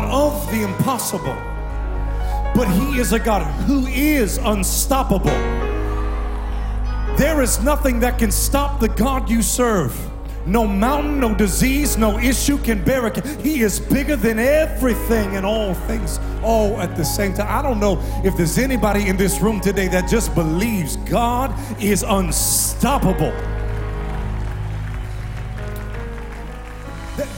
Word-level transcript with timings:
God 0.00 0.44
of 0.44 0.50
the 0.50 0.62
impossible, 0.62 1.36
but 2.54 2.66
He 2.68 2.98
is 2.98 3.12
a 3.12 3.18
God 3.18 3.42
who 3.64 3.86
is 3.86 4.38
unstoppable. 4.38 5.30
There 7.16 7.42
is 7.42 7.62
nothing 7.62 8.00
that 8.00 8.18
can 8.18 8.30
stop 8.30 8.80
the 8.80 8.88
God 8.88 9.28
you 9.28 9.42
serve. 9.42 9.94
No 10.46 10.66
mountain, 10.66 11.20
no 11.20 11.34
disease, 11.34 11.98
no 11.98 12.18
issue 12.18 12.56
can 12.58 12.82
barricade. 12.82 13.26
He 13.42 13.60
is 13.60 13.78
bigger 13.78 14.16
than 14.16 14.38
everything 14.38 15.36
and 15.36 15.44
all 15.44 15.74
things, 15.74 16.18
all 16.42 16.80
at 16.80 16.96
the 16.96 17.04
same 17.04 17.34
time. 17.34 17.46
I 17.50 17.60
don't 17.60 17.78
know 17.78 18.00
if 18.24 18.38
there's 18.38 18.56
anybody 18.56 19.06
in 19.06 19.18
this 19.18 19.40
room 19.42 19.60
today 19.60 19.88
that 19.88 20.08
just 20.08 20.34
believes 20.34 20.96
God 20.96 21.54
is 21.78 22.02
unstoppable. 22.02 23.32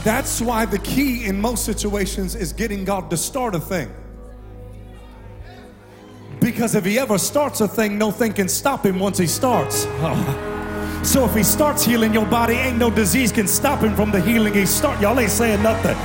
That's 0.03 0.41
why 0.41 0.65
the 0.65 0.79
key 0.79 1.25
in 1.25 1.39
most 1.39 1.63
situations 1.65 2.35
is 2.35 2.51
getting 2.51 2.83
God 2.83 3.09
to 3.09 3.17
start 3.17 3.55
a 3.55 3.59
thing. 3.59 3.93
Because 6.41 6.75
if 6.75 6.83
he 6.83 6.99
ever 6.99 7.17
starts 7.17 7.61
a 7.61 7.67
thing, 7.67 7.97
no 7.97 8.11
thing 8.11 8.33
can 8.33 8.49
stop 8.49 8.85
him 8.85 8.99
once 8.99 9.17
he 9.17 9.27
starts. 9.27 9.87
So 11.03 11.25
if 11.25 11.35
he 11.35 11.43
starts 11.43 11.83
healing 11.83 12.13
your 12.13 12.25
body, 12.25 12.53
ain't 12.53 12.77
no 12.77 12.89
disease 12.89 13.33
can 13.33 13.45
stop 13.45 13.81
him 13.81 13.93
from 13.93 14.09
the 14.09 14.21
healing 14.21 14.53
he 14.53 14.65
start. 14.65 15.01
Y'all 15.01 15.19
ain't 15.19 15.31
saying 15.31 15.61
nothing. 15.61 15.97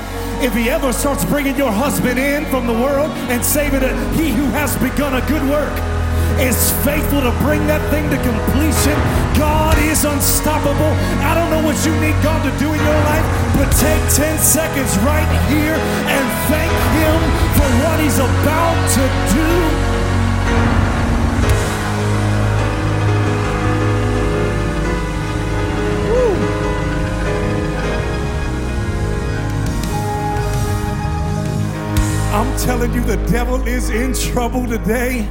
If 0.45 0.53
he 0.55 0.69
ever 0.71 0.93
starts 0.93 1.25
bringing 1.25 1.55
your 1.57 1.71
husband 1.71 2.19
in 2.19 2.45
from 2.47 2.67
the 2.67 2.73
world 2.73 3.13
and 3.31 3.45
saving 3.45 3.85
it, 3.85 3.95
he 4.17 4.31
who 4.31 4.47
has 4.47 4.77
begun 4.79 5.15
a 5.15 5.27
good 5.29 5.49
work 5.49 5.98
is 6.41 6.71
faithful 6.85 7.21
to 7.21 7.33
bring 7.43 7.67
that 7.67 7.83
thing 7.91 8.09
to 8.11 8.19
completion. 8.23 8.97
God 9.39 9.77
is 9.89 10.05
unstoppable. 10.05 10.93
I 11.25 11.35
don't 11.35 11.51
know 11.51 11.63
what 11.65 11.79
you 11.87 11.93
need 12.01 12.17
God 12.23 12.45
to 12.45 12.53
do 12.59 12.69
in 12.73 12.81
your 12.81 13.01
life, 13.11 13.27
but 13.57 13.69
take 13.81 14.03
10 14.15 14.39
seconds 14.39 14.97
right 15.03 15.29
here 15.49 15.75
and 15.75 16.25
thank 16.51 16.75
him 17.01 17.19
for 17.57 17.69
what 17.83 17.97
he's 18.01 18.19
about 18.19 18.79
to 18.97 19.05
do. 19.35 19.89
I'm 32.39 32.57
telling 32.59 32.93
you, 32.93 33.01
the 33.01 33.17
devil 33.27 33.67
is 33.67 33.91
in 33.91 34.13
trouble 34.13 34.67
today. 34.67 35.27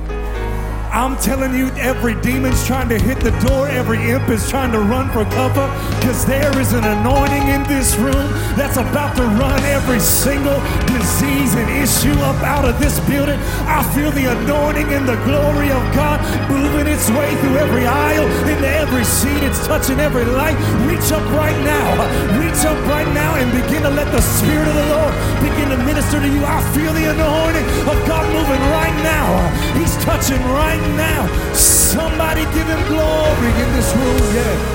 I'm 0.97 1.15
telling 1.17 1.53
you, 1.53 1.69
every 1.77 2.15
demon's 2.25 2.65
trying 2.65 2.89
to 2.89 2.97
hit 2.97 3.19
the 3.19 3.29
door, 3.45 3.67
every 3.69 4.01
imp 4.09 4.29
is 4.29 4.49
trying 4.49 4.71
to 4.71 4.79
run 4.79 5.13
for 5.13 5.29
cover, 5.29 5.69
because 6.01 6.25
there 6.25 6.49
is 6.57 6.73
an 6.73 6.83
anointing 6.83 7.53
in 7.53 7.61
this 7.69 7.93
room 8.01 8.25
that's 8.57 8.77
about 8.77 9.15
to 9.17 9.21
run 9.37 9.61
every 9.69 9.99
single 9.99 10.57
disease 10.89 11.53
and 11.53 11.69
issue 11.69 12.17
up 12.25 12.41
out 12.41 12.65
of 12.65 12.79
this 12.81 12.97
building. 13.05 13.37
I 13.69 13.85
feel 13.93 14.09
the 14.09 14.25
anointing 14.25 14.89
and 14.89 15.07
the 15.07 15.21
glory 15.21 15.69
of 15.69 15.85
God 15.93 16.17
moving 16.49 16.89
its 16.89 17.05
way 17.13 17.29
through 17.45 17.61
every 17.61 17.85
aisle, 17.85 18.25
into 18.49 18.67
every 18.67 19.05
seat, 19.05 19.45
it's 19.45 19.67
touching 19.67 19.99
every 19.99 20.25
light. 20.25 20.57
Reach 20.89 21.13
up 21.13 21.21
right 21.37 21.61
now, 21.61 21.93
reach 22.41 22.65
up 22.65 22.79
right 22.89 23.07
now 23.13 23.37
and 23.37 23.53
begin 23.53 23.83
to 23.85 23.93
let 23.93 24.09
the 24.09 24.21
Spirit 24.21 24.67
of 24.67 24.73
the 24.73 24.87
Lord 24.97 25.13
begin 25.45 25.69
to 25.69 25.77
minister 25.85 26.17
to 26.19 26.27
you. 26.27 26.41
I 26.41 26.57
feel 26.73 26.89
the 26.89 27.05
anointing 27.05 27.69
of 27.85 27.97
God 28.09 28.25
moving 28.33 28.63
right 28.73 28.97
now. 29.05 29.29
He's 29.77 29.93
touching 30.01 30.41
right 30.57 30.81
now. 30.81 30.86
Now 30.95 31.27
somebody 31.53 32.41
give 32.55 32.67
him 32.67 32.87
glory 32.87 33.51
in 33.63 33.69
this 33.75 33.89
room, 33.95 34.35
yeah. 34.35 34.73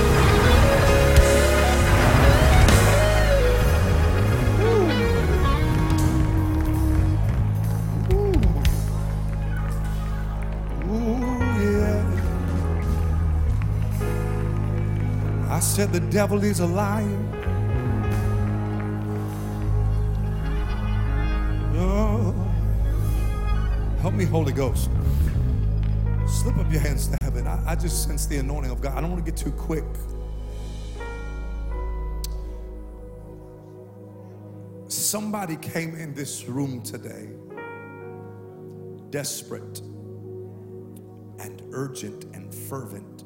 Said 15.75 15.91
the 15.91 16.01
devil 16.01 16.43
is 16.43 16.59
a 16.59 16.67
liar. 16.67 17.03
Oh. 21.75 22.35
Help 24.01 24.13
me, 24.13 24.25
Holy 24.25 24.53
Ghost. 24.53 24.91
Slip 26.43 26.57
up 26.57 26.69
your 26.69 26.81
hands 26.81 27.07
to 27.07 27.17
heaven. 27.21 27.47
I, 27.47 27.71
I 27.71 27.73
just 27.73 28.03
sense 28.05 28.25
the 28.25 28.35
anointing 28.35 28.69
of 28.69 28.81
God. 28.81 28.97
I 28.97 28.99
don't 28.99 29.09
want 29.09 29.25
to 29.25 29.31
get 29.31 29.39
too 29.39 29.53
quick. 29.53 29.85
Somebody 34.89 35.55
came 35.55 35.95
in 35.95 36.13
this 36.13 36.43
room 36.43 36.81
today 36.81 37.29
desperate 39.09 39.79
and 41.39 41.61
urgent 41.71 42.25
and 42.35 42.53
fervent. 42.53 43.23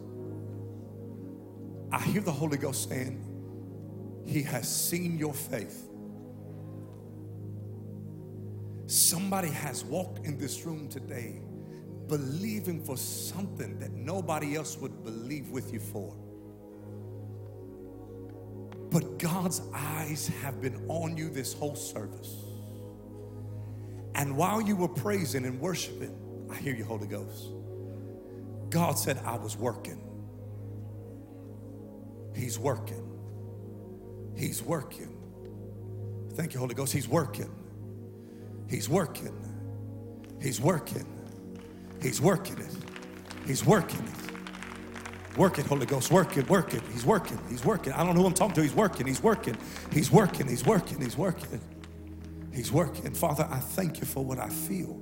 I 1.91 1.99
hear 2.03 2.21
the 2.21 2.31
Holy 2.31 2.59
Ghost 2.59 2.87
saying, 2.87 3.19
He 4.27 4.43
has 4.43 4.69
seen 4.69 5.17
your 5.17 5.33
faith. 5.33 5.89
Somebody 8.85 9.49
has 9.49 9.83
walked 9.83 10.23
in 10.23 10.37
this 10.37 10.67
room 10.67 10.87
today 10.87 11.41
believing 12.07 12.83
for 12.83 12.97
something 12.97 13.79
that 13.79 13.91
nobody 13.91 14.55
else 14.55 14.77
would 14.77 15.03
believe 15.03 15.49
with 15.49 15.73
you 15.73 15.79
for. 15.79 16.15
But 18.89 19.19
God's 19.19 19.61
eyes 19.73 20.31
have 20.41 20.61
been 20.61 20.85
on 20.87 21.17
you 21.17 21.29
this 21.29 21.53
whole 21.53 21.75
service. 21.75 22.35
And 24.15 24.35
while 24.35 24.61
you 24.61 24.75
were 24.75 24.87
praising 24.87 25.45
and 25.45 25.59
worshiping, 25.59 26.15
I 26.49 26.55
hear 26.55 26.73
you, 26.73 26.85
Holy 26.85 27.07
Ghost. 27.07 27.49
God 28.69 28.97
said, 28.97 29.19
I 29.25 29.37
was 29.37 29.57
working. 29.57 30.01
He's 32.35 32.57
working. 32.57 33.03
He's 34.35 34.61
working. 34.61 35.15
Thank 36.33 36.53
you, 36.53 36.59
Holy 36.59 36.75
Ghost. 36.75 36.93
He's 36.93 37.07
working. 37.07 37.49
He's 38.69 38.87
working. 38.87 39.35
He's 40.41 40.61
working. 40.61 41.16
He's 42.01 42.21
working 42.21 42.57
it. 42.59 42.75
He's 43.45 43.65
working 43.65 43.99
it. 43.99 45.37
Work 45.37 45.59
it, 45.59 45.67
Holy 45.67 45.85
Ghost. 45.85 46.11
Work 46.11 46.35
it, 46.37 46.49
work 46.49 46.73
it. 46.73 46.81
He's 46.91 47.05
working. 47.05 47.39
He's 47.47 47.63
working. 47.63 47.93
I 47.93 48.03
don't 48.03 48.15
know 48.15 48.21
who 48.21 48.27
I'm 48.27 48.33
talking 48.33 48.55
to. 48.55 48.61
He's 48.63 48.73
working. 48.73 49.05
He's 49.05 49.21
working. 49.21 49.55
He's 49.91 50.11
working. 50.11 50.47
He's 50.47 50.65
working. 50.65 50.99
He's 50.99 51.15
working. 51.15 51.61
He's 52.51 52.71
working. 52.71 53.13
Father, 53.13 53.47
I 53.51 53.59
thank 53.59 53.99
you 53.99 54.07
for 54.07 54.25
what 54.25 54.39
I 54.39 54.49
feel. 54.49 54.99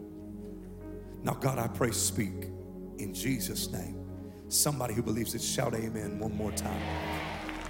Now, 1.24 1.34
God, 1.34 1.58
I 1.58 1.68
pray, 1.68 1.92
speak 1.92 2.50
in 2.98 3.14
Jesus' 3.14 3.72
name. 3.72 4.06
Somebody 4.50 4.94
who 4.94 5.02
believes 5.02 5.34
it, 5.36 5.42
shout 5.42 5.74
amen 5.74 6.20
one 6.20 6.36
more 6.36 6.52
time. 6.52 6.82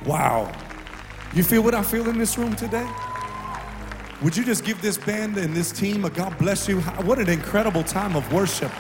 Wow. 0.05 0.51
You 1.33 1.43
feel 1.43 1.61
what 1.61 1.75
I 1.75 1.83
feel 1.83 2.09
in 2.09 2.17
this 2.17 2.37
room 2.37 2.55
today? 2.55 2.87
Would 4.21 4.35
you 4.35 4.43
just 4.43 4.65
give 4.65 4.81
this 4.81 4.97
band 4.97 5.37
and 5.37 5.55
this 5.55 5.71
team 5.71 6.03
a 6.05 6.09
God 6.09 6.37
bless 6.37 6.67
you? 6.67 6.81
What 6.81 7.19
an 7.19 7.29
incredible 7.29 7.83
time 7.83 8.15
of 8.15 8.31
worship. 8.33 8.71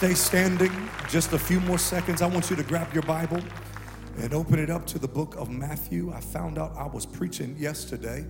Stay 0.00 0.14
standing 0.14 0.72
just 1.10 1.34
a 1.34 1.38
few 1.38 1.60
more 1.60 1.76
seconds. 1.76 2.22
I 2.22 2.26
want 2.26 2.48
you 2.48 2.56
to 2.56 2.62
grab 2.62 2.90
your 2.94 3.02
Bible 3.02 3.38
and 4.16 4.32
open 4.32 4.58
it 4.58 4.70
up 4.70 4.86
to 4.86 4.98
the 4.98 5.06
book 5.06 5.36
of 5.36 5.50
Matthew. 5.50 6.10
I 6.10 6.20
found 6.22 6.56
out 6.58 6.74
I 6.74 6.86
was 6.86 7.04
preaching 7.04 7.54
yesterday. 7.58 8.24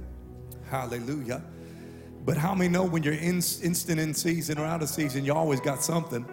Hallelujah. 0.68 1.40
But 2.24 2.36
how 2.36 2.56
many 2.56 2.68
know 2.70 2.82
when 2.82 3.04
you're 3.04 3.14
in, 3.14 3.36
instant 3.36 4.00
in 4.00 4.14
season 4.14 4.58
or 4.58 4.64
out 4.64 4.82
of 4.82 4.88
season, 4.88 5.24
you 5.24 5.32
always 5.32 5.60
got 5.60 5.84
something? 5.84 6.26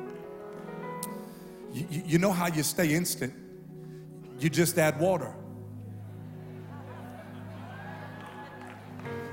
You, 1.72 1.86
you- 1.92 2.04
you 2.08 2.18
know 2.18 2.32
how 2.32 2.48
you 2.48 2.64
stay 2.64 2.96
instant? 2.96 3.32
You 4.40 4.50
just 4.50 4.76
add 4.80 5.00
water. 5.00 5.36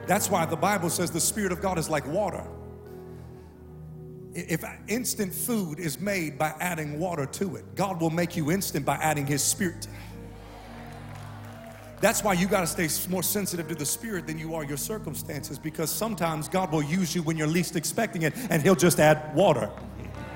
That's 0.06 0.28
why 0.28 0.44
the 0.44 0.56
Bible 0.56 0.90
says 0.90 1.10
the 1.10 1.18
Spirit 1.18 1.50
of 1.50 1.62
God 1.62 1.78
is 1.78 1.88
like 1.88 2.06
water. 2.06 2.46
If 4.34 4.64
instant 4.88 5.32
food 5.32 5.78
is 5.78 6.00
made 6.00 6.38
by 6.38 6.54
adding 6.60 6.98
water 6.98 7.25
to 7.26 7.56
it, 7.56 7.75
God 7.76 8.00
will 8.00 8.10
make 8.10 8.36
you 8.36 8.50
instant 8.50 8.84
by 8.84 8.96
adding 8.96 9.26
His 9.26 9.42
Spirit. 9.42 9.86
That's 12.00 12.22
why 12.22 12.34
you 12.34 12.48
got 12.48 12.60
to 12.60 12.66
stay 12.66 12.88
more 13.08 13.22
sensitive 13.22 13.69
to 13.69 13.75
the 13.75 13.86
Spirit 13.86 14.26
than 14.26 14.38
you 14.38 14.54
are 14.54 14.64
your 14.64 14.76
circumstances 14.76 15.58
because 15.58 15.88
sometimes 15.88 16.48
God 16.48 16.72
will 16.72 16.82
use 16.82 17.14
you 17.14 17.22
when 17.22 17.36
you're 17.36 17.46
least 17.46 17.76
expecting 17.76 18.22
it 18.22 18.34
and 18.50 18.60
He'll 18.60 18.75
just 18.75 18.98
add 18.98 19.34
water. 19.34 19.70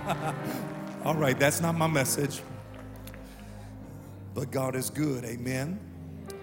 All 1.05 1.15
right, 1.15 1.39
that's 1.39 1.61
not 1.61 1.75
my 1.75 1.87
message. 1.87 2.41
But 4.33 4.50
God 4.50 4.77
is 4.77 4.89
good, 4.91 5.25
amen. 5.25 5.81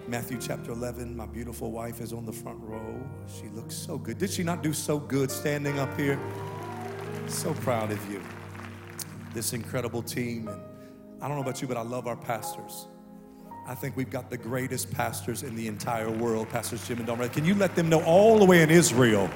Matthew 0.06 0.38
chapter 0.40 0.70
11, 0.70 1.16
my 1.16 1.26
beautiful 1.26 1.72
wife 1.72 2.00
is 2.00 2.12
on 2.12 2.26
the 2.26 2.32
front 2.32 2.60
row. 2.60 3.02
She 3.26 3.48
looks 3.48 3.74
so 3.74 3.98
good. 3.98 4.18
Did 4.18 4.30
she 4.30 4.44
not 4.44 4.62
do 4.62 4.72
so 4.72 4.98
good 4.98 5.30
standing 5.30 5.78
up 5.80 5.98
here? 5.98 6.20
So 7.28 7.52
proud 7.54 7.90
of 7.90 8.10
you. 8.10 8.22
This 9.34 9.52
incredible 9.52 10.02
team. 10.02 10.48
And 10.48 10.60
I 11.20 11.26
don't 11.26 11.36
know 11.36 11.42
about 11.42 11.60
you, 11.60 11.68
but 11.68 11.76
I 11.76 11.82
love 11.82 12.06
our 12.06 12.16
pastors. 12.16 12.86
I 13.66 13.74
think 13.74 13.96
we've 13.96 14.10
got 14.10 14.30
the 14.30 14.36
greatest 14.36 14.92
pastors 14.92 15.42
in 15.42 15.56
the 15.56 15.66
entire 15.66 16.08
world, 16.08 16.48
Pastors 16.50 16.86
Jim 16.86 16.98
and 16.98 17.06
Don. 17.06 17.28
Can 17.30 17.44
you 17.44 17.54
let 17.56 17.74
them 17.74 17.88
know 17.88 18.00
all 18.04 18.38
the 18.38 18.44
way 18.44 18.62
in 18.62 18.70
Israel? 18.70 19.28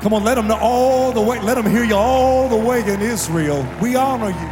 Come 0.00 0.14
on, 0.14 0.24
let 0.24 0.36
them 0.36 0.48
know 0.48 0.56
all 0.58 1.12
the 1.12 1.20
way. 1.20 1.38
Let 1.42 1.56
them 1.56 1.70
hear 1.70 1.84
you 1.84 1.96
all 1.96 2.48
the 2.48 2.56
way 2.56 2.80
in 2.80 3.02
Israel. 3.02 3.66
We 3.82 3.94
honor 3.94 4.30
you. 4.30 4.50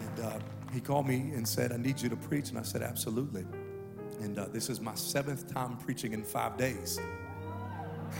And 0.00 0.20
uh, 0.20 0.38
he 0.72 0.80
called 0.80 1.06
me 1.06 1.30
and 1.34 1.46
said, 1.46 1.70
I 1.70 1.76
need 1.76 2.00
you 2.00 2.08
to 2.08 2.16
preach. 2.16 2.48
And 2.48 2.58
I 2.58 2.62
said, 2.62 2.82
Absolutely. 2.82 3.46
And 4.20 4.36
uh, 4.36 4.46
this 4.48 4.68
is 4.68 4.80
my 4.80 4.96
seventh 4.96 5.52
time 5.54 5.76
preaching 5.76 6.12
in 6.12 6.24
five 6.24 6.56
days. 6.56 6.98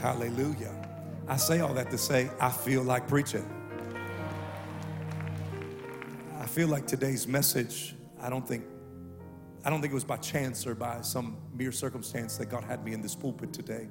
Hallelujah. 0.01 0.88
I 1.29 1.37
say 1.37 1.59
all 1.59 1.75
that 1.75 1.91
to 1.91 1.97
say, 1.97 2.31
I 2.41 2.49
feel 2.49 2.81
like 2.81 3.07
preaching. 3.07 3.47
I 6.39 6.47
feel 6.47 6.67
like 6.67 6.87
today's 6.87 7.27
message, 7.27 7.95
I 8.19 8.31
don't 8.31 8.47
think 8.47 8.65
I 9.63 9.69
don't 9.69 9.81
think 9.81 9.91
it 9.91 9.95
was 9.95 10.05
by 10.05 10.17
chance 10.17 10.65
or 10.65 10.73
by 10.73 11.01
some 11.01 11.37
mere 11.53 11.71
circumstance 11.71 12.37
that 12.37 12.47
God 12.47 12.63
had 12.63 12.83
me 12.83 12.93
in 12.93 13.01
this 13.01 13.13
pulpit 13.13 13.53
today. 13.53 13.89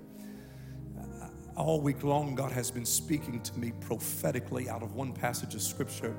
All 1.56 1.80
week 1.80 2.02
long, 2.02 2.34
God 2.34 2.50
has 2.52 2.70
been 2.70 2.86
speaking 2.86 3.40
to 3.42 3.58
me 3.58 3.72
prophetically 3.80 4.68
out 4.68 4.82
of 4.82 4.94
one 4.94 5.12
passage 5.12 5.54
of 5.54 5.62
scripture. 5.62 6.16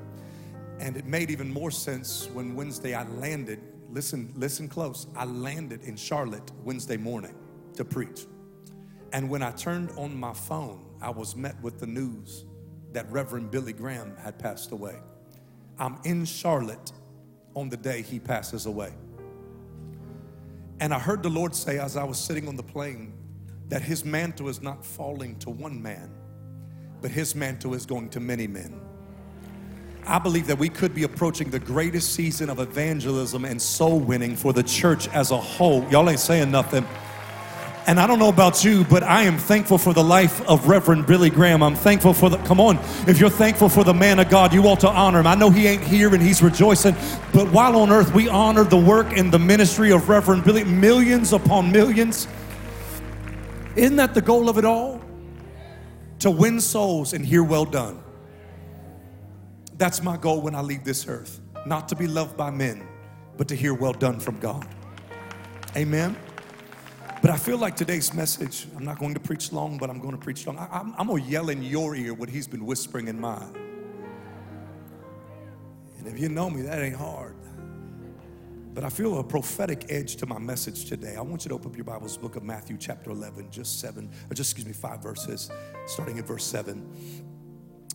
And 0.78 0.96
it 0.96 1.04
made 1.04 1.30
even 1.30 1.52
more 1.52 1.70
sense 1.70 2.28
when 2.32 2.54
Wednesday 2.54 2.94
I 2.94 3.04
landed. 3.08 3.60
Listen, 3.90 4.32
listen 4.36 4.68
close. 4.68 5.06
I 5.16 5.24
landed 5.24 5.82
in 5.82 5.96
Charlotte 5.96 6.50
Wednesday 6.62 6.96
morning 6.96 7.34
to 7.74 7.84
preach. 7.84 8.26
And 9.12 9.28
when 9.28 9.42
I 9.42 9.50
turned 9.50 9.90
on 9.96 10.18
my 10.18 10.32
phone, 10.32 10.89
I 11.00 11.10
was 11.10 11.34
met 11.34 11.60
with 11.62 11.80
the 11.80 11.86
news 11.86 12.44
that 12.92 13.10
Reverend 13.10 13.50
Billy 13.50 13.72
Graham 13.72 14.16
had 14.16 14.38
passed 14.38 14.72
away. 14.72 14.96
I'm 15.78 15.98
in 16.04 16.24
Charlotte 16.24 16.92
on 17.54 17.68
the 17.68 17.76
day 17.76 18.02
he 18.02 18.18
passes 18.18 18.66
away. 18.66 18.92
And 20.80 20.94
I 20.94 20.98
heard 20.98 21.22
the 21.22 21.30
Lord 21.30 21.54
say 21.54 21.78
as 21.78 21.96
I 21.96 22.04
was 22.04 22.18
sitting 22.18 22.48
on 22.48 22.56
the 22.56 22.62
plane 22.62 23.12
that 23.68 23.82
his 23.82 24.04
mantle 24.04 24.48
is 24.48 24.60
not 24.60 24.84
falling 24.84 25.38
to 25.38 25.50
one 25.50 25.80
man, 25.80 26.10
but 27.00 27.10
his 27.10 27.34
mantle 27.34 27.74
is 27.74 27.86
going 27.86 28.08
to 28.10 28.20
many 28.20 28.46
men. 28.46 28.80
I 30.06 30.18
believe 30.18 30.46
that 30.46 30.58
we 30.58 30.68
could 30.68 30.94
be 30.94 31.04
approaching 31.04 31.50
the 31.50 31.58
greatest 31.58 32.14
season 32.14 32.50
of 32.50 32.58
evangelism 32.58 33.44
and 33.44 33.60
soul 33.60 34.00
winning 34.00 34.34
for 34.34 34.52
the 34.52 34.62
church 34.62 35.08
as 35.08 35.30
a 35.30 35.36
whole. 35.36 35.86
Y'all 35.90 36.08
ain't 36.08 36.20
saying 36.20 36.50
nothing. 36.50 36.86
And 37.90 37.98
I 37.98 38.06
don't 38.06 38.20
know 38.20 38.28
about 38.28 38.62
you, 38.62 38.84
but 38.84 39.02
I 39.02 39.22
am 39.22 39.36
thankful 39.36 39.76
for 39.76 39.92
the 39.92 40.04
life 40.04 40.48
of 40.48 40.68
Reverend 40.68 41.08
Billy 41.08 41.28
Graham. 41.28 41.60
I'm 41.60 41.74
thankful 41.74 42.14
for 42.14 42.30
the, 42.30 42.36
come 42.44 42.60
on, 42.60 42.78
if 43.08 43.18
you're 43.18 43.28
thankful 43.28 43.68
for 43.68 43.82
the 43.82 43.92
man 43.92 44.20
of 44.20 44.28
God, 44.28 44.54
you 44.54 44.62
ought 44.68 44.78
to 44.78 44.88
honor 44.88 45.18
him. 45.18 45.26
I 45.26 45.34
know 45.34 45.50
he 45.50 45.66
ain't 45.66 45.82
here 45.82 46.14
and 46.14 46.22
he's 46.22 46.40
rejoicing, 46.40 46.94
but 47.32 47.50
while 47.50 47.74
on 47.74 47.90
earth, 47.90 48.14
we 48.14 48.28
honor 48.28 48.62
the 48.62 48.76
work 48.76 49.18
and 49.18 49.32
the 49.32 49.40
ministry 49.40 49.90
of 49.90 50.08
Reverend 50.08 50.44
Billy, 50.44 50.62
millions 50.62 51.32
upon 51.32 51.72
millions. 51.72 52.28
Isn't 53.74 53.96
that 53.96 54.14
the 54.14 54.22
goal 54.22 54.48
of 54.48 54.56
it 54.56 54.64
all? 54.64 55.02
To 56.20 56.30
win 56.30 56.60
souls 56.60 57.12
and 57.12 57.26
hear 57.26 57.42
well 57.42 57.64
done. 57.64 58.00
That's 59.78 60.00
my 60.00 60.16
goal 60.16 60.40
when 60.42 60.54
I 60.54 60.60
leave 60.60 60.84
this 60.84 61.08
earth. 61.08 61.40
Not 61.66 61.88
to 61.88 61.96
be 61.96 62.06
loved 62.06 62.36
by 62.36 62.52
men, 62.52 62.86
but 63.36 63.48
to 63.48 63.56
hear 63.56 63.74
well 63.74 63.94
done 63.94 64.20
from 64.20 64.38
God. 64.38 64.68
Amen. 65.76 66.16
But 67.22 67.30
I 67.30 67.36
feel 67.36 67.58
like 67.58 67.76
today's 67.76 68.14
message, 68.14 68.66
I'm 68.74 68.84
not 68.84 68.98
going 68.98 69.12
to 69.12 69.20
preach 69.20 69.52
long, 69.52 69.76
but 69.76 69.90
I'm 69.90 69.98
going 69.98 70.12
to 70.12 70.20
preach 70.20 70.46
long. 70.46 70.56
I, 70.56 70.80
am 70.80 71.06
going 71.06 71.22
to 71.22 71.28
yell 71.28 71.50
in 71.50 71.62
your 71.62 71.94
ear 71.94 72.14
what 72.14 72.30
he's 72.30 72.46
been 72.46 72.64
whispering 72.64 73.08
in 73.08 73.20
mine. 73.20 73.54
And 75.98 76.06
if 76.06 76.18
you 76.18 76.30
know 76.30 76.48
me, 76.48 76.62
that 76.62 76.80
ain't 76.80 76.96
hard. 76.96 77.36
But 78.72 78.84
I 78.84 78.88
feel 78.88 79.18
a 79.18 79.24
prophetic 79.24 79.86
edge 79.90 80.16
to 80.16 80.26
my 80.26 80.38
message 80.38 80.86
today. 80.86 81.16
I 81.16 81.20
want 81.20 81.44
you 81.44 81.50
to 81.50 81.56
open 81.56 81.70
up 81.72 81.76
your 81.76 81.84
Bibles, 81.84 82.16
book 82.16 82.36
of 82.36 82.42
Matthew, 82.42 82.78
chapter 82.78 83.10
11, 83.10 83.50
just 83.50 83.80
seven, 83.80 84.10
or 84.30 84.34
just, 84.34 84.52
excuse 84.52 84.66
me, 84.66 84.72
five 84.72 85.02
verses, 85.02 85.50
starting 85.86 86.18
at 86.18 86.26
verse 86.26 86.44
seven. 86.44 86.88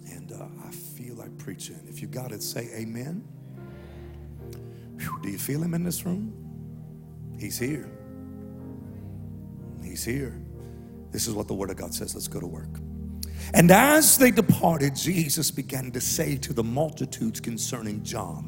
And 0.07 0.33
uh, 0.33 0.45
I 0.67 0.71
feel 0.71 1.15
like 1.15 1.35
preaching. 1.39 1.79
If 1.87 1.99
you 1.99 2.07
got 2.07 2.31
it, 2.31 2.43
say 2.43 2.69
amen. 2.75 3.27
Whew, 4.99 5.19
do 5.23 5.29
you 5.29 5.39
feel 5.39 5.63
him 5.63 5.73
in 5.73 5.83
this 5.83 6.05
room? 6.05 6.31
He's 7.39 7.57
here. 7.57 7.89
He's 9.95 10.03
here. 10.03 10.37
This 11.11 11.25
is 11.25 11.33
what 11.33 11.47
the 11.47 11.53
Word 11.53 11.69
of 11.69 11.77
God 11.77 11.93
says. 11.93 12.13
Let's 12.13 12.27
go 12.27 12.41
to 12.41 12.45
work. 12.45 12.81
And 13.53 13.71
as 13.71 14.17
they 14.17 14.29
departed, 14.29 14.93
Jesus 14.93 15.51
began 15.51 15.89
to 15.91 16.01
say 16.01 16.35
to 16.35 16.51
the 16.51 16.65
multitudes 16.65 17.39
concerning 17.39 18.03
John, 18.03 18.43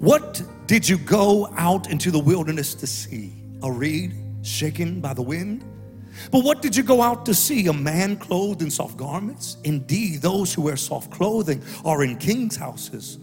What 0.00 0.42
did 0.66 0.86
you 0.86 0.98
go 0.98 1.48
out 1.56 1.90
into 1.90 2.10
the 2.10 2.18
wilderness 2.18 2.74
to 2.74 2.86
see? 2.86 3.32
A 3.62 3.72
reed 3.72 4.14
shaken 4.42 5.00
by 5.00 5.14
the 5.14 5.22
wind? 5.22 5.64
But 6.30 6.44
what 6.44 6.60
did 6.60 6.76
you 6.76 6.82
go 6.82 7.00
out 7.00 7.24
to 7.24 7.32
see? 7.32 7.66
A 7.68 7.72
man 7.72 8.18
clothed 8.18 8.60
in 8.60 8.70
soft 8.70 8.98
garments? 8.98 9.56
Indeed, 9.64 10.20
those 10.20 10.52
who 10.52 10.60
wear 10.60 10.76
soft 10.76 11.10
clothing 11.10 11.62
are 11.86 12.04
in 12.04 12.18
king's 12.18 12.56
houses. 12.56 13.16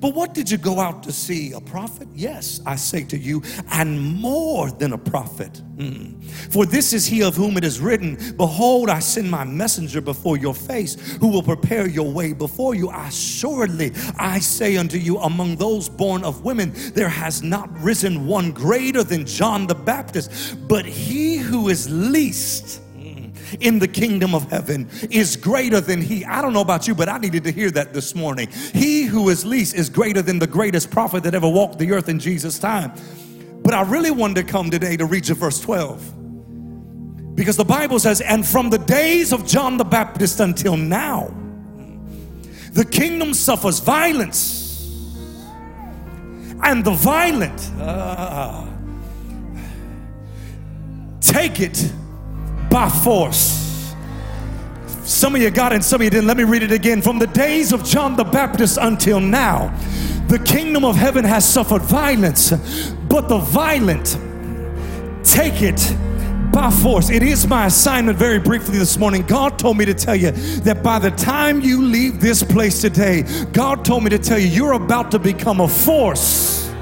But 0.00 0.14
what 0.14 0.34
did 0.34 0.50
you 0.50 0.58
go 0.58 0.78
out 0.78 1.02
to 1.04 1.12
see? 1.12 1.52
A 1.52 1.60
prophet? 1.60 2.08
Yes, 2.14 2.60
I 2.66 2.76
say 2.76 3.04
to 3.04 3.18
you, 3.18 3.42
and 3.72 4.00
more 4.00 4.70
than 4.70 4.92
a 4.92 4.98
prophet. 4.98 5.60
Mm. 5.76 6.22
For 6.52 6.66
this 6.66 6.92
is 6.92 7.06
he 7.06 7.22
of 7.22 7.34
whom 7.34 7.56
it 7.56 7.64
is 7.64 7.80
written, 7.80 8.18
Behold, 8.36 8.90
I 8.90 8.98
send 8.98 9.30
my 9.30 9.44
messenger 9.44 10.00
before 10.00 10.36
your 10.36 10.54
face, 10.54 10.94
who 11.16 11.28
will 11.28 11.42
prepare 11.42 11.88
your 11.88 12.10
way 12.10 12.32
before 12.32 12.74
you. 12.74 12.90
Assuredly, 12.90 13.92
I 14.18 14.38
say 14.38 14.76
unto 14.76 14.98
you, 14.98 15.18
among 15.18 15.56
those 15.56 15.88
born 15.88 16.22
of 16.24 16.44
women, 16.44 16.72
there 16.94 17.08
has 17.08 17.42
not 17.42 17.70
risen 17.80 18.26
one 18.26 18.52
greater 18.52 19.02
than 19.02 19.26
John 19.26 19.66
the 19.66 19.74
Baptist, 19.74 20.68
but 20.68 20.84
he 20.84 21.36
who 21.36 21.68
is 21.68 21.90
least 21.90 22.82
in 23.58 23.78
the 23.78 23.88
kingdom 23.88 24.34
of 24.34 24.50
heaven 24.50 24.88
is 25.10 25.36
greater 25.36 25.80
than 25.80 26.00
he. 26.00 26.24
I 26.24 26.40
don't 26.42 26.52
know 26.52 26.60
about 26.60 26.86
you, 26.86 26.94
but 26.94 27.08
I 27.08 27.18
needed 27.18 27.44
to 27.44 27.50
hear 27.50 27.70
that 27.72 27.92
this 27.92 28.14
morning. 28.14 28.48
He 28.72 29.04
who 29.04 29.28
is 29.28 29.44
least 29.44 29.74
is 29.74 29.90
greater 29.90 30.22
than 30.22 30.38
the 30.38 30.46
greatest 30.46 30.90
prophet 30.90 31.22
that 31.24 31.34
ever 31.34 31.48
walked 31.48 31.78
the 31.78 31.92
earth 31.92 32.08
in 32.08 32.18
Jesus' 32.18 32.58
time. 32.58 32.92
But 33.62 33.74
I 33.74 33.82
really 33.82 34.10
wanted 34.10 34.46
to 34.46 34.52
come 34.52 34.70
today 34.70 34.96
to 34.96 35.04
read 35.04 35.28
you 35.28 35.34
verse 35.34 35.60
12. 35.60 37.34
Because 37.34 37.56
the 37.56 37.64
Bible 37.64 37.98
says, 37.98 38.20
and 38.20 38.46
from 38.46 38.70
the 38.70 38.78
days 38.78 39.32
of 39.32 39.46
John 39.46 39.76
the 39.76 39.84
Baptist 39.84 40.40
until 40.40 40.76
now, 40.76 41.34
the 42.72 42.84
kingdom 42.84 43.34
suffers 43.34 43.80
violence, 43.80 44.68
and 46.62 46.84
the 46.84 46.92
violent 46.92 47.70
uh, 47.80 48.66
take 51.20 51.60
it 51.60 51.92
by 52.70 52.88
force. 52.88 53.94
Some 55.04 55.34
of 55.34 55.42
you 55.42 55.50
got 55.50 55.72
it 55.72 55.76
and 55.76 55.84
some 55.84 56.00
of 56.00 56.04
you 56.04 56.10
didn't. 56.10 56.28
Let 56.28 56.36
me 56.36 56.44
read 56.44 56.62
it 56.62 56.72
again. 56.72 57.02
From 57.02 57.18
the 57.18 57.26
days 57.26 57.72
of 57.72 57.84
John 57.84 58.16
the 58.16 58.24
Baptist 58.24 58.78
until 58.80 59.18
now, 59.20 59.76
the 60.28 60.38
kingdom 60.38 60.84
of 60.84 60.94
heaven 60.94 61.24
has 61.24 61.46
suffered 61.46 61.82
violence, 61.82 62.52
but 63.08 63.28
the 63.28 63.38
violent 63.38 64.16
take 65.24 65.62
it 65.62 65.96
by 66.52 66.70
force. 66.70 67.10
It 67.10 67.22
is 67.22 67.46
my 67.46 67.66
assignment, 67.66 68.18
very 68.18 68.38
briefly 68.38 68.78
this 68.78 68.98
morning. 68.98 69.22
God 69.22 69.58
told 69.58 69.76
me 69.76 69.84
to 69.84 69.94
tell 69.94 70.16
you 70.16 70.30
that 70.30 70.82
by 70.82 70.98
the 70.98 71.10
time 71.10 71.60
you 71.60 71.82
leave 71.82 72.20
this 72.20 72.42
place 72.42 72.80
today, 72.80 73.24
God 73.52 73.84
told 73.84 74.04
me 74.04 74.10
to 74.10 74.18
tell 74.18 74.38
you 74.38 74.46
you're 74.46 74.72
about 74.72 75.10
to 75.10 75.18
become 75.18 75.60
a 75.60 75.68
force 75.68 76.72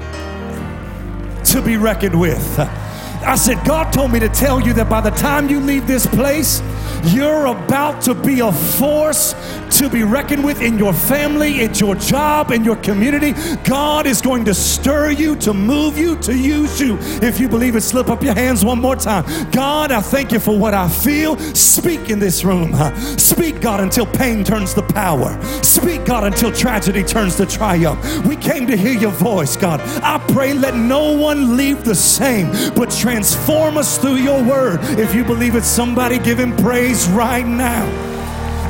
to 1.45 1.61
be 1.63 1.77
reckoned 1.77 2.19
with. 2.19 2.88
I 3.25 3.35
said, 3.35 3.63
God 3.65 3.91
told 3.91 4.11
me 4.11 4.19
to 4.19 4.29
tell 4.29 4.61
you 4.61 4.73
that 4.73 4.89
by 4.89 5.01
the 5.01 5.11
time 5.11 5.49
you 5.49 5.59
leave 5.59 5.87
this 5.87 6.07
place, 6.07 6.61
you're 7.05 7.47
about 7.47 8.01
to 8.03 8.13
be 8.13 8.39
a 8.39 8.51
force 8.51 9.33
to 9.77 9.89
be 9.89 10.03
reckoned 10.03 10.43
with 10.43 10.61
in 10.61 10.77
your 10.77 10.93
family, 10.93 11.61
in 11.61 11.73
your 11.75 11.95
job, 11.95 12.51
in 12.51 12.63
your 12.63 12.75
community. 12.77 13.33
God 13.63 14.07
is 14.07 14.21
going 14.21 14.45
to 14.45 14.53
stir 14.53 15.11
you, 15.11 15.35
to 15.37 15.53
move 15.53 15.97
you, 15.97 16.17
to 16.17 16.35
use 16.35 16.81
you. 16.81 16.97
If 17.21 17.39
you 17.39 17.47
believe 17.47 17.75
it, 17.75 17.81
slip 17.81 18.09
up 18.09 18.23
your 18.23 18.33
hands 18.33 18.65
one 18.65 18.79
more 18.79 18.95
time. 18.95 19.25
God, 19.51 19.91
I 19.91 20.01
thank 20.01 20.31
you 20.31 20.39
for 20.39 20.57
what 20.57 20.73
I 20.73 20.89
feel. 20.89 21.37
Speak 21.37 22.09
in 22.09 22.19
this 22.19 22.43
room. 22.43 22.73
Speak, 23.17 23.61
God, 23.61 23.79
until 23.79 24.05
pain 24.05 24.43
turns 24.43 24.73
to 24.73 24.81
power. 24.81 25.39
Speak, 25.63 26.05
God, 26.05 26.23
until 26.23 26.51
tragedy 26.51 27.03
turns 27.03 27.35
to 27.37 27.45
triumph. 27.45 28.25
We 28.25 28.35
came 28.35 28.67
to 28.67 28.75
hear 28.75 28.99
your 28.99 29.11
voice, 29.11 29.55
God. 29.55 29.81
I 30.03 30.17
pray 30.33 30.53
let 30.53 30.75
no 30.75 31.13
one 31.13 31.55
leave 31.55 31.85
the 31.85 31.95
same, 31.95 32.49
but 32.73 32.91
transform 32.91 33.77
us 33.77 33.97
through 33.97 34.15
your 34.15 34.43
word. 34.43 34.79
If 34.99 35.13
you 35.13 35.23
believe 35.23 35.55
it, 35.55 35.63
somebody 35.63 36.19
give 36.19 36.39
him 36.39 36.55
praise 36.57 36.88
right 37.09 37.45
now. 37.45 37.85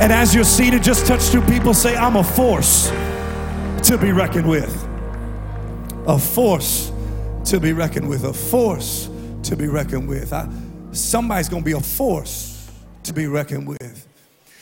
And 0.02 0.12
as 0.12 0.36
you're 0.36 0.44
seated, 0.44 0.84
just 0.84 1.06
touch 1.06 1.30
two 1.30 1.42
people, 1.42 1.74
say, 1.74 1.96
I'm 1.96 2.16
a 2.16 2.24
force 2.24 2.90
to 3.88 3.98
be 3.98 4.12
reckoned 4.12 4.48
with. 4.48 4.88
A 6.06 6.20
force 6.20 6.92
to 7.46 7.60
be 7.60 7.74
reckoned 7.74 8.10
with. 8.10 8.26
A 8.26 8.34
force 8.34 9.10
to 9.44 9.56
be 9.56 9.68
reckoned 9.68 10.08
with. 10.08 10.34
I, 10.34 10.50
somebody's 10.92 11.50
going 11.50 11.64
to 11.64 11.66
be 11.66 11.78
a 11.78 11.82
force 11.82 12.70
to 13.04 13.14
be 13.14 13.28
reckoned 13.28 13.68
with. 13.68 14.08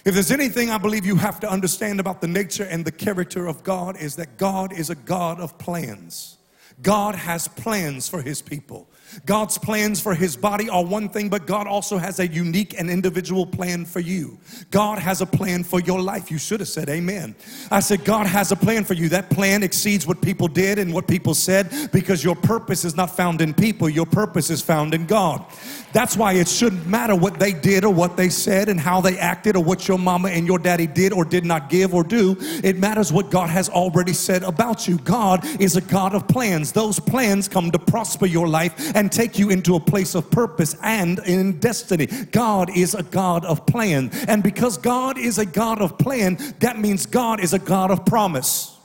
If 0.06 0.14
there's 0.14 0.32
anything 0.32 0.70
I 0.70 0.78
believe 0.78 1.06
you 1.06 1.16
have 1.16 1.40
to 1.40 1.50
understand 1.50 2.00
about 2.00 2.22
the 2.22 2.28
nature 2.28 2.64
and 2.64 2.86
the 2.86 2.92
character 2.92 3.48
of 3.48 3.64
God, 3.64 3.98
is 3.98 4.16
that 4.18 4.38
God 4.38 4.72
is 4.72 4.90
a 4.90 4.96
God 4.96 5.40
of 5.40 5.58
plans. 5.58 6.38
God 6.82 7.16
has 7.16 7.48
plans 7.48 8.08
for 8.08 8.22
his 8.22 8.42
people. 8.42 8.88
God's 9.26 9.58
plans 9.58 10.00
for 10.00 10.14
his 10.14 10.36
body 10.36 10.70
are 10.70 10.84
one 10.84 11.10
thing, 11.10 11.30
but 11.30 11.46
God 11.46 11.68
also 11.68 11.98
has 11.98 12.20
a 12.20 12.28
unique 12.28 12.80
and 12.80 12.90
individual 12.90 13.46
plan 13.46 13.86
for 13.86 14.00
you. 14.00 14.38
God 14.72 15.00
has 15.00 15.22
a 15.22 15.26
plan 15.26 15.64
for 15.64 15.80
your 15.82 16.00
life. 16.00 16.32
You 16.32 16.38
should 16.38 16.60
have 16.60 16.70
said 16.70 16.90
amen. 16.90 17.36
I 17.72 17.80
said, 17.80 18.06
God 18.06 18.28
has 18.28 18.52
a 18.52 18.56
plan 18.56 18.84
for 18.84 18.94
you. 18.94 19.10
That 19.10 19.30
plan 19.30 19.64
exceeds 19.64 20.06
what 20.06 20.22
people 20.22 20.48
did 20.48 20.80
and 20.80 20.94
what 20.94 21.08
people 21.08 21.34
said 21.34 21.90
because 21.92 22.24
your 22.24 22.36
purpose 22.36 22.86
is 22.86 22.96
not 22.96 23.16
found 23.16 23.42
in 23.42 23.54
people, 23.54 23.90
your 23.90 24.06
purpose 24.06 24.50
is 24.50 24.62
found 24.62 24.94
in 24.94 25.06
God. 25.06 25.46
That's 25.94 26.18
why 26.18 26.34
it 26.34 26.48
shouldn't 26.48 26.86
matter 26.86 27.16
what 27.16 27.40
they 27.40 27.54
did 27.54 27.84
or 27.84 27.94
what 27.94 28.18
they 28.18 28.30
said 28.30 28.70
and 28.70 28.80
how 28.80 29.02
they 29.02 29.18
acted 29.18 29.56
or 29.56 29.64
what 29.64 29.88
your 29.88 29.98
mama 29.98 30.30
and 30.30 30.46
your 30.46 30.60
daddy 30.60 30.86
did 30.86 31.14
or 31.14 31.26
did 31.26 31.46
not 31.46 31.70
give 31.70 31.94
or 31.94 32.04
do. 32.04 32.36
It 32.64 32.78
matters 32.78 33.12
what 33.12 33.32
God 33.32 33.50
has 33.50 33.70
already 33.70 34.14
said 34.14 34.44
about 34.44 34.88
you. 34.88 34.98
God 35.00 35.46
is 35.60 35.76
a 35.76 35.82
God 35.82 36.14
of 36.14 36.28
plans. 36.28 36.72
Those 36.72 37.00
plans 37.00 37.48
come 37.48 37.72
to 37.72 37.80
prosper 37.80 38.26
your 38.26 38.48
life 38.48 38.96
and 38.96 39.07
take 39.10 39.38
you 39.40 39.50
into 39.50 39.76
a 39.76 39.80
place 39.80 40.16
of 40.16 40.30
purpose 40.32 40.76
and 40.84 41.20
in 41.20 41.60
destiny. 41.60 42.08
God 42.32 42.76
is 42.76 42.94
a 42.94 43.04
God 43.04 43.46
of 43.46 43.66
plan. 43.66 44.10
And 44.28 44.44
because 44.44 44.78
God 44.78 45.18
is 45.18 45.38
a 45.38 45.46
God 45.46 45.82
of 45.82 45.98
plan, 45.98 46.38
that 46.60 46.80
means 46.80 47.06
God 47.06 47.40
is 47.40 47.54
a 47.54 47.60
God 47.60 47.92
of 47.92 48.06
promise. 48.06 48.78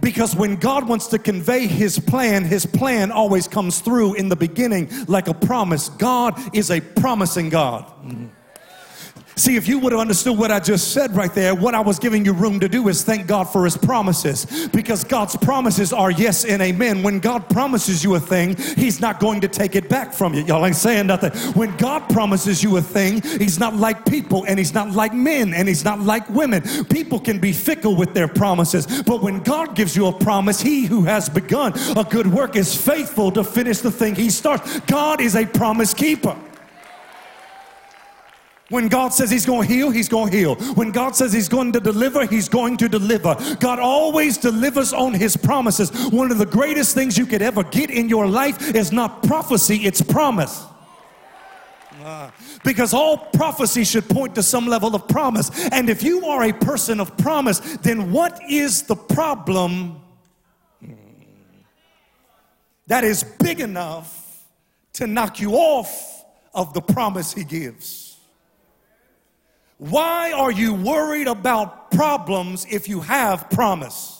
Because 0.00 0.34
when 0.34 0.56
God 0.56 0.88
wants 0.88 1.06
to 1.08 1.18
convey 1.18 1.66
his 1.66 1.98
plan, 1.98 2.44
his 2.44 2.66
plan 2.66 3.12
always 3.12 3.46
comes 3.46 3.80
through 3.80 4.14
in 4.14 4.28
the 4.28 4.36
beginning 4.36 4.90
like 5.06 5.28
a 5.28 5.34
promise. 5.34 5.90
God 5.90 6.40
is 6.54 6.70
a 6.70 6.80
promising 6.80 7.50
God. 7.50 7.84
Mm-hmm. 7.84 8.26
See, 9.34 9.56
if 9.56 9.66
you 9.66 9.78
would 9.78 9.92
have 9.92 10.00
understood 10.00 10.36
what 10.36 10.50
I 10.50 10.60
just 10.60 10.92
said 10.92 11.16
right 11.16 11.32
there, 11.32 11.54
what 11.54 11.74
I 11.74 11.80
was 11.80 11.98
giving 11.98 12.24
you 12.24 12.34
room 12.34 12.60
to 12.60 12.68
do 12.68 12.88
is 12.88 13.02
thank 13.02 13.26
God 13.26 13.44
for 13.44 13.64
His 13.64 13.76
promises. 13.76 14.68
Because 14.68 15.04
God's 15.04 15.36
promises 15.36 15.92
are 15.92 16.10
yes 16.10 16.44
and 16.44 16.60
amen. 16.60 17.02
When 17.02 17.18
God 17.18 17.48
promises 17.48 18.04
you 18.04 18.14
a 18.14 18.20
thing, 18.20 18.56
He's 18.56 19.00
not 19.00 19.20
going 19.20 19.40
to 19.40 19.48
take 19.48 19.74
it 19.74 19.88
back 19.88 20.12
from 20.12 20.34
you. 20.34 20.44
Y'all 20.44 20.66
ain't 20.66 20.76
saying 20.76 21.06
nothing. 21.06 21.32
When 21.54 21.74
God 21.78 22.08
promises 22.10 22.62
you 22.62 22.76
a 22.76 22.82
thing, 22.82 23.22
He's 23.22 23.58
not 23.58 23.74
like 23.74 24.04
people 24.04 24.44
and 24.44 24.58
He's 24.58 24.74
not 24.74 24.90
like 24.90 25.14
men 25.14 25.54
and 25.54 25.66
He's 25.66 25.84
not 25.84 26.00
like 26.00 26.28
women. 26.28 26.62
People 26.86 27.18
can 27.18 27.38
be 27.38 27.52
fickle 27.52 27.96
with 27.96 28.12
their 28.12 28.28
promises, 28.28 29.02
but 29.02 29.22
when 29.22 29.42
God 29.42 29.74
gives 29.74 29.96
you 29.96 30.06
a 30.06 30.12
promise, 30.12 30.60
He 30.60 30.84
who 30.84 31.04
has 31.04 31.28
begun 31.28 31.72
a 31.96 32.04
good 32.04 32.26
work 32.26 32.54
is 32.54 32.76
faithful 32.76 33.32
to 33.32 33.42
finish 33.44 33.78
the 33.78 33.90
thing 33.90 34.14
He 34.14 34.28
starts. 34.28 34.80
God 34.80 35.20
is 35.20 35.36
a 35.36 35.46
promise 35.46 35.94
keeper. 35.94 36.36
When 38.72 38.88
God 38.88 39.12
says 39.12 39.30
He's 39.30 39.44
going 39.44 39.68
to 39.68 39.74
heal, 39.74 39.90
He's 39.90 40.08
going 40.08 40.30
to 40.30 40.36
heal. 40.36 40.54
When 40.74 40.92
God 40.92 41.14
says 41.14 41.30
He's 41.30 41.48
going 41.48 41.72
to 41.72 41.80
deliver, 41.80 42.24
He's 42.24 42.48
going 42.48 42.78
to 42.78 42.88
deliver. 42.88 43.36
God 43.60 43.78
always 43.78 44.38
delivers 44.38 44.94
on 44.94 45.12
His 45.12 45.36
promises. 45.36 45.90
One 46.10 46.30
of 46.30 46.38
the 46.38 46.46
greatest 46.46 46.94
things 46.94 47.18
you 47.18 47.26
could 47.26 47.42
ever 47.42 47.64
get 47.64 47.90
in 47.90 48.08
your 48.08 48.26
life 48.26 48.74
is 48.74 48.90
not 48.90 49.22
prophecy, 49.24 49.84
it's 49.84 50.00
promise. 50.00 50.64
Because 52.64 52.94
all 52.94 53.18
prophecy 53.18 53.84
should 53.84 54.08
point 54.08 54.34
to 54.36 54.42
some 54.42 54.66
level 54.66 54.94
of 54.94 55.06
promise. 55.06 55.50
And 55.68 55.90
if 55.90 56.02
you 56.02 56.24
are 56.24 56.44
a 56.44 56.54
person 56.54 56.98
of 56.98 57.14
promise, 57.18 57.58
then 57.82 58.10
what 58.10 58.40
is 58.48 58.84
the 58.84 58.96
problem 58.96 60.00
that 62.86 63.04
is 63.04 63.22
big 63.22 63.60
enough 63.60 64.42
to 64.94 65.06
knock 65.06 65.40
you 65.40 65.52
off 65.56 66.24
of 66.54 66.72
the 66.72 66.80
promise 66.80 67.34
He 67.34 67.44
gives? 67.44 68.11
Why 69.90 70.30
are 70.30 70.52
you 70.52 70.74
worried 70.74 71.26
about 71.26 71.90
problems 71.90 72.64
if 72.70 72.88
you 72.88 73.00
have 73.00 73.50
promise? 73.50 74.11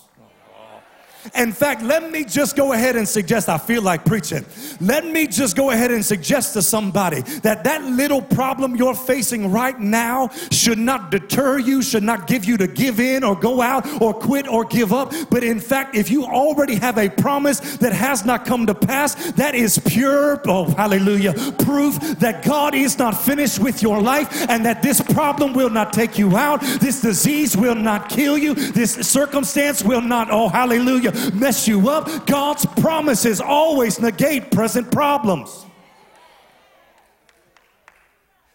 In 1.34 1.52
fact, 1.52 1.82
let 1.82 2.10
me 2.10 2.24
just 2.24 2.56
go 2.56 2.72
ahead 2.72 2.96
and 2.96 3.08
suggest, 3.08 3.48
I 3.48 3.56
feel 3.56 3.80
like 3.82 4.04
preaching. 4.04 4.44
Let 4.80 5.06
me 5.06 5.28
just 5.28 5.56
go 5.56 5.70
ahead 5.70 5.92
and 5.92 6.04
suggest 6.04 6.52
to 6.54 6.62
somebody 6.62 7.20
that 7.42 7.62
that 7.64 7.84
little 7.84 8.20
problem 8.20 8.74
you're 8.74 8.94
facing 8.94 9.52
right 9.52 9.78
now 9.78 10.30
should 10.50 10.78
not 10.78 11.10
deter 11.12 11.58
you, 11.58 11.80
should 11.80 12.02
not 12.02 12.26
give 12.26 12.44
you 12.44 12.56
to 12.56 12.66
give 12.66 12.98
in 12.98 13.22
or 13.22 13.36
go 13.36 13.60
out 13.60 13.86
or 14.02 14.12
quit 14.12 14.48
or 14.48 14.64
give 14.64 14.92
up. 14.92 15.12
But 15.30 15.44
in 15.44 15.60
fact, 15.60 15.94
if 15.94 16.10
you 16.10 16.24
already 16.24 16.74
have 16.76 16.98
a 16.98 17.08
promise 17.08 17.60
that 17.76 17.92
has 17.92 18.24
not 18.24 18.44
come 18.44 18.66
to 18.66 18.74
pass, 18.74 19.14
that 19.32 19.54
is 19.54 19.78
pure, 19.78 20.40
oh, 20.46 20.72
hallelujah, 20.72 21.34
proof 21.64 21.98
that 22.18 22.44
God 22.44 22.74
is 22.74 22.98
not 22.98 23.12
finished 23.12 23.60
with 23.60 23.80
your 23.80 24.00
life 24.00 24.48
and 24.48 24.64
that 24.66 24.82
this 24.82 25.00
problem 25.00 25.52
will 25.52 25.70
not 25.70 25.92
take 25.92 26.18
you 26.18 26.36
out, 26.36 26.60
this 26.80 27.00
disease 27.00 27.56
will 27.56 27.76
not 27.76 28.08
kill 28.08 28.36
you, 28.36 28.54
this 28.54 28.94
circumstance 28.94 29.84
will 29.84 30.00
not, 30.00 30.28
oh, 30.30 30.48
hallelujah 30.48 31.11
mess 31.32 31.66
you 31.68 31.88
up. 31.88 32.26
God's 32.26 32.66
promises 32.66 33.40
always 33.40 34.00
negate 34.00 34.50
present 34.50 34.90
problems. 34.90 35.66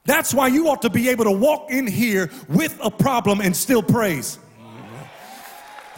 That's 0.06 0.34
why 0.34 0.48
you 0.48 0.70
ought 0.70 0.82
to 0.84 0.90
be 0.90 1.10
able 1.10 1.26
to 1.26 1.32
walk 1.32 1.70
in 1.70 1.86
here 1.86 2.32
with 2.48 2.78
a 2.82 2.90
problem 2.90 3.42
and 3.42 3.56
still 3.56 3.84
praise. 3.84 4.40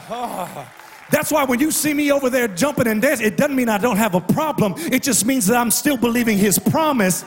Ah. 0.09 0.73
That's 1.11 1.31
why 1.31 1.43
when 1.43 1.59
you 1.59 1.71
see 1.71 1.93
me 1.93 2.11
over 2.11 2.29
there 2.29 2.47
jumping 2.47 2.87
and 2.87 3.01
dancing, 3.01 3.27
it 3.27 3.37
doesn't 3.37 3.55
mean 3.55 3.69
I 3.69 3.77
don't 3.77 3.97
have 3.97 4.15
a 4.15 4.21
problem. 4.21 4.75
It 4.77 5.03
just 5.03 5.25
means 5.25 5.47
that 5.47 5.57
I'm 5.57 5.71
still 5.71 5.97
believing 5.97 6.37
His 6.37 6.59
promise 6.59 7.25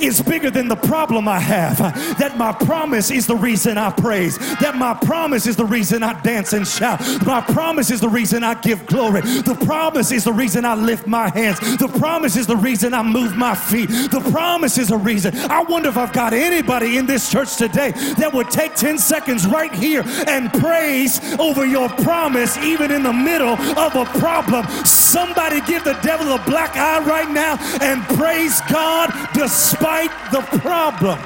is 0.00 0.20
bigger 0.20 0.50
than 0.50 0.68
the 0.68 0.76
problem 0.76 1.28
I 1.28 1.38
have. 1.38 1.78
That 2.18 2.36
my 2.36 2.52
promise 2.52 3.10
is 3.10 3.26
the 3.26 3.36
reason 3.36 3.78
I 3.78 3.90
praise. 3.90 4.38
That 4.60 4.76
my 4.76 4.94
promise 4.94 5.46
is 5.46 5.56
the 5.56 5.64
reason 5.64 6.02
I 6.02 6.20
dance 6.22 6.52
and 6.52 6.66
shout. 6.66 7.00
My 7.24 7.40
promise 7.40 7.90
is 7.90 8.00
the 8.00 8.08
reason 8.08 8.42
I 8.42 8.54
give 8.54 8.86
glory. 8.86 9.20
The 9.20 9.56
promise 9.64 10.12
is 10.12 10.24
the 10.24 10.32
reason 10.32 10.64
I 10.64 10.74
lift 10.74 11.06
my 11.06 11.28
hands. 11.28 11.58
The 11.78 11.88
promise 11.88 12.36
is 12.36 12.46
the 12.46 12.56
reason 12.56 12.94
I 12.94 13.02
move 13.02 13.36
my 13.36 13.54
feet. 13.54 13.88
The 13.88 14.26
promise 14.30 14.78
is 14.78 14.90
a 14.90 14.98
reason. 14.98 15.36
I 15.50 15.62
wonder 15.62 15.88
if 15.88 15.96
I've 15.96 16.12
got 16.12 16.32
anybody 16.32 16.98
in 16.98 17.06
this 17.06 17.30
church 17.30 17.56
today 17.56 17.92
that 18.18 18.32
would 18.32 18.50
take 18.50 18.74
10 18.74 18.98
seconds 18.98 19.46
right 19.46 19.72
here 19.72 20.02
and 20.26 20.52
praise 20.54 21.20
over 21.38 21.64
your 21.64 21.88
promise, 21.88 22.56
even 22.58 22.90
in 22.90 23.02
the 23.02 23.12
middle 23.12 23.54
of 23.78 23.94
a 23.94 24.04
problem. 24.18 24.66
Somebody 24.84 25.60
give 25.62 25.84
the 25.84 25.98
devil 26.02 26.32
a 26.32 26.42
black 26.44 26.76
eye 26.76 27.00
right 27.04 27.30
now 27.30 27.56
and 27.80 28.02
praise 28.18 28.60
God 28.68 29.10
despite 29.34 29.85
despite 29.86 30.32
the 30.32 30.40
problem. 30.58 31.18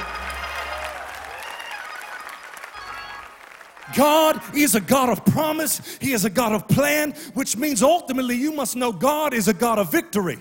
God 3.97 4.41
is 4.55 4.75
a 4.75 4.81
God 4.81 5.09
of 5.09 5.25
promise. 5.25 5.99
He 6.01 6.13
is 6.13 6.25
a 6.25 6.31
God 6.31 6.53
of 6.53 6.69
plan, 6.69 7.13
which 7.35 7.57
means 7.57 7.83
ultimately 7.83 8.37
you 8.37 8.53
must 8.53 8.77
know 8.77 8.93
God 8.93 9.35
is 9.35 9.49
a 9.49 9.55
God 9.55 9.79
of 9.79 9.91
victory. 9.91 10.39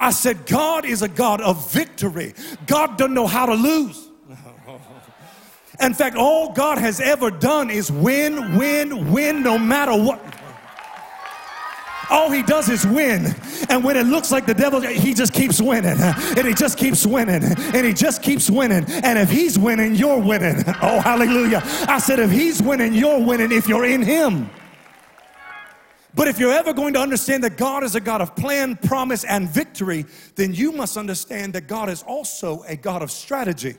I 0.00 0.10
said, 0.10 0.46
God 0.46 0.84
is 0.84 1.02
a 1.02 1.08
God 1.08 1.40
of 1.40 1.72
victory. 1.72 2.34
God 2.66 2.98
doesn't 2.98 3.14
know 3.14 3.26
how 3.26 3.46
to 3.46 3.54
lose. 3.54 4.08
In 5.80 5.94
fact, 5.94 6.16
all 6.16 6.52
God 6.52 6.78
has 6.78 7.00
ever 7.00 7.30
done 7.30 7.70
is 7.70 7.90
win, 7.90 8.56
win, 8.56 9.12
win, 9.12 9.42
no 9.42 9.58
matter 9.58 9.96
what. 9.96 10.20
All 12.10 12.30
he 12.30 12.42
does 12.42 12.68
is 12.68 12.86
win. 12.86 13.34
And 13.68 13.84
when 13.84 13.96
it 13.96 14.06
looks 14.06 14.32
like 14.32 14.46
the 14.46 14.54
devil, 14.54 14.80
he 14.80 15.12
just 15.12 15.32
keeps 15.32 15.60
winning. 15.60 15.98
And 16.00 16.46
he 16.46 16.54
just 16.54 16.78
keeps 16.78 17.06
winning. 17.06 17.44
And 17.44 17.86
he 17.86 17.92
just 17.92 18.22
keeps 18.22 18.48
winning. 18.48 18.84
And 18.88 19.18
if 19.18 19.30
he's 19.30 19.58
winning, 19.58 19.94
you're 19.94 20.18
winning. 20.18 20.64
Oh, 20.80 21.00
hallelujah. 21.00 21.60
I 21.88 21.98
said, 21.98 22.18
if 22.20 22.30
he's 22.30 22.62
winning, 22.62 22.94
you're 22.94 23.20
winning 23.20 23.52
if 23.52 23.68
you're 23.68 23.84
in 23.84 24.00
him. 24.00 24.48
But 26.14 26.28
if 26.28 26.38
you're 26.38 26.52
ever 26.52 26.72
going 26.72 26.94
to 26.94 27.00
understand 27.00 27.44
that 27.44 27.56
God 27.56 27.82
is 27.82 27.94
a 27.94 28.00
God 28.00 28.20
of 28.20 28.34
plan, 28.36 28.76
promise, 28.76 29.24
and 29.24 29.48
victory, 29.48 30.06
then 30.36 30.54
you 30.54 30.72
must 30.72 30.96
understand 30.96 31.52
that 31.54 31.66
God 31.66 31.88
is 31.88 32.02
also 32.04 32.62
a 32.68 32.76
God 32.76 33.02
of 33.02 33.10
strategy. 33.10 33.76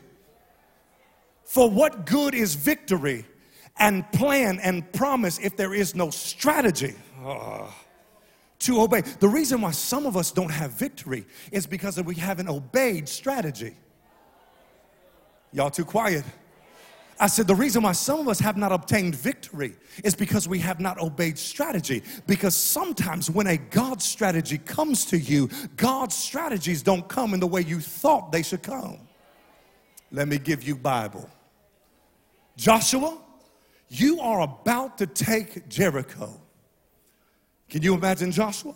For 1.46 1.70
what 1.70 2.06
good 2.06 2.36
is 2.36 2.54
victory 2.56 3.26
and 3.78 4.10
plan 4.12 4.60
and 4.60 4.92
promise 4.92 5.40
if 5.40 5.56
there 5.56 5.74
is 5.74 5.96
no 5.96 6.10
strategy? 6.10 6.96
Oh 7.24 7.74
to 8.60 8.82
obey. 8.82 9.02
The 9.02 9.28
reason 9.28 9.62
why 9.62 9.72
some 9.72 10.06
of 10.06 10.18
us 10.18 10.32
don't 10.32 10.52
have 10.52 10.72
victory 10.72 11.26
is 11.52 11.66
because 11.66 12.02
we 12.02 12.16
haven't 12.16 12.50
obeyed 12.50 13.08
strategy. 13.08 13.76
Y'all 15.52 15.72
too 15.72 15.86
quiet. 15.86 16.24
I 17.22 17.28
said, 17.28 17.48
the 17.48 17.56
reason 17.56 17.84
why 17.84 17.92
some 17.92 18.22
of 18.22 18.30
us 18.30 18.40
have 18.40 18.56
not 18.56 18.72
obtained 18.72 19.14
victory 19.14 19.76
is 20.06 20.16
because 20.16 20.48
we 20.48 20.60
have 20.60 20.80
not 20.80 21.02
obeyed 21.02 21.38
strategy. 21.38 22.02
Because 22.28 22.56
sometimes 22.56 23.30
when 23.30 23.48
a 23.48 23.58
God 23.58 24.02
strategy 24.02 24.58
comes 24.58 25.04
to 25.06 25.18
you, 25.18 25.50
God's 25.76 26.16
strategies 26.16 26.82
don't 26.82 27.08
come 27.10 27.34
in 27.34 27.42
the 27.42 27.48
way 27.48 27.62
you 27.62 27.82
thought 27.82 28.32
they 28.32 28.42
should 28.42 28.64
come. 28.64 29.00
Let 30.12 30.30
me 30.30 30.38
give 30.38 30.64
you 30.64 30.76
Bible. 30.76 31.30
Joshua, 32.56 33.18
you 33.90 34.22
are 34.22 34.42
about 34.42 34.98
to 35.00 35.08
take 35.08 35.68
Jericho. 35.68 36.40
Can 37.70 37.82
you 37.84 37.94
imagine 37.94 38.32
Joshua? 38.32 38.74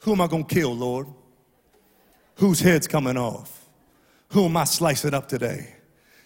Who 0.00 0.12
am 0.12 0.20
I 0.20 0.26
going 0.26 0.44
to 0.44 0.54
kill, 0.54 0.74
Lord? 0.74 1.06
Whose 2.36 2.60
head's 2.60 2.86
coming 2.88 3.16
off? 3.16 3.68
Who 4.30 4.46
am 4.46 4.56
I 4.56 4.64
slicing 4.64 5.14
up 5.14 5.28
today? 5.28 5.74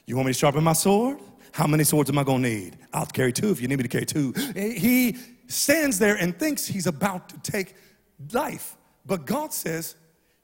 You 0.06 0.16
want 0.16 0.26
me 0.26 0.32
to 0.32 0.38
sharpen 0.38 0.64
my 0.64 0.72
sword? 0.72 1.18
How 1.52 1.66
many 1.66 1.84
swords 1.84 2.08
am 2.08 2.18
I 2.18 2.24
gonna 2.24 2.48
need? 2.48 2.78
I'll 2.92 3.06
carry 3.06 3.32
two 3.32 3.50
if 3.50 3.60
you 3.60 3.68
need 3.68 3.76
me 3.76 3.82
to 3.82 3.88
carry 3.88 4.06
two. 4.06 4.32
He 4.54 5.16
stands 5.48 5.98
there 5.98 6.14
and 6.14 6.38
thinks 6.38 6.66
he's 6.66 6.86
about 6.86 7.28
to 7.30 7.52
take 7.52 7.74
life. 8.32 8.76
But 9.04 9.26
God 9.26 9.52
says, 9.52 9.96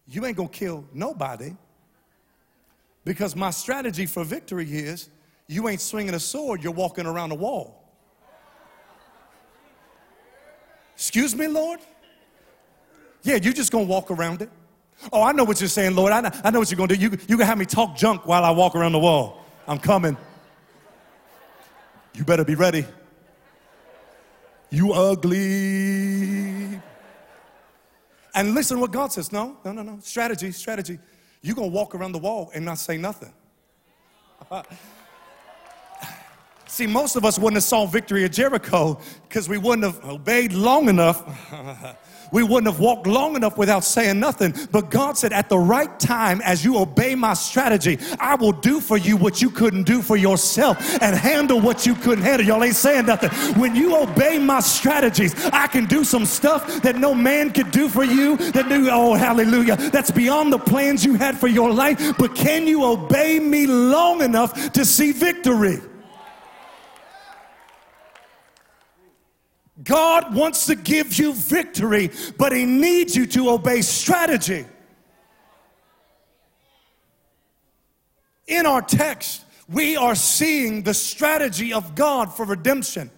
You 0.06 0.26
ain't 0.26 0.36
gonna 0.36 0.48
kill 0.48 0.84
nobody 0.92 1.54
because 3.04 3.36
my 3.36 3.50
strategy 3.50 4.06
for 4.06 4.24
victory 4.24 4.70
is 4.70 5.08
you 5.46 5.68
ain't 5.68 5.80
swinging 5.80 6.14
a 6.14 6.20
sword, 6.20 6.62
you're 6.62 6.72
walking 6.72 7.06
around 7.06 7.32
a 7.32 7.36
wall. 7.36 7.83
Excuse 10.94 11.34
me, 11.34 11.46
Lord? 11.46 11.80
Yeah, 13.22 13.36
you're 13.36 13.52
just 13.52 13.72
gonna 13.72 13.84
walk 13.84 14.10
around 14.10 14.42
it. 14.42 14.50
Oh, 15.12 15.22
I 15.22 15.32
know 15.32 15.44
what 15.44 15.60
you're 15.60 15.68
saying, 15.68 15.94
Lord. 15.94 16.12
I 16.12 16.20
know, 16.20 16.30
I 16.44 16.50
know 16.50 16.58
what 16.60 16.70
you're 16.70 16.76
gonna 16.76 16.94
do. 16.94 17.00
You, 17.00 17.10
you 17.28 17.36
can 17.36 17.46
have 17.46 17.58
me 17.58 17.64
talk 17.64 17.96
junk 17.96 18.26
while 18.26 18.44
I 18.44 18.50
walk 18.50 18.74
around 18.74 18.92
the 18.92 18.98
wall. 18.98 19.44
I'm 19.66 19.78
coming. 19.78 20.16
You 22.14 22.24
better 22.24 22.44
be 22.44 22.54
ready. 22.54 22.86
You 24.70 24.92
ugly. 24.92 26.80
And 28.34 28.54
listen 28.54 28.80
what 28.80 28.92
God 28.92 29.12
says. 29.12 29.32
No, 29.32 29.56
no, 29.64 29.72
no, 29.72 29.82
no. 29.82 29.98
Strategy, 30.00 30.52
strategy. 30.52 30.98
You're 31.42 31.56
gonna 31.56 31.68
walk 31.68 31.94
around 31.94 32.12
the 32.12 32.18
wall 32.18 32.50
and 32.54 32.64
not 32.64 32.78
say 32.78 32.96
nothing. 32.96 33.32
See, 36.66 36.86
most 36.86 37.16
of 37.16 37.24
us 37.24 37.38
wouldn't 37.38 37.56
have 37.56 37.64
saw 37.64 37.86
victory 37.86 38.24
at 38.24 38.32
Jericho 38.32 38.98
because 39.28 39.48
we 39.48 39.58
wouldn't 39.58 39.84
have 39.84 40.04
obeyed 40.04 40.52
long 40.52 40.88
enough. 40.88 41.22
we 42.32 42.42
wouldn't 42.42 42.66
have 42.66 42.80
walked 42.80 43.06
long 43.06 43.36
enough 43.36 43.56
without 43.56 43.84
saying 43.84 44.18
nothing. 44.18 44.54
But 44.72 44.90
God 44.90 45.16
said, 45.16 45.32
at 45.32 45.48
the 45.48 45.58
right 45.58 46.00
time, 46.00 46.40
as 46.42 46.64
you 46.64 46.78
obey 46.78 47.14
my 47.14 47.34
strategy, 47.34 47.98
I 48.18 48.34
will 48.34 48.52
do 48.52 48.80
for 48.80 48.96
you 48.96 49.16
what 49.16 49.40
you 49.40 49.50
couldn't 49.50 49.84
do 49.84 50.02
for 50.02 50.16
yourself 50.16 51.00
and 51.00 51.14
handle 51.14 51.60
what 51.60 51.86
you 51.86 51.94
couldn't 51.94 52.24
handle. 52.24 52.46
Y'all 52.46 52.64
ain't 52.64 52.74
saying 52.74 53.06
nothing. 53.06 53.30
When 53.60 53.76
you 53.76 53.96
obey 53.96 54.38
my 54.38 54.60
strategies, 54.60 55.34
I 55.52 55.66
can 55.66 55.84
do 55.84 56.02
some 56.02 56.24
stuff 56.24 56.82
that 56.82 56.96
no 56.96 57.14
man 57.14 57.52
could 57.52 57.70
do 57.70 57.88
for 57.88 58.04
you. 58.04 58.36
That 58.36 58.68
do, 58.68 58.88
oh, 58.90 59.14
hallelujah. 59.14 59.76
That's 59.76 60.10
beyond 60.10 60.52
the 60.52 60.58
plans 60.58 61.04
you 61.04 61.14
had 61.14 61.38
for 61.38 61.48
your 61.48 61.72
life. 61.72 62.16
But 62.18 62.34
can 62.34 62.66
you 62.66 62.84
obey 62.84 63.38
me 63.38 63.66
long 63.66 64.22
enough 64.22 64.72
to 64.72 64.84
see 64.84 65.12
victory? 65.12 65.80
God 69.84 70.34
wants 70.34 70.66
to 70.66 70.74
give 70.74 71.18
you 71.18 71.34
victory, 71.34 72.10
but 72.38 72.52
He 72.52 72.64
needs 72.64 73.14
you 73.14 73.26
to 73.26 73.50
obey 73.50 73.82
strategy. 73.82 74.64
In 78.46 78.66
our 78.66 78.82
text, 78.82 79.44
we 79.68 79.96
are 79.96 80.14
seeing 80.14 80.82
the 80.82 80.94
strategy 80.94 81.72
of 81.72 81.94
God 81.94 82.34
for 82.34 82.44
redemption. 82.44 83.10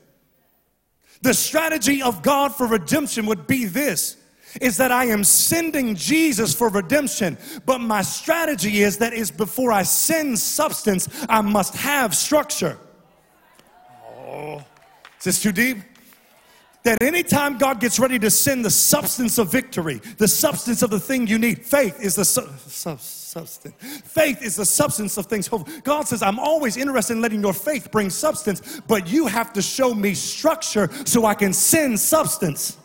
The 1.23 1.35
strategy 1.35 2.03
of 2.03 2.23
God 2.23 2.55
for 2.55 2.67
redemption 2.67 3.27
would 3.27 3.47
be 3.47 3.65
this 3.65 4.17
is 4.61 4.77
that 4.79 4.91
I 4.91 5.07
am 5.07 5.25
sending 5.25 5.95
Jesus 5.95 6.55
for 6.55 6.69
redemption, 6.69 7.37
but 7.67 7.79
my 7.79 8.03
strategy 8.03 8.83
is 8.83 8.99
that 8.99 9.13
is 9.13 9.31
before 9.31 9.73
I 9.73 9.83
send 9.83 10.39
substance, 10.39 11.09
I 11.29 11.41
must 11.43 11.75
have 11.75 12.15
structure. 12.15 12.79
Oh, 14.09 14.65
is 15.19 15.25
this 15.25 15.43
too 15.43 15.53
deep? 15.53 15.79
That 16.87 17.03
anytime 17.03 17.59
God 17.59 17.81
gets 17.81 17.99
ready 17.99 18.17
to 18.21 18.31
send 18.31 18.65
the 18.65 18.71
substance 18.71 19.39
of 19.39 19.51
victory, 19.51 20.01
the 20.19 20.29
substance 20.29 20.83
of 20.83 20.91
the 20.91 21.01
thing 21.01 21.27
you 21.27 21.37
need, 21.37 21.67
faith 21.67 22.01
is 22.01 22.15
the 22.15 22.25
su- 22.25 22.49
su- 22.69 22.97
substance. 22.99 23.75
Faith 24.05 24.41
is 24.41 24.55
the 24.55 24.65
substance 24.65 25.17
of 25.17 25.27
things. 25.27 25.49
God 25.83 26.07
says, 26.07 26.23
I'm 26.23 26.39
always 26.39 26.77
interested 26.77 27.15
in 27.15 27.21
letting 27.21 27.41
your 27.41 27.53
faith 27.53 27.91
bring 27.91 28.09
substance, 28.09 28.81
but 28.87 29.09
you 29.09 29.27
have 29.27 29.53
to 29.55 29.63
show 29.63 29.95
me 29.95 30.15
structure 30.15 30.89
so 31.05 31.25
I 31.27 31.35
can 31.35 31.53
send 31.53 31.99
substance. 31.99 32.79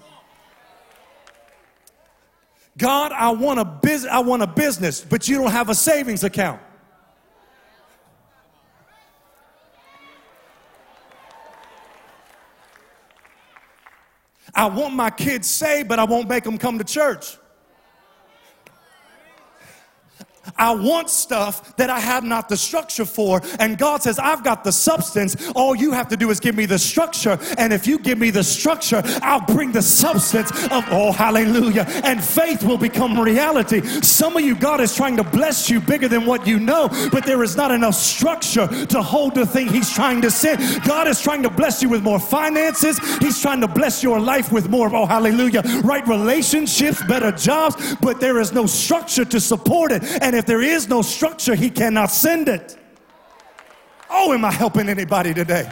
God, 2.75 3.11
I 3.11 3.29
want 3.29 3.59
a 3.59 3.65
business, 3.65 4.11
I 4.11 4.19
want 4.19 4.41
a 4.41 4.47
business, 4.47 5.01
but 5.01 5.27
you 5.27 5.37
don't 5.37 5.51
have 5.51 5.69
a 5.69 5.75
savings 5.75 6.23
account. 6.23 6.59
I 14.61 14.65
want 14.65 14.93
my 14.93 15.09
kids 15.09 15.47
saved, 15.47 15.89
but 15.89 15.97
I 15.97 16.03
won't 16.03 16.29
make 16.29 16.43
them 16.43 16.59
come 16.59 16.77
to 16.77 16.83
church. 16.83 17.35
I 20.61 20.75
want 20.75 21.09
stuff 21.09 21.75
that 21.77 21.89
I 21.89 21.99
have 21.99 22.23
not 22.23 22.47
the 22.47 22.55
structure 22.55 23.03
for. 23.03 23.41
And 23.59 23.79
God 23.79 24.03
says, 24.03 24.19
I've 24.19 24.43
got 24.43 24.63
the 24.63 24.71
substance. 24.71 25.35
All 25.55 25.75
you 25.75 25.91
have 25.91 26.07
to 26.09 26.17
do 26.17 26.29
is 26.29 26.39
give 26.39 26.55
me 26.55 26.67
the 26.67 26.77
structure. 26.77 27.39
And 27.57 27.73
if 27.73 27.87
you 27.87 27.97
give 27.97 28.19
me 28.19 28.29
the 28.29 28.43
structure, 28.43 29.01
I'll 29.23 29.41
bring 29.41 29.71
the 29.71 29.81
substance 29.81 30.51
of, 30.65 30.85
oh, 30.91 31.11
hallelujah. 31.11 31.85
And 32.03 32.23
faith 32.23 32.63
will 32.63 32.77
become 32.77 33.19
reality. 33.19 33.81
Some 34.01 34.37
of 34.37 34.43
you, 34.43 34.55
God 34.55 34.81
is 34.81 34.95
trying 34.95 35.17
to 35.17 35.23
bless 35.23 35.67
you 35.67 35.79
bigger 35.79 36.07
than 36.07 36.27
what 36.27 36.45
you 36.45 36.59
know, 36.59 36.89
but 37.11 37.25
there 37.25 37.41
is 37.41 37.55
not 37.55 37.71
enough 37.71 37.95
structure 37.95 38.67
to 38.85 39.01
hold 39.01 39.33
the 39.33 39.47
thing 39.47 39.67
He's 39.67 39.91
trying 39.91 40.21
to 40.21 40.29
send. 40.29 40.83
God 40.83 41.07
is 41.07 41.19
trying 41.19 41.41
to 41.41 41.49
bless 41.49 41.81
you 41.81 41.89
with 41.89 42.03
more 42.03 42.19
finances. 42.19 42.99
He's 43.17 43.41
trying 43.41 43.61
to 43.61 43.67
bless 43.67 44.03
your 44.03 44.19
life 44.19 44.51
with 44.51 44.69
more, 44.69 44.95
oh, 44.95 45.07
hallelujah, 45.07 45.63
right 45.83 46.07
relationships, 46.07 47.01
better 47.07 47.31
jobs, 47.31 47.95
but 47.95 48.19
there 48.19 48.39
is 48.39 48.53
no 48.53 48.67
structure 48.67 49.25
to 49.25 49.39
support 49.39 49.91
it. 49.91 50.03
And 50.21 50.35
if 50.35 50.50
there 50.51 50.61
is 50.61 50.89
no 50.89 51.01
structure, 51.01 51.55
he 51.55 51.69
cannot 51.69 52.11
send 52.11 52.49
it. 52.49 52.77
Oh, 54.09 54.33
am 54.33 54.43
I 54.43 54.51
helping 54.51 54.89
anybody 54.89 55.33
today? 55.33 55.71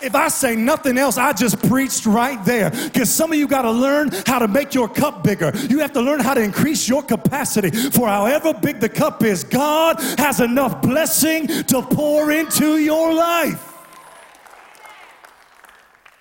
If 0.00 0.14
I 0.14 0.28
say 0.28 0.56
nothing 0.56 0.96
else, 0.96 1.18
I 1.18 1.34
just 1.34 1.58
preached 1.68 2.06
right 2.06 2.42
there. 2.46 2.70
Because 2.70 3.12
some 3.12 3.30
of 3.30 3.38
you 3.38 3.46
got 3.46 3.60
to 3.62 3.70
learn 3.70 4.08
how 4.24 4.38
to 4.38 4.48
make 4.48 4.72
your 4.72 4.88
cup 4.88 5.22
bigger. 5.22 5.52
You 5.68 5.80
have 5.80 5.92
to 5.92 6.00
learn 6.00 6.20
how 6.20 6.32
to 6.32 6.40
increase 6.40 6.88
your 6.88 7.02
capacity. 7.02 7.70
For 7.90 8.08
however 8.08 8.54
big 8.54 8.80
the 8.80 8.88
cup 8.88 9.22
is, 9.22 9.44
God 9.44 10.00
has 10.16 10.40
enough 10.40 10.80
blessing 10.80 11.46
to 11.46 11.82
pour 11.82 12.32
into 12.32 12.78
your 12.78 13.12
life. 13.12 13.70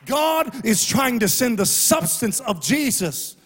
God 0.06 0.66
is 0.66 0.86
trying 0.86 1.20
to 1.20 1.30
send 1.30 1.60
the 1.60 1.66
substance 1.66 2.42
of 2.42 2.62
Jesus. 2.62 3.38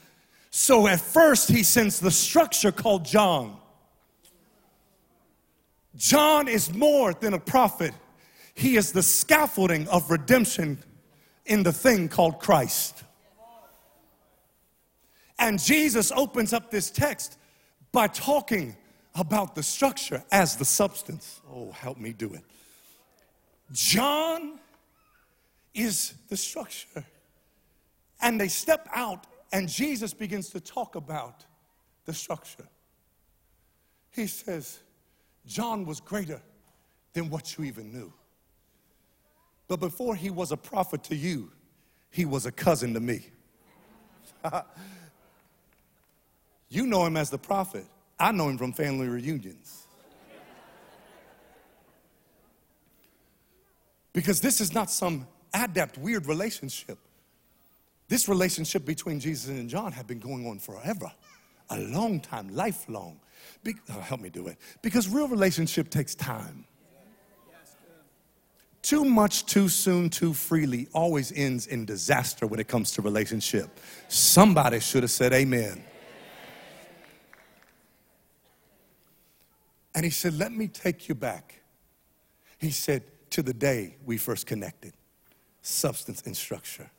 So 0.49 0.87
at 0.87 1.01
first, 1.01 1.49
he 1.49 1.61
sends 1.61 1.99
the 1.99 2.09
structure 2.09 2.71
called 2.71 3.05
John. 3.05 3.59
John 5.95 6.47
is 6.47 6.73
more 6.73 7.13
than 7.13 7.33
a 7.33 7.39
prophet, 7.39 7.93
he 8.53 8.77
is 8.77 8.91
the 8.91 9.03
scaffolding 9.03 9.87
of 9.89 10.09
redemption 10.09 10.79
in 11.45 11.63
the 11.63 11.73
thing 11.73 12.09
called 12.09 12.39
Christ. 12.39 13.03
And 15.37 15.61
Jesus 15.61 16.11
opens 16.11 16.53
up 16.53 16.71
this 16.71 16.89
text 16.89 17.37
by 17.91 18.07
talking 18.07 18.75
about 19.15 19.55
the 19.55 19.63
structure 19.63 20.23
as 20.31 20.55
the 20.55 20.65
substance. 20.65 21.41
Oh, 21.51 21.71
help 21.71 21.97
me 21.97 22.13
do 22.13 22.33
it. 22.33 22.43
John 23.71 24.59
is 25.73 26.13
the 26.29 26.37
structure. 26.37 27.05
And 28.21 28.39
they 28.39 28.47
step 28.47 28.87
out, 28.93 29.27
and 29.51 29.67
Jesus 29.67 30.13
begins 30.13 30.49
to 30.49 30.59
talk 30.59 30.95
about 30.95 31.45
the 32.05 32.13
structure. 32.13 32.67
He 34.11 34.27
says, 34.27 34.79
John 35.47 35.85
was 35.85 35.99
greater 35.99 36.41
than 37.13 37.29
what 37.29 37.57
you 37.57 37.65
even 37.65 37.91
knew. 37.91 38.11
But 39.67 39.79
before 39.79 40.15
he 40.15 40.29
was 40.29 40.51
a 40.51 40.57
prophet 40.57 41.03
to 41.05 41.15
you, 41.15 41.51
he 42.11 42.25
was 42.25 42.45
a 42.45 42.51
cousin 42.51 42.93
to 42.93 42.99
me. 42.99 43.27
you 46.69 46.85
know 46.85 47.05
him 47.05 47.17
as 47.17 47.29
the 47.29 47.37
prophet. 47.37 47.85
I 48.19 48.31
know 48.31 48.49
him 48.49 48.57
from 48.57 48.73
family 48.73 49.07
reunions. 49.07 49.87
Because 54.13 54.39
this 54.39 54.61
is 54.61 54.73
not 54.73 54.89
some 54.89 55.27
adept, 55.53 55.97
weird 55.97 56.25
relationship. 56.25 56.97
This 58.07 58.29
relationship 58.29 58.85
between 58.85 59.19
Jesus 59.19 59.49
and 59.49 59.69
John 59.69 59.91
had 59.91 60.07
been 60.07 60.19
going 60.19 60.47
on 60.47 60.59
forever, 60.59 61.11
a 61.69 61.79
long 61.79 62.21
time, 62.21 62.47
lifelong. 62.49 63.19
Be, 63.63 63.75
oh, 63.89 63.99
help 63.99 64.21
me 64.21 64.29
do 64.29 64.47
it. 64.47 64.57
Because 64.81 65.07
real 65.07 65.27
relationship 65.27 65.89
takes 65.89 66.15
time. 66.15 66.65
Too 68.81 69.03
much, 69.03 69.47
too 69.47 69.67
soon, 69.67 70.11
too 70.11 70.31
freely 70.31 70.87
always 70.93 71.31
ends 71.31 71.65
in 71.65 71.85
disaster 71.85 72.45
when 72.45 72.59
it 72.59 72.67
comes 72.67 72.91
to 72.91 73.01
relationship. 73.01 73.79
Somebody 74.09 74.79
should 74.79 75.01
have 75.01 75.09
said 75.09 75.33
amen. 75.33 75.83
And 79.95 80.03
he 80.03 80.11
said, 80.11 80.37
Let 80.37 80.51
me 80.51 80.67
take 80.67 81.09
you 81.09 81.15
back. 81.15 81.61
He 82.59 82.69
said, 82.69 83.01
To 83.31 83.41
the 83.41 83.53
day 83.53 83.95
we 84.05 84.17
first 84.17 84.45
connected, 84.45 84.93
substance 85.63 86.21
and 86.27 86.37
structure. 86.37 86.91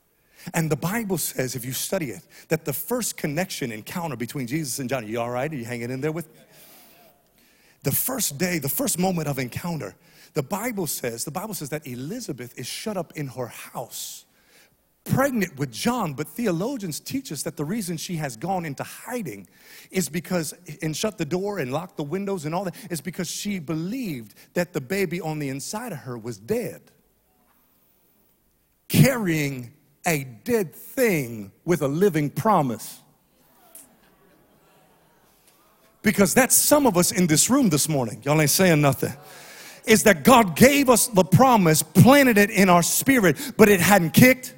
And 0.54 0.70
the 0.70 0.76
Bible 0.76 1.18
says, 1.18 1.56
if 1.56 1.64
you 1.64 1.72
study 1.72 2.10
it, 2.10 2.22
that 2.48 2.64
the 2.64 2.72
first 2.72 3.16
connection 3.16 3.72
encounter 3.72 4.16
between 4.16 4.46
Jesus 4.46 4.78
and 4.78 4.88
John, 4.88 5.04
are 5.04 5.06
you 5.06 5.20
all 5.20 5.30
right? 5.30 5.50
Are 5.50 5.56
you 5.56 5.64
hanging 5.64 5.90
in 5.90 6.00
there 6.00 6.12
with 6.12 6.32
me? 6.32 6.40
the 7.82 7.92
first 7.92 8.36
day, 8.36 8.58
the 8.58 8.68
first 8.68 8.98
moment 8.98 9.28
of 9.28 9.38
encounter, 9.38 9.94
the 10.34 10.42
Bible 10.42 10.88
says, 10.88 11.24
the 11.24 11.30
Bible 11.30 11.54
says 11.54 11.68
that 11.68 11.86
Elizabeth 11.86 12.58
is 12.58 12.66
shut 12.66 12.96
up 12.96 13.12
in 13.14 13.28
her 13.28 13.46
house 13.46 14.26
pregnant 15.06 15.56
with 15.56 15.72
John, 15.72 16.12
but 16.12 16.26
theologians 16.26 17.00
teach 17.00 17.30
us 17.32 17.42
that 17.44 17.56
the 17.56 17.64
reason 17.64 17.96
she 17.96 18.16
has 18.16 18.36
gone 18.36 18.64
into 18.64 18.82
hiding 18.82 19.46
is 19.90 20.08
because, 20.08 20.52
and 20.82 20.96
shut 20.96 21.16
the 21.16 21.24
door 21.24 21.58
and 21.58 21.72
locked 21.72 21.96
the 21.96 22.02
windows 22.02 22.44
and 22.44 22.54
all 22.54 22.64
that, 22.64 22.74
is 22.90 23.00
because 23.00 23.30
she 23.30 23.58
believed 23.58 24.34
that 24.54 24.72
the 24.72 24.80
baby 24.80 25.20
on 25.20 25.38
the 25.38 25.48
inside 25.48 25.92
of 25.92 25.98
her 25.98 26.18
was 26.18 26.38
dead. 26.38 26.82
Carrying 28.88 29.72
a 30.06 30.24
dead 30.44 30.74
thing 30.74 31.52
with 31.64 31.82
a 31.82 31.88
living 31.88 32.30
promise. 32.30 33.00
Because 36.02 36.34
that's 36.34 36.54
some 36.54 36.86
of 36.86 36.96
us 36.96 37.10
in 37.10 37.26
this 37.26 37.50
room 37.50 37.68
this 37.68 37.88
morning. 37.88 38.22
Y'all 38.24 38.40
ain't 38.40 38.50
saying 38.50 38.80
nothing 38.80 39.12
is 39.84 40.02
that 40.02 40.24
God 40.24 40.56
gave 40.56 40.90
us 40.90 41.06
the 41.06 41.22
promise, 41.22 41.80
planted 41.80 42.38
it 42.38 42.50
in 42.50 42.68
our 42.68 42.82
spirit, 42.82 43.36
but 43.56 43.68
it 43.68 43.78
hadn't 43.78 44.10
kicked, 44.10 44.52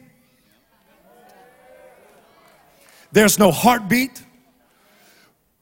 There's 3.12 3.38
no 3.38 3.50
heartbeat. 3.50 4.22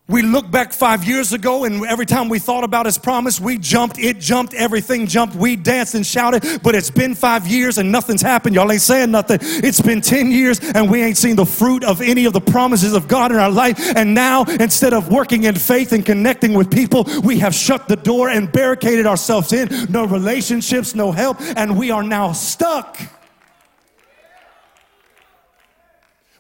We 0.09 0.23
look 0.23 0.49
back 0.53 0.73
five 0.73 1.03
years 1.03 1.33
ago, 1.33 1.65
and 1.65 1.85
every 1.85 2.07
time 2.07 2.29
we 2.29 2.39
thought 2.39 2.63
about 2.63 2.87
his 2.87 2.97
promise, 2.97 3.41
we 3.41 3.59
jumped, 3.59 3.99
it 3.99 4.21
jumped, 4.21 4.55
everything 4.55 5.09
jumped, 5.09 5.35
we 5.35 5.57
danced 5.57 5.97
and 5.97 6.07
shouted. 6.07 6.63
But 6.63 6.77
it's 6.77 6.93
been 6.93 7.13
five 7.17 7.49
years 7.49 7.79
and 7.79 7.91
nothing's 7.91 8.23
happened. 8.23 8.55
Y'all 8.55 8.71
ain't 8.71 8.83
saying 8.83 9.11
nothing. 9.11 9.41
It's 9.43 9.81
been 9.81 10.01
10 10.01 10.31
years 10.31 10.61
and 10.61 10.89
we 10.89 11.03
ain't 11.03 11.17
seen 11.17 11.35
the 11.35 11.45
fruit 11.45 11.83
of 11.83 12.01
any 12.01 12.25
of 12.25 12.33
the 12.33 12.41
promises 12.41 12.93
of 12.93 13.09
God 13.09 13.33
in 13.33 13.39
our 13.39 13.51
life. 13.51 13.97
And 13.97 14.15
now, 14.15 14.45
instead 14.45 14.95
of 14.95 15.11
working 15.11 15.43
in 15.43 15.57
faith 15.57 15.93
and 15.93 16.07
connecting 16.07 16.55
with 16.55 16.71
people, 16.71 17.05
we 17.25 17.41
have 17.41 17.53
shut 17.53 17.89
the 17.89 17.97
door 17.97 18.29
and 18.29 18.51
barricaded 18.53 19.07
ourselves 19.07 19.53
in. 19.53 19.69
No 19.91 20.07
relationships, 20.07 20.95
no 20.95 21.11
help, 21.11 21.39
and 21.57 21.77
we 21.77 21.91
are 21.91 22.05
now 22.05 22.31
stuck. 22.33 22.97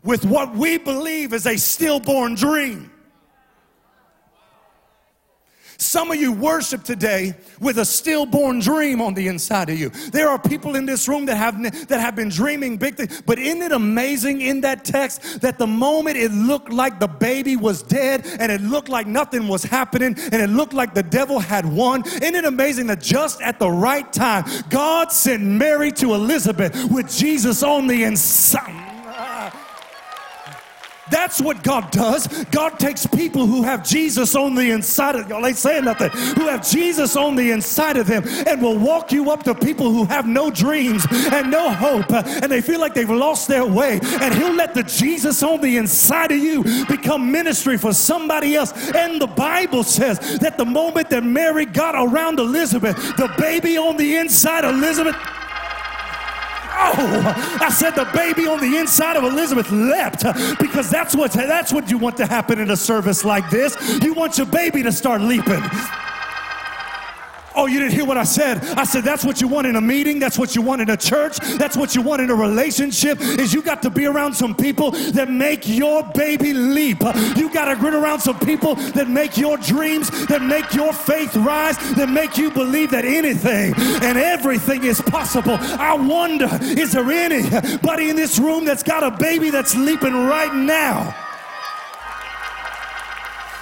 with 0.04 0.24
what 0.24 0.54
we 0.54 0.78
believe 0.78 1.32
is 1.32 1.46
a 1.46 1.56
stillborn 1.56 2.36
dream. 2.36 2.92
Some 5.78 6.10
of 6.10 6.16
you 6.16 6.32
worship 6.32 6.84
today 6.84 7.34
with 7.60 7.78
a 7.78 7.84
stillborn 7.84 8.60
dream 8.60 9.00
on 9.00 9.14
the 9.14 9.28
inside 9.28 9.68
of 9.68 9.78
you. 9.78 9.90
There 9.90 10.28
are 10.28 10.38
people 10.38 10.76
in 10.76 10.86
this 10.86 11.08
room 11.08 11.26
that 11.26 11.36
have 11.36 11.56
that 11.88 12.00
have 12.00 12.16
been 12.16 12.28
dreaming 12.28 12.76
big 12.76 12.96
things. 12.96 13.22
But 13.22 13.38
isn't 13.38 13.62
it 13.62 13.72
amazing 13.72 14.40
in 14.40 14.60
that 14.62 14.84
text 14.84 15.40
that 15.42 15.58
the 15.58 15.66
moment 15.66 16.16
it 16.16 16.30
looked 16.32 16.70
like 16.70 16.98
the 16.98 17.08
baby 17.08 17.56
was 17.56 17.82
dead 17.82 18.26
and 18.38 18.50
it 18.50 18.60
looked 18.60 18.88
like 18.88 19.06
nothing 19.06 19.48
was 19.48 19.62
happening 19.62 20.16
and 20.32 20.34
it 20.34 20.50
looked 20.50 20.72
like 20.72 20.94
the 20.94 21.02
devil 21.02 21.38
had 21.38 21.66
won? 21.66 22.06
Isn't 22.06 22.34
it 22.34 22.44
amazing 22.44 22.86
that 22.88 23.00
just 23.00 23.40
at 23.42 23.58
the 23.58 23.70
right 23.70 24.10
time, 24.12 24.44
God 24.70 25.12
sent 25.12 25.42
Mary 25.42 25.92
to 25.92 26.14
Elizabeth 26.14 26.90
with 26.90 27.10
Jesus 27.14 27.62
on 27.62 27.86
the 27.86 28.04
inside? 28.04 28.85
That's 31.10 31.40
what 31.40 31.62
God 31.62 31.90
does. 31.90 32.26
God 32.46 32.78
takes 32.78 33.06
people 33.06 33.46
who 33.46 33.62
have 33.62 33.86
Jesus 33.86 34.34
on 34.34 34.54
the 34.54 34.70
inside 34.70 35.16
of 35.16 35.28
y'all 35.28 35.46
ain't 35.46 35.56
saying 35.56 35.84
nothing, 35.84 36.10
who 36.10 36.48
have 36.48 36.68
Jesus 36.68 37.16
on 37.16 37.36
the 37.36 37.50
inside 37.50 37.96
of 37.96 38.06
them 38.06 38.24
and 38.46 38.60
will 38.60 38.78
walk 38.78 39.12
you 39.12 39.30
up 39.30 39.42
to 39.44 39.54
people 39.54 39.90
who 39.90 40.04
have 40.06 40.26
no 40.26 40.50
dreams 40.50 41.06
and 41.32 41.50
no 41.50 41.70
hope 41.70 42.10
and 42.12 42.50
they 42.50 42.60
feel 42.60 42.80
like 42.80 42.94
they've 42.94 43.08
lost 43.08 43.48
their 43.48 43.64
way. 43.64 44.00
And 44.20 44.34
He'll 44.34 44.54
let 44.54 44.74
the 44.74 44.82
Jesus 44.82 45.42
on 45.42 45.60
the 45.60 45.76
inside 45.76 46.32
of 46.32 46.38
you 46.38 46.62
become 46.86 47.30
ministry 47.30 47.76
for 47.76 47.92
somebody 47.92 48.54
else. 48.54 48.72
And 48.92 49.20
the 49.20 49.26
Bible 49.26 49.84
says 49.84 50.38
that 50.38 50.58
the 50.58 50.64
moment 50.64 51.10
that 51.10 51.24
Mary 51.24 51.66
got 51.66 51.94
around 51.94 52.38
Elizabeth, 52.38 52.96
the 53.16 53.32
baby 53.38 53.76
on 53.76 53.96
the 53.96 54.16
inside 54.16 54.64
of 54.64 54.74
Elizabeth 54.74 55.16
Oh, 56.78 57.58
I 57.60 57.70
said 57.70 57.92
the 57.92 58.04
baby 58.14 58.46
on 58.46 58.60
the 58.60 58.76
inside 58.76 59.16
of 59.16 59.24
Elizabeth 59.24 59.70
leapt 59.70 60.24
because 60.58 60.90
that's 60.90 61.16
what 61.16 61.32
that's 61.32 61.72
what 61.72 61.90
you 61.90 61.98
want 61.98 62.16
to 62.18 62.26
happen 62.26 62.58
in 62.60 62.70
a 62.70 62.76
service 62.76 63.24
like 63.24 63.48
this. 63.50 63.76
You 64.02 64.12
want 64.12 64.36
your 64.36 64.46
baby 64.46 64.82
to 64.82 64.92
start 64.92 65.20
leaping. 65.22 65.62
Oh, 67.56 67.66
you 67.66 67.78
didn't 67.78 67.94
hear 67.94 68.04
what 68.04 68.18
I 68.18 68.24
said. 68.24 68.62
I 68.76 68.84
said 68.84 69.02
that's 69.02 69.24
what 69.24 69.40
you 69.40 69.48
want 69.48 69.66
in 69.66 69.76
a 69.76 69.80
meeting, 69.80 70.18
that's 70.18 70.38
what 70.38 70.54
you 70.54 70.62
want 70.62 70.82
in 70.82 70.90
a 70.90 70.96
church, 70.96 71.38
that's 71.56 71.76
what 71.76 71.94
you 71.94 72.02
want 72.02 72.20
in 72.20 72.30
a 72.30 72.34
relationship 72.34 73.18
is 73.20 73.54
you 73.54 73.62
got 73.62 73.82
to 73.82 73.90
be 73.90 74.06
around 74.06 74.34
some 74.34 74.54
people 74.54 74.90
that 74.90 75.30
make 75.30 75.66
your 75.66 76.02
baby 76.14 76.52
leap. 76.52 77.00
You 77.36 77.52
got 77.52 77.72
to 77.72 77.80
get 77.80 77.94
around 77.94 78.20
some 78.20 78.38
people 78.38 78.74
that 78.74 79.08
make 79.08 79.36
your 79.36 79.56
dreams, 79.56 80.10
that 80.26 80.42
make 80.42 80.74
your 80.74 80.92
faith 80.92 81.34
rise, 81.36 81.78
that 81.94 82.08
make 82.08 82.36
you 82.36 82.50
believe 82.50 82.90
that 82.90 83.04
anything 83.04 83.74
and 83.76 84.18
everything 84.18 84.84
is 84.84 85.00
possible. 85.00 85.56
I 85.58 85.94
wonder, 85.94 86.48
is 86.62 86.92
there 86.92 87.10
anybody 87.10 88.10
in 88.10 88.16
this 88.16 88.38
room 88.38 88.64
that's 88.64 88.82
got 88.82 89.02
a 89.02 89.10
baby 89.16 89.50
that's 89.50 89.74
leaping 89.74 90.12
right 90.12 90.54
now? 90.54 91.14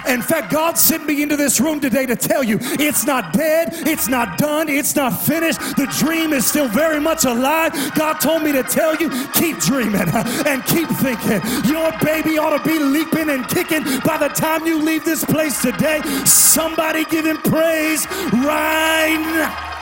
In 0.07 0.23
fact, 0.23 0.53
God 0.53 0.79
sent 0.79 1.07
me 1.07 1.23
into 1.23 1.37
this 1.37 1.61
room 1.61 1.81
today 1.81 2.07
to 2.07 2.17
tell 2.17 2.45
you 2.45 2.59
it's 2.61 3.05
not 3.05 3.33
dead, 3.33 3.69
it's 3.87 4.09
not 4.09 4.39
done, 4.39 4.69
it's 4.69 4.95
not 4.95 5.11
finished. 5.11 5.61
The 5.77 5.87
dream 5.99 6.33
is 6.33 6.47
still 6.47 6.69
very 6.69 7.01
much 7.01 7.25
alive. 7.25 7.73
God 7.95 8.15
told 8.15 8.43
me 8.43 8.53
to 8.53 8.63
tell 8.63 8.95
you 8.97 9.11
keep 9.35 9.59
dreaming 9.59 10.09
and 10.47 10.65
keep 10.67 10.89
thinking. 10.89 11.41
Your 11.71 11.93
baby 12.03 12.39
ought 12.39 12.57
to 12.57 12.65
be 12.65 12.79
leaping 12.79 13.31
and 13.31 13.47
kicking 13.49 13.85
by 14.05 14.19
the 14.19 14.29
time 14.29 14.67
you 14.67 14.83
leave 14.83 15.05
this 15.05 15.25
place 15.25 15.61
today. 15.63 16.01
Somebody 16.25 17.05
give 17.07 17.27
him 17.27 17.39
praise 17.39 18.07
right 18.33 19.19
now. 19.19 19.74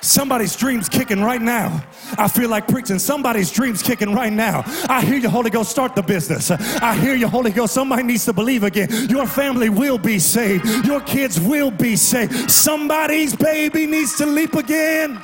Somebody's 0.00 0.54
dreams 0.54 0.88
kicking 0.88 1.22
right 1.22 1.42
now. 1.42 1.84
I 2.16 2.28
feel 2.28 2.48
like 2.48 2.68
preaching. 2.68 2.98
Somebody's 2.98 3.50
dreams 3.50 3.82
kicking 3.82 4.14
right 4.14 4.32
now. 4.32 4.62
I 4.88 5.02
hear 5.04 5.18
you, 5.18 5.28
Holy 5.28 5.50
Ghost, 5.50 5.70
start 5.70 5.94
the 5.96 6.02
business. 6.02 6.50
I 6.50 6.94
hear 6.94 7.14
you, 7.14 7.26
Holy 7.26 7.50
Ghost. 7.50 7.74
Somebody 7.74 8.04
needs 8.04 8.24
to 8.26 8.32
believe 8.32 8.62
again. 8.62 8.88
Your 9.08 9.26
family 9.26 9.68
will 9.68 9.98
be 9.98 10.18
saved. 10.18 10.86
Your 10.86 11.00
kids 11.00 11.40
will 11.40 11.70
be 11.70 11.96
saved. 11.96 12.50
Somebody's 12.50 13.34
baby 13.34 13.86
needs 13.86 14.16
to 14.18 14.26
leap 14.26 14.54
again. 14.54 15.20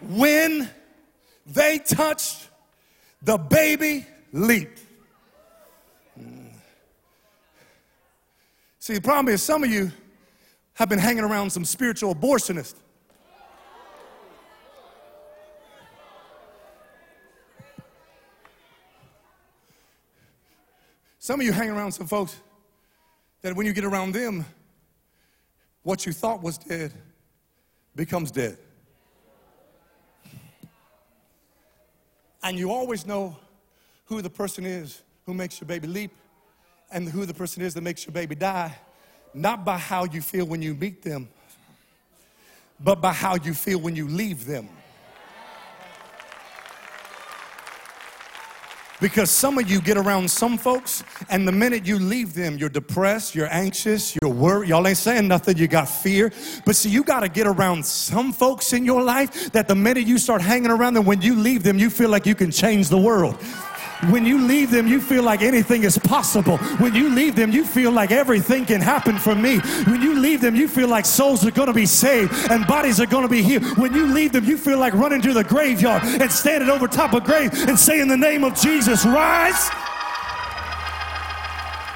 When 0.00 0.70
they 1.46 1.78
touched, 1.78 2.48
the 3.22 3.38
baby 3.38 4.06
leaped. 4.32 4.80
Hmm. 6.16 6.48
See, 8.78 8.94
the 8.94 9.00
problem 9.00 9.34
is 9.34 9.42
some 9.42 9.64
of 9.64 9.70
you 9.70 9.90
have 10.74 10.88
been 10.88 10.98
hanging 10.98 11.24
around 11.24 11.50
some 11.50 11.64
spiritual 11.64 12.14
abortionists. 12.14 12.74
Some 21.18 21.40
of 21.40 21.46
you 21.46 21.52
hang 21.52 21.70
around 21.70 21.92
some 21.92 22.06
folks 22.06 22.36
that 23.42 23.56
when 23.56 23.66
you 23.66 23.72
get 23.72 23.84
around 23.84 24.12
them, 24.12 24.44
what 25.82 26.04
you 26.04 26.12
thought 26.12 26.42
was 26.42 26.58
dead 26.58 26.92
becomes 27.96 28.30
dead. 28.30 28.58
And 32.42 32.58
you 32.58 32.70
always 32.70 33.06
know 33.06 33.36
who 34.06 34.20
the 34.20 34.28
person 34.28 34.66
is 34.66 35.02
who 35.24 35.32
makes 35.32 35.60
your 35.60 35.68
baby 35.68 35.86
leap 35.86 36.10
and 36.90 37.08
who 37.08 37.24
the 37.24 37.32
person 37.32 37.62
is 37.62 37.72
that 37.74 37.80
makes 37.80 38.04
your 38.04 38.12
baby 38.12 38.34
die 38.34 38.76
not 39.34 39.64
by 39.64 39.78
how 39.78 40.04
you 40.04 40.22
feel 40.22 40.46
when 40.46 40.62
you 40.62 40.74
meet 40.74 41.02
them, 41.02 41.28
but 42.80 43.00
by 43.00 43.12
how 43.12 43.34
you 43.36 43.54
feel 43.54 43.78
when 43.80 43.96
you 43.96 44.08
leave 44.08 44.46
them. 44.46 44.68
Because 49.00 49.28
some 49.30 49.58
of 49.58 49.68
you 49.68 49.80
get 49.80 49.98
around 49.98 50.30
some 50.30 50.56
folks, 50.56 51.02
and 51.28 51.46
the 51.46 51.52
minute 51.52 51.84
you 51.84 51.98
leave 51.98 52.32
them, 52.32 52.56
you're 52.56 52.68
depressed, 52.68 53.34
you're 53.34 53.52
anxious, 53.52 54.16
you're 54.22 54.32
worried. 54.32 54.68
Y'all 54.68 54.86
ain't 54.86 54.96
saying 54.96 55.26
nothing, 55.26 55.58
you 55.58 55.66
got 55.66 55.88
fear. 55.88 56.32
But 56.64 56.76
see, 56.76 56.88
you 56.88 57.02
got 57.02 57.20
to 57.20 57.28
get 57.28 57.46
around 57.46 57.84
some 57.84 58.32
folks 58.32 58.72
in 58.72 58.84
your 58.84 59.02
life 59.02 59.50
that 59.52 59.66
the 59.66 59.74
minute 59.74 60.06
you 60.06 60.16
start 60.16 60.40
hanging 60.40 60.70
around 60.70 60.94
them, 60.94 61.04
when 61.04 61.20
you 61.20 61.34
leave 61.34 61.64
them, 61.64 61.78
you 61.78 61.90
feel 61.90 62.08
like 62.08 62.24
you 62.24 62.36
can 62.36 62.50
change 62.50 62.88
the 62.88 62.96
world. 62.96 63.36
When 64.10 64.26
you 64.26 64.38
leave 64.38 64.70
them, 64.70 64.86
you 64.86 65.00
feel 65.00 65.22
like 65.22 65.42
anything 65.42 65.84
is 65.84 65.98
possible. 65.98 66.58
When 66.78 66.94
you 66.94 67.08
leave 67.14 67.36
them, 67.36 67.50
you 67.50 67.64
feel 67.64 67.90
like 67.90 68.10
everything 68.10 68.66
can 68.66 68.80
happen 68.80 69.18
for 69.18 69.34
me. 69.34 69.58
When 69.86 70.02
you 70.02 70.18
leave 70.18 70.40
them, 70.40 70.54
you 70.54 70.68
feel 70.68 70.88
like 70.88 71.06
souls 71.06 71.46
are 71.46 71.50
going 71.50 71.68
to 71.68 71.74
be 71.74 71.86
saved 71.86 72.32
and 72.50 72.66
bodies 72.66 73.00
are 73.00 73.06
going 73.06 73.22
to 73.22 73.28
be 73.28 73.42
healed. 73.42 73.64
When 73.78 73.94
you 73.94 74.06
leave 74.06 74.32
them, 74.32 74.44
you 74.44 74.56
feel 74.56 74.78
like 74.78 74.94
running 74.94 75.22
to 75.22 75.32
the 75.32 75.44
graveyard 75.44 76.02
and 76.04 76.30
standing 76.30 76.70
over 76.70 76.86
top 76.88 77.12
of 77.14 77.24
grave 77.24 77.52
and 77.68 77.78
saying 77.78 78.02
"In 78.02 78.08
the 78.08 78.16
name 78.16 78.44
of 78.44 78.54
Jesus, 78.54 79.04
rise. 79.04 79.70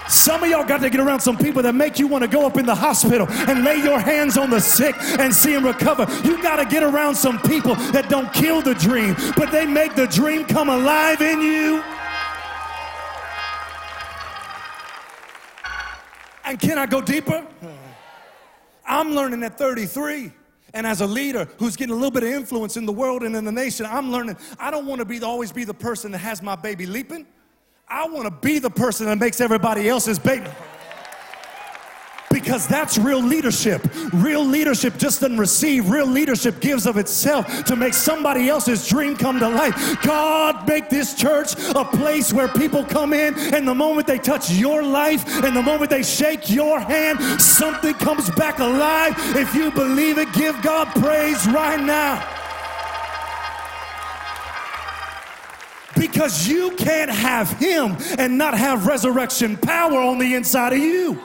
Some 0.09 0.43
of 0.43 0.49
y'all 0.49 0.65
got 0.65 0.81
to 0.81 0.89
get 0.89 1.01
around 1.01 1.21
some 1.21 1.37
people 1.37 1.63
that 1.63 1.75
make 1.75 1.99
you 1.99 2.07
want 2.07 2.23
to 2.23 2.29
go 2.29 2.47
up 2.47 2.57
in 2.57 2.65
the 2.65 2.75
hospital 2.75 3.27
and 3.31 3.63
lay 3.63 3.77
your 3.77 4.01
hands 4.01 4.39
on 4.39 4.49
the 4.49 4.61
sick 4.61 4.95
and 5.19 5.35
see 5.35 5.53
them 5.53 5.67
recover. 5.67 6.07
You 6.25 6.43
got 6.43 6.57
to 6.57 6.65
get 6.65 6.83
around 6.83 7.15
some 7.15 7.39
people 7.41 7.75
that 7.93 8.09
don't 8.09 8.33
kill 8.33 8.63
the 8.63 8.75
dream, 8.75 9.15
but 9.37 9.53
they 9.53 9.67
make 9.67 9.95
the 9.95 10.07
dream 10.07 10.47
come 10.47 10.71
alive 10.71 11.21
in 11.21 11.43
you. 11.43 11.85
And 16.49 16.59
can 16.59 16.79
I 16.79 16.87
go 16.87 17.03
deeper? 17.03 17.47
I'm 18.87 19.11
learning 19.11 19.43
at 19.43 19.59
33. 19.59 20.33
And 20.73 20.87
as 20.87 21.03
a 21.03 21.07
leader 21.07 21.47
who's 21.59 21.77
getting 21.77 21.93
a 21.93 21.95
little 21.95 22.11
bit 22.11 22.23
of 22.23 22.31
influence 22.31 22.79
in 22.79 22.87
the 22.87 22.93
world 22.93 23.23
and 23.23 23.37
in 23.37 23.45
the 23.45 23.53
nation, 23.53 23.85
I'm 23.85 24.11
learning 24.11 24.39
I 24.59 24.71
don't 24.71 24.87
want 24.87 25.01
to 25.01 25.05
be 25.05 25.23
always 25.23 25.53
be 25.53 25.65
the 25.65 25.75
person 25.75 26.11
that 26.13 26.19
has 26.19 26.43
my 26.43 26.57
baby 26.57 26.87
leaping. 26.87 27.27
I 27.87 28.09
want 28.09 28.25
to 28.25 28.31
be 28.31 28.59
the 28.59 28.71
person 28.71 29.07
that 29.07 29.19
makes 29.19 29.43
everybody 29.43 29.91
else's 29.91 30.19
baby 30.19 30.49
because 32.49 32.67
that's 32.67 32.97
real 32.97 33.21
leadership. 33.21 33.87
Real 34.11 34.43
leadership 34.43 34.97
just 34.97 35.21
doesn't 35.21 35.37
receive, 35.37 35.91
real 35.91 36.07
leadership 36.07 36.61
gives 36.61 36.87
of 36.87 36.97
itself 36.97 37.63
to 37.65 37.77
make 37.77 37.93
somebody 37.93 38.49
else's 38.49 38.89
dream 38.89 39.19
come 39.19 39.39
to 39.39 39.47
life. 39.51 40.01
God, 40.01 40.67
make 40.67 40.89
this 40.89 41.13
church 41.13 41.53
a 41.75 41.85
place 41.85 42.33
where 42.33 42.49
people 42.49 42.85
come 42.85 43.13
in, 43.13 43.35
and 43.53 43.69
the 43.69 43.75
moment 43.75 44.07
they 44.07 44.17
touch 44.17 44.51
your 44.51 44.83
life, 44.83 45.45
and 45.45 45.55
the 45.55 45.61
moment 45.61 45.91
they 45.91 46.03
shake 46.03 46.49
your 46.49 46.81
hand, 46.81 47.21
something 47.39 47.93
comes 47.93 48.31
back 48.31 48.61
alive. 48.61 49.13
If 49.37 49.55
you 49.55 49.71
believe 49.71 50.17
it, 50.17 50.33
give 50.33 50.59
God 50.63 50.87
praise 51.03 51.47
right 51.49 51.79
now. 51.79 52.27
Because 55.99 56.49
you 56.49 56.71
can't 56.77 57.11
have 57.11 57.51
Him 57.59 57.99
and 58.17 58.39
not 58.39 58.57
have 58.57 58.87
resurrection 58.87 59.59
power 59.59 60.01
on 60.01 60.19
the 60.19 60.35
inside 60.35 60.73
of 60.73 60.79
you. 60.79 61.21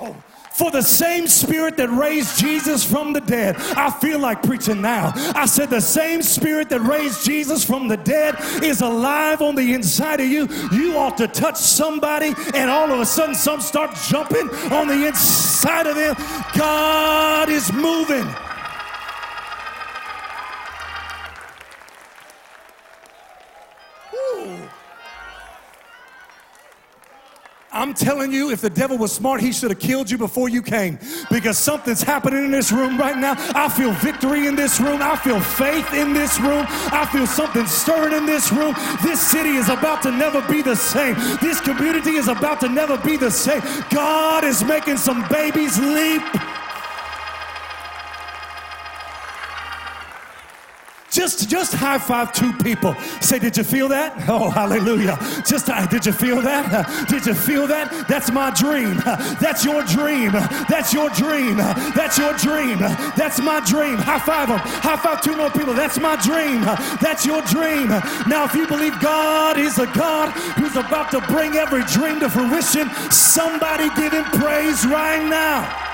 Oh, 0.00 0.16
for 0.52 0.72
the 0.72 0.82
same 0.82 1.28
spirit 1.28 1.76
that 1.76 1.88
raised 1.88 2.38
Jesus 2.38 2.84
from 2.84 3.12
the 3.12 3.20
dead, 3.20 3.56
I 3.76 3.90
feel 3.90 4.18
like 4.18 4.42
preaching 4.42 4.82
now. 4.82 5.12
I 5.14 5.46
said, 5.46 5.70
the 5.70 5.80
same 5.80 6.20
spirit 6.20 6.68
that 6.70 6.80
raised 6.80 7.24
Jesus 7.24 7.64
from 7.64 7.86
the 7.86 7.96
dead 7.96 8.34
is 8.62 8.80
alive 8.80 9.40
on 9.40 9.54
the 9.54 9.72
inside 9.72 10.20
of 10.20 10.26
you. 10.26 10.48
You 10.72 10.96
ought 10.96 11.16
to 11.18 11.28
touch 11.28 11.58
somebody, 11.58 12.34
and 12.54 12.70
all 12.70 12.90
of 12.90 12.98
a 12.98 13.06
sudden, 13.06 13.36
some 13.36 13.60
start 13.60 13.94
jumping 14.08 14.48
on 14.72 14.88
the 14.88 15.06
inside 15.06 15.86
of 15.86 15.94
them. 15.94 16.16
God 16.56 17.50
is 17.50 17.72
moving. 17.72 18.26
I'm 27.70 27.92
telling 27.92 28.32
you, 28.32 28.50
if 28.50 28.62
the 28.62 28.70
devil 28.70 28.96
was 28.96 29.12
smart, 29.12 29.40
he 29.40 29.52
should 29.52 29.70
have 29.70 29.78
killed 29.78 30.10
you 30.10 30.16
before 30.16 30.48
you 30.48 30.62
came 30.62 30.98
because 31.30 31.58
something's 31.58 32.02
happening 32.02 32.46
in 32.46 32.50
this 32.50 32.72
room 32.72 32.96
right 32.98 33.16
now. 33.16 33.34
I 33.54 33.68
feel 33.68 33.92
victory 33.92 34.46
in 34.46 34.56
this 34.56 34.80
room. 34.80 35.02
I 35.02 35.16
feel 35.16 35.40
faith 35.40 35.92
in 35.92 36.14
this 36.14 36.40
room. 36.40 36.64
I 36.68 37.06
feel 37.12 37.26
something 37.26 37.66
stirring 37.66 38.14
in 38.14 38.24
this 38.24 38.50
room. 38.52 38.74
This 39.02 39.20
city 39.20 39.56
is 39.56 39.68
about 39.68 40.02
to 40.02 40.10
never 40.10 40.40
be 40.48 40.62
the 40.62 40.76
same. 40.76 41.14
This 41.40 41.60
community 41.60 42.16
is 42.16 42.28
about 42.28 42.60
to 42.60 42.68
never 42.68 42.96
be 42.96 43.16
the 43.16 43.30
same. 43.30 43.60
God 43.90 44.44
is 44.44 44.64
making 44.64 44.96
some 44.96 45.26
babies 45.28 45.78
leap. 45.78 46.22
Just, 51.18 51.48
just 51.48 51.74
high 51.74 51.98
five 51.98 52.32
two 52.32 52.52
people. 52.58 52.94
Say, 53.20 53.40
did 53.40 53.56
you 53.56 53.64
feel 53.64 53.88
that? 53.88 54.14
Oh, 54.30 54.50
hallelujah. 54.50 55.18
Just, 55.44 55.68
uh, 55.68 55.84
did 55.86 56.06
you 56.06 56.12
feel 56.12 56.40
that? 56.42 56.68
Did 57.08 57.26
you 57.26 57.34
feel 57.34 57.66
that? 57.66 58.06
That's 58.06 58.30
my 58.30 58.50
dream. 58.50 58.96
That's 59.40 59.64
your 59.64 59.82
dream. 59.82 60.30
That's 60.68 60.92
your 60.92 61.08
dream. 61.10 61.56
That's 61.56 62.18
your 62.18 62.34
dream. 62.34 62.78
That's 63.16 63.40
my 63.40 63.58
dream. 63.66 63.96
High 63.96 64.20
five 64.20 64.48
them. 64.48 64.58
High 64.60 64.96
five 64.96 65.20
two 65.22 65.34
more 65.34 65.50
people. 65.50 65.74
That's 65.74 65.98
my 65.98 66.14
dream. 66.22 66.60
That's 67.00 67.26
your 67.26 67.42
dream. 67.42 67.88
Now, 68.28 68.44
if 68.44 68.54
you 68.54 68.68
believe 68.68 69.00
God 69.00 69.58
is 69.58 69.78
a 69.78 69.86
God 69.86 70.30
who's 70.60 70.76
about 70.76 71.10
to 71.12 71.20
bring 71.22 71.54
every 71.56 71.82
dream 71.84 72.20
to 72.20 72.30
fruition, 72.30 72.88
somebody 73.10 73.88
give 73.96 74.12
him 74.12 74.24
praise 74.38 74.86
right 74.86 75.24
now. 75.28 75.87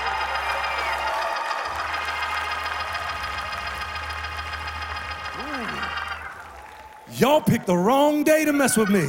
Y'all 7.17 7.39
picked 7.39 7.67
the 7.67 7.77
wrong 7.77 8.23
day 8.23 8.43
to 8.43 8.51
mess 8.51 8.75
with 8.75 8.89
me. 8.89 9.07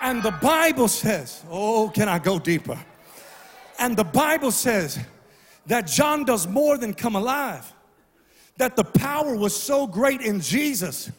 And 0.00 0.22
the 0.22 0.30
Bible 0.30 0.88
says, 0.88 1.42
oh, 1.50 1.90
can 1.90 2.08
I 2.08 2.18
go 2.18 2.38
deeper? 2.38 2.78
And 3.78 3.96
the 3.96 4.04
Bible 4.04 4.50
says 4.50 4.98
that 5.66 5.86
John 5.86 6.24
does 6.24 6.46
more 6.46 6.78
than 6.78 6.94
come 6.94 7.14
alive. 7.16 7.70
That 8.56 8.76
the 8.76 8.84
power 8.84 9.36
was 9.36 9.54
so 9.54 9.86
great 9.86 10.20
in 10.20 10.40
Jesus 10.40 11.10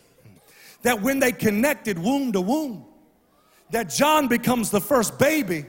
that 0.81 1.01
when 1.01 1.19
they 1.19 1.31
connected 1.31 1.99
womb 1.99 2.31
to 2.31 2.41
womb, 2.41 2.85
that 3.71 3.89
John 3.89 4.27
becomes 4.27 4.69
the 4.69 4.79
first 4.81 5.19
baby. 5.19 5.65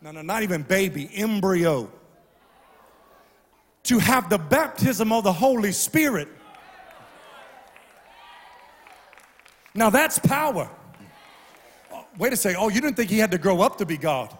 No, 0.00 0.10
no, 0.12 0.22
not 0.22 0.42
even 0.42 0.62
baby, 0.62 1.10
embryo. 1.14 1.90
To 3.84 3.98
have 3.98 4.30
the 4.30 4.38
baptism 4.38 5.12
of 5.12 5.24
the 5.24 5.32
Holy 5.32 5.72
Spirit 5.72 6.28
Now 9.76 9.90
that's 9.90 10.18
power. 10.18 10.70
wait 12.18 12.32
a 12.32 12.36
second. 12.36 12.58
Oh, 12.60 12.68
you 12.68 12.80
didn't 12.80 12.96
think 12.96 13.10
he 13.10 13.18
had 13.18 13.30
to 13.32 13.38
grow 13.38 13.60
up 13.60 13.78
to 13.78 13.86
be 13.86 13.96
God. 13.96 14.36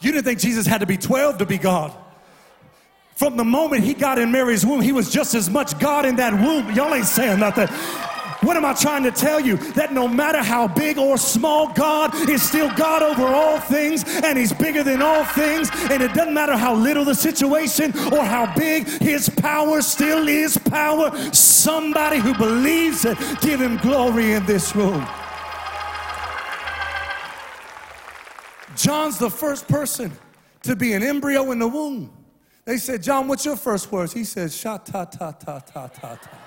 You 0.00 0.12
didn't 0.12 0.24
think 0.24 0.40
Jesus 0.40 0.66
had 0.66 0.78
to 0.78 0.86
be 0.86 0.96
12 0.96 1.38
to 1.38 1.46
be 1.46 1.58
God. 1.58 1.92
From 3.14 3.36
the 3.36 3.44
moment 3.44 3.82
he 3.82 3.94
got 3.94 4.18
in 4.18 4.30
Mary's 4.30 4.66
womb, 4.66 4.82
he 4.82 4.92
was 4.92 5.10
just 5.10 5.34
as 5.34 5.48
much 5.48 5.78
God 5.78 6.04
in 6.04 6.16
that 6.16 6.34
womb. 6.34 6.70
Y'all 6.72 6.92
ain't 6.94 7.06
saying 7.06 7.40
nothing. 7.40 7.68
What 8.42 8.56
am 8.56 8.64
I 8.64 8.74
trying 8.74 9.02
to 9.04 9.10
tell 9.10 9.40
you? 9.40 9.56
That 9.72 9.92
no 9.92 10.06
matter 10.06 10.42
how 10.42 10.68
big 10.68 10.98
or 10.98 11.16
small, 11.16 11.72
God 11.72 12.14
is 12.28 12.42
still 12.42 12.70
God 12.74 13.02
over 13.02 13.26
all 13.26 13.58
things, 13.58 14.04
and 14.22 14.38
He's 14.38 14.52
bigger 14.52 14.82
than 14.82 15.02
all 15.02 15.24
things. 15.24 15.70
And 15.90 16.02
it 16.02 16.12
doesn't 16.12 16.34
matter 16.34 16.56
how 16.56 16.74
little 16.74 17.04
the 17.04 17.14
situation 17.14 17.92
or 18.12 18.24
how 18.24 18.52
big, 18.54 18.86
His 18.86 19.28
power 19.28 19.80
still 19.82 20.28
is 20.28 20.58
power. 20.58 21.10
Somebody 21.32 22.18
who 22.18 22.34
believes 22.34 23.04
it, 23.04 23.18
give 23.40 23.60
Him 23.60 23.78
glory 23.78 24.32
in 24.32 24.44
this 24.46 24.74
room. 24.76 25.06
John's 28.76 29.18
the 29.18 29.30
first 29.30 29.66
person 29.66 30.12
to 30.62 30.76
be 30.76 30.92
an 30.92 31.02
embryo 31.02 31.50
in 31.52 31.58
the 31.58 31.68
womb. 31.68 32.12
They 32.64 32.76
said, 32.78 33.02
John, 33.02 33.28
what's 33.28 33.44
your 33.44 33.56
first 33.56 33.90
words? 33.90 34.12
He 34.12 34.24
says, 34.24 34.54
sha 34.54 34.76
ta 34.78 35.04
ta 35.04 35.32
ta 35.32 35.60
ta 35.60 35.86
ta 35.86 36.16
ta. 36.16 36.45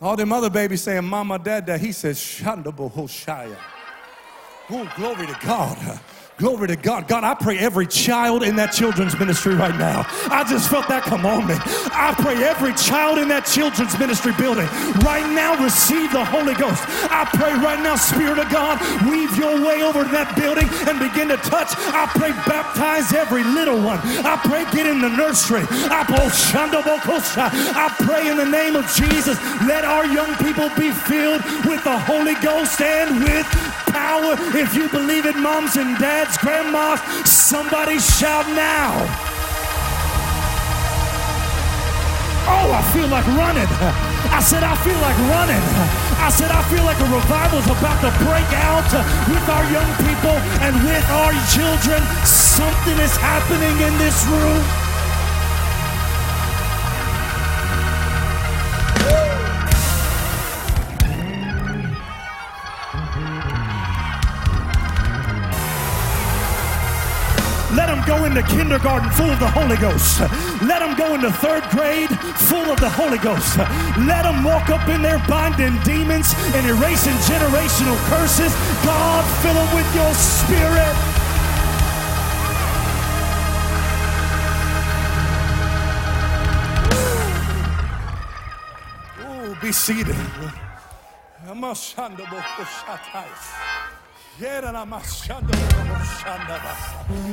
All 0.00 0.16
them 0.16 0.32
other 0.32 0.48
babies 0.48 0.82
saying, 0.82 1.04
Mama, 1.04 1.38
Dad, 1.38 1.66
Dad. 1.66 1.80
He 1.80 1.92
says, 1.92 2.18
Shandabo 2.18 2.90
Hoshaya. 2.90 3.56
Oh, 4.70 4.90
glory 4.96 5.26
to 5.26 5.36
God. 5.42 6.00
Glory 6.40 6.68
to 6.68 6.76
God. 6.76 7.06
God, 7.06 7.22
I 7.22 7.34
pray 7.34 7.58
every 7.58 7.86
child 7.86 8.42
in 8.42 8.56
that 8.56 8.72
children's 8.72 9.12
ministry 9.20 9.54
right 9.54 9.76
now. 9.76 10.08
I 10.32 10.40
just 10.48 10.72
felt 10.72 10.88
that 10.88 11.04
come 11.04 11.28
on 11.28 11.44
me. 11.44 11.52
I 11.92 12.16
pray 12.16 12.32
every 12.40 12.72
child 12.80 13.20
in 13.20 13.28
that 13.28 13.44
children's 13.44 13.92
ministry 14.00 14.32
building 14.40 14.64
right 15.04 15.28
now 15.36 15.52
receive 15.60 16.08
the 16.16 16.24
Holy 16.24 16.56
Ghost. 16.56 16.80
I 17.12 17.28
pray 17.36 17.52
right 17.60 17.76
now, 17.84 17.92
Spirit 17.92 18.40
of 18.40 18.48
God, 18.48 18.80
weave 19.04 19.28
your 19.36 19.60
way 19.60 19.84
over 19.84 20.00
to 20.00 20.08
that 20.16 20.32
building 20.32 20.64
and 20.88 20.96
begin 20.96 21.28
to 21.28 21.36
touch. 21.44 21.76
I 21.92 22.08
pray 22.16 22.32
baptize 22.48 23.12
every 23.12 23.44
little 23.44 23.76
one. 23.76 24.00
I 24.24 24.40
pray 24.40 24.64
get 24.72 24.88
in 24.88 25.04
the 25.04 25.12
nursery. 25.12 25.68
I 25.92 26.08
pray 26.08 26.24
oh, 26.24 26.32
in 28.32 28.40
the 28.40 28.48
name 28.48 28.80
of 28.80 28.88
Jesus, 28.96 29.36
let 29.68 29.84
our 29.84 30.08
young 30.08 30.32
people 30.40 30.72
be 30.72 30.88
filled 31.04 31.44
with 31.68 31.84
the 31.84 32.00
Holy 32.08 32.32
Ghost 32.40 32.80
and 32.80 33.28
with 33.28 33.44
power. 33.92 34.34
If 34.56 34.74
you 34.74 34.88
believe 34.88 35.26
it, 35.26 35.36
moms 35.36 35.76
and 35.76 35.98
dads, 35.98 36.38
grandmas, 36.38 37.00
somebody 37.28 37.98
shout 37.98 38.46
now. 38.54 38.94
Oh, 42.50 42.72
I 42.72 42.82
feel 42.92 43.06
like 43.08 43.26
running. 43.38 43.68
I 44.30 44.40
said, 44.40 44.62
I 44.62 44.74
feel 44.82 44.98
like 45.02 45.18
running. 45.30 45.62
I 46.18 46.30
said, 46.30 46.50
I 46.50 46.62
feel 46.70 46.84
like 46.84 46.98
a 46.98 47.08
revival 47.10 47.58
is 47.58 47.66
about 47.66 47.98
to 48.02 48.10
break 48.26 48.50
out 48.58 48.86
with 49.30 49.46
our 49.48 49.64
young 49.70 49.90
people 50.02 50.36
and 50.62 50.74
with 50.86 51.06
our 51.10 51.32
children. 51.50 52.02
Something 52.24 52.98
is 52.98 53.14
happening 53.16 53.76
in 53.80 53.94
this 53.98 54.26
room. 54.26 54.89
Into 68.30 68.42
kindergarten 68.42 69.10
full 69.10 69.28
of 69.28 69.40
the 69.40 69.48
Holy 69.48 69.76
Ghost. 69.76 70.20
Let 70.62 70.78
them 70.78 70.94
go 70.96 71.14
into 71.14 71.32
third 71.32 71.64
grade 71.70 72.10
full 72.46 72.70
of 72.70 72.78
the 72.78 72.88
Holy 72.88 73.18
Ghost. 73.18 73.58
Let 74.06 74.22
them 74.22 74.44
walk 74.44 74.70
up 74.70 74.88
in 74.88 75.02
there 75.02 75.18
binding 75.26 75.76
demons 75.82 76.32
and 76.54 76.64
erasing 76.66 77.14
generational 77.26 77.96
curses. 78.06 78.54
God, 78.84 79.24
fill 79.42 79.54
them 79.54 79.74
with 79.74 79.94
your 79.94 80.14
spirit. 80.14 80.94
Ooh, 89.26 89.56
be 89.60 89.72
seated. 89.72 90.16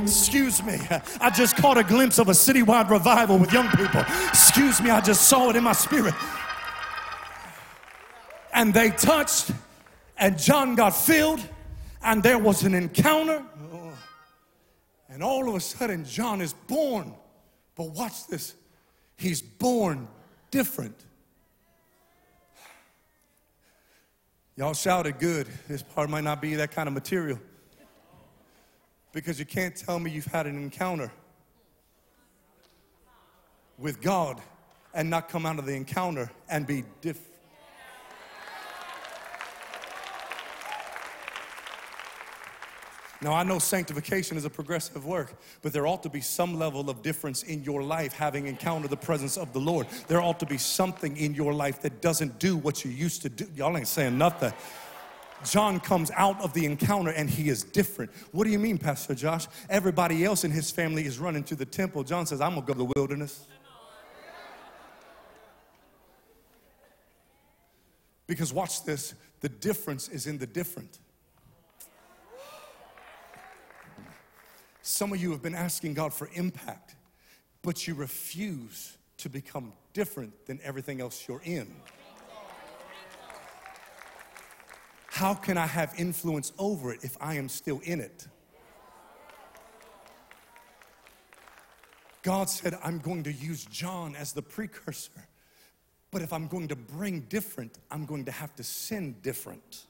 Excuse 0.02 0.62
me, 0.62 0.78
I 1.22 1.30
just 1.30 1.56
caught 1.56 1.78
a 1.78 1.82
glimpse 1.82 2.18
of 2.18 2.28
a 2.28 2.32
citywide 2.32 2.90
revival 2.90 3.38
with 3.38 3.50
young 3.50 3.68
people. 3.70 4.02
Excuse 4.28 4.82
me, 4.82 4.90
I 4.90 5.00
just 5.00 5.26
saw 5.26 5.48
it 5.48 5.56
in 5.56 5.64
my 5.64 5.72
spirit. 5.72 6.12
And 8.52 8.74
they 8.74 8.90
touched, 8.90 9.52
and 10.18 10.38
John 10.38 10.74
got 10.74 10.90
filled, 10.90 11.40
and 12.02 12.22
there 12.22 12.36
was 12.38 12.64
an 12.64 12.74
encounter. 12.74 13.42
And 15.08 15.22
all 15.22 15.48
of 15.48 15.54
a 15.54 15.60
sudden, 15.60 16.04
John 16.04 16.42
is 16.42 16.52
born. 16.52 17.14
But 17.74 17.90
watch 17.92 18.26
this 18.26 18.54
he's 19.16 19.40
born 19.40 20.08
different. 20.50 21.07
Y'all 24.58 24.74
shouted 24.74 25.20
good. 25.20 25.46
This 25.68 25.84
part 25.84 26.10
might 26.10 26.24
not 26.24 26.42
be 26.42 26.56
that 26.56 26.72
kind 26.72 26.88
of 26.88 26.92
material. 26.92 27.38
Because 29.12 29.38
you 29.38 29.46
can't 29.46 29.76
tell 29.76 30.00
me 30.00 30.10
you've 30.10 30.24
had 30.24 30.48
an 30.48 30.56
encounter 30.56 31.12
with 33.78 34.00
God 34.00 34.42
and 34.92 35.08
not 35.08 35.28
come 35.28 35.46
out 35.46 35.60
of 35.60 35.64
the 35.64 35.74
encounter 35.74 36.28
and 36.50 36.66
be 36.66 36.82
different. 37.00 37.27
Now, 43.20 43.32
I 43.32 43.42
know 43.42 43.58
sanctification 43.58 44.36
is 44.36 44.44
a 44.44 44.50
progressive 44.50 45.04
work, 45.04 45.34
but 45.62 45.72
there 45.72 45.88
ought 45.88 46.04
to 46.04 46.08
be 46.08 46.20
some 46.20 46.56
level 46.56 46.88
of 46.88 47.02
difference 47.02 47.42
in 47.42 47.64
your 47.64 47.82
life 47.82 48.12
having 48.12 48.46
encountered 48.46 48.90
the 48.90 48.96
presence 48.96 49.36
of 49.36 49.52
the 49.52 49.58
Lord. 49.58 49.88
There 50.06 50.20
ought 50.20 50.38
to 50.38 50.46
be 50.46 50.58
something 50.58 51.16
in 51.16 51.34
your 51.34 51.52
life 51.52 51.82
that 51.82 52.00
doesn't 52.00 52.38
do 52.38 52.56
what 52.56 52.84
you 52.84 52.92
used 52.92 53.22
to 53.22 53.28
do. 53.28 53.46
Y'all 53.56 53.76
ain't 53.76 53.88
saying 53.88 54.16
nothing. 54.16 54.52
John 55.44 55.80
comes 55.80 56.12
out 56.16 56.40
of 56.40 56.52
the 56.52 56.64
encounter 56.64 57.10
and 57.10 57.28
he 57.28 57.48
is 57.48 57.64
different. 57.64 58.12
What 58.30 58.44
do 58.44 58.50
you 58.50 58.58
mean, 58.58 58.78
Pastor 58.78 59.14
Josh? 59.14 59.48
Everybody 59.68 60.24
else 60.24 60.44
in 60.44 60.52
his 60.52 60.70
family 60.70 61.04
is 61.04 61.18
running 61.18 61.42
to 61.44 61.56
the 61.56 61.64
temple. 61.64 62.04
John 62.04 62.24
says, 62.24 62.40
I'm 62.40 62.54
gonna 62.54 62.66
go 62.66 62.72
to 62.72 62.78
the 62.78 62.92
wilderness. 62.96 63.46
Because 68.28 68.52
watch 68.52 68.84
this 68.84 69.14
the 69.40 69.48
difference 69.48 70.08
is 70.08 70.26
in 70.26 70.38
the 70.38 70.46
different. 70.46 70.98
Some 74.88 75.12
of 75.12 75.20
you 75.20 75.32
have 75.32 75.42
been 75.42 75.54
asking 75.54 75.92
God 75.92 76.14
for 76.14 76.30
impact, 76.32 76.96
but 77.60 77.86
you 77.86 77.92
refuse 77.92 78.96
to 79.18 79.28
become 79.28 79.74
different 79.92 80.46
than 80.46 80.58
everything 80.64 81.02
else 81.02 81.28
you're 81.28 81.42
in. 81.44 81.70
How 85.08 85.34
can 85.34 85.58
I 85.58 85.66
have 85.66 85.92
influence 85.98 86.54
over 86.58 86.90
it 86.90 87.00
if 87.04 87.18
I 87.20 87.34
am 87.34 87.50
still 87.50 87.82
in 87.84 88.00
it? 88.00 88.28
God 92.22 92.48
said, 92.48 92.78
I'm 92.82 92.98
going 92.98 93.24
to 93.24 93.32
use 93.32 93.66
John 93.66 94.16
as 94.16 94.32
the 94.32 94.40
precursor. 94.40 95.28
But 96.10 96.22
if 96.22 96.32
I'm 96.32 96.46
going 96.46 96.68
to 96.68 96.76
bring 96.76 97.20
different, 97.28 97.76
I'm 97.90 98.06
going 98.06 98.24
to 98.24 98.32
have 98.32 98.56
to 98.56 98.62
send 98.62 99.20
different. 99.20 99.84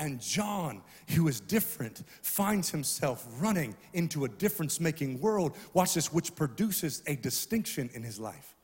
And 0.00 0.18
John, 0.18 0.80
who 1.10 1.28
is 1.28 1.40
different, 1.40 2.02
finds 2.22 2.70
himself 2.70 3.26
running 3.38 3.76
into 3.92 4.24
a 4.24 4.28
difference 4.28 4.80
making 4.80 5.20
world. 5.20 5.54
Watch 5.74 5.92
this, 5.92 6.10
which 6.10 6.34
produces 6.34 7.02
a 7.06 7.16
distinction 7.16 7.90
in 7.92 8.02
his 8.02 8.18
life. 8.18 8.56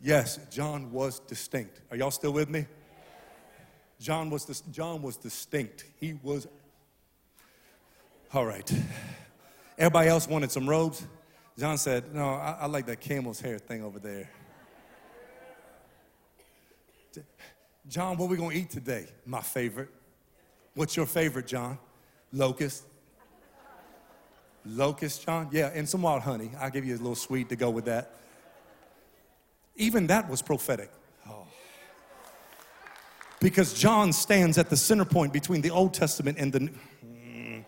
Yes, 0.00 0.38
John 0.52 0.92
was 0.92 1.18
distinct. 1.18 1.80
Are 1.90 1.96
y'all 1.96 2.12
still 2.12 2.32
with 2.32 2.48
me? 2.48 2.64
John 3.98 4.30
was, 4.30 4.44
this, 4.44 4.60
John 4.70 5.02
was 5.02 5.16
distinct. 5.16 5.84
He 5.98 6.12
was. 6.22 6.46
All 8.32 8.46
right. 8.46 8.72
Everybody 9.76 10.08
else 10.08 10.28
wanted 10.28 10.52
some 10.52 10.68
robes. 10.68 11.04
John 11.58 11.76
said, 11.76 12.14
No, 12.14 12.34
I, 12.34 12.58
I 12.60 12.66
like 12.66 12.86
that 12.86 13.00
camel's 13.00 13.40
hair 13.40 13.58
thing 13.58 13.82
over 13.82 13.98
there. 13.98 14.30
John, 17.88 18.16
what 18.16 18.26
are 18.26 18.28
we 18.28 18.36
going 18.36 18.50
to 18.50 18.56
eat 18.56 18.70
today? 18.70 19.06
My 19.26 19.40
favorite. 19.40 19.88
What's 20.78 20.96
your 20.96 21.06
favorite, 21.06 21.48
John? 21.48 21.76
Locust. 22.32 22.84
Locust, 24.64 25.26
John? 25.26 25.48
Yeah, 25.50 25.72
and 25.74 25.88
some 25.88 26.02
wild 26.02 26.22
honey. 26.22 26.52
I'll 26.60 26.70
give 26.70 26.84
you 26.84 26.94
a 26.94 26.98
little 26.98 27.16
sweet 27.16 27.48
to 27.48 27.56
go 27.56 27.68
with 27.68 27.86
that. 27.86 28.14
Even 29.74 30.06
that 30.06 30.30
was 30.30 30.40
prophetic. 30.40 30.92
Oh. 31.28 31.48
Because 33.40 33.74
John 33.74 34.12
stands 34.12 34.56
at 34.56 34.70
the 34.70 34.76
center 34.76 35.04
point 35.04 35.32
between 35.32 35.62
the 35.62 35.70
Old 35.70 35.94
Testament 35.94 36.38
and 36.38 36.52
the 36.52 36.70
mm, 37.04 37.64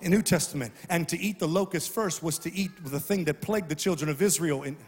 New 0.00 0.22
Testament. 0.22 0.72
And 0.88 1.06
to 1.10 1.18
eat 1.20 1.38
the 1.38 1.48
locust 1.48 1.92
first 1.92 2.22
was 2.22 2.38
to 2.38 2.54
eat 2.54 2.70
the 2.82 2.98
thing 2.98 3.24
that 3.24 3.42
plagued 3.42 3.68
the 3.68 3.74
children 3.74 4.08
of 4.08 4.22
Israel. 4.22 4.62
In, 4.62 4.78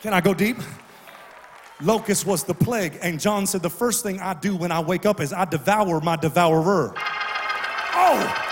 can 0.00 0.14
I 0.14 0.22
go 0.22 0.32
deep? 0.32 0.56
Locust 1.82 2.26
was 2.26 2.44
the 2.44 2.54
plague. 2.54 2.98
And 3.02 3.20
John 3.20 3.46
said, 3.46 3.62
The 3.62 3.70
first 3.70 4.02
thing 4.02 4.20
I 4.20 4.34
do 4.34 4.56
when 4.56 4.72
I 4.72 4.80
wake 4.80 5.06
up 5.06 5.20
is 5.20 5.32
I 5.32 5.44
devour 5.44 6.00
my 6.00 6.16
devourer. 6.16 6.94
Oh! 6.96 8.49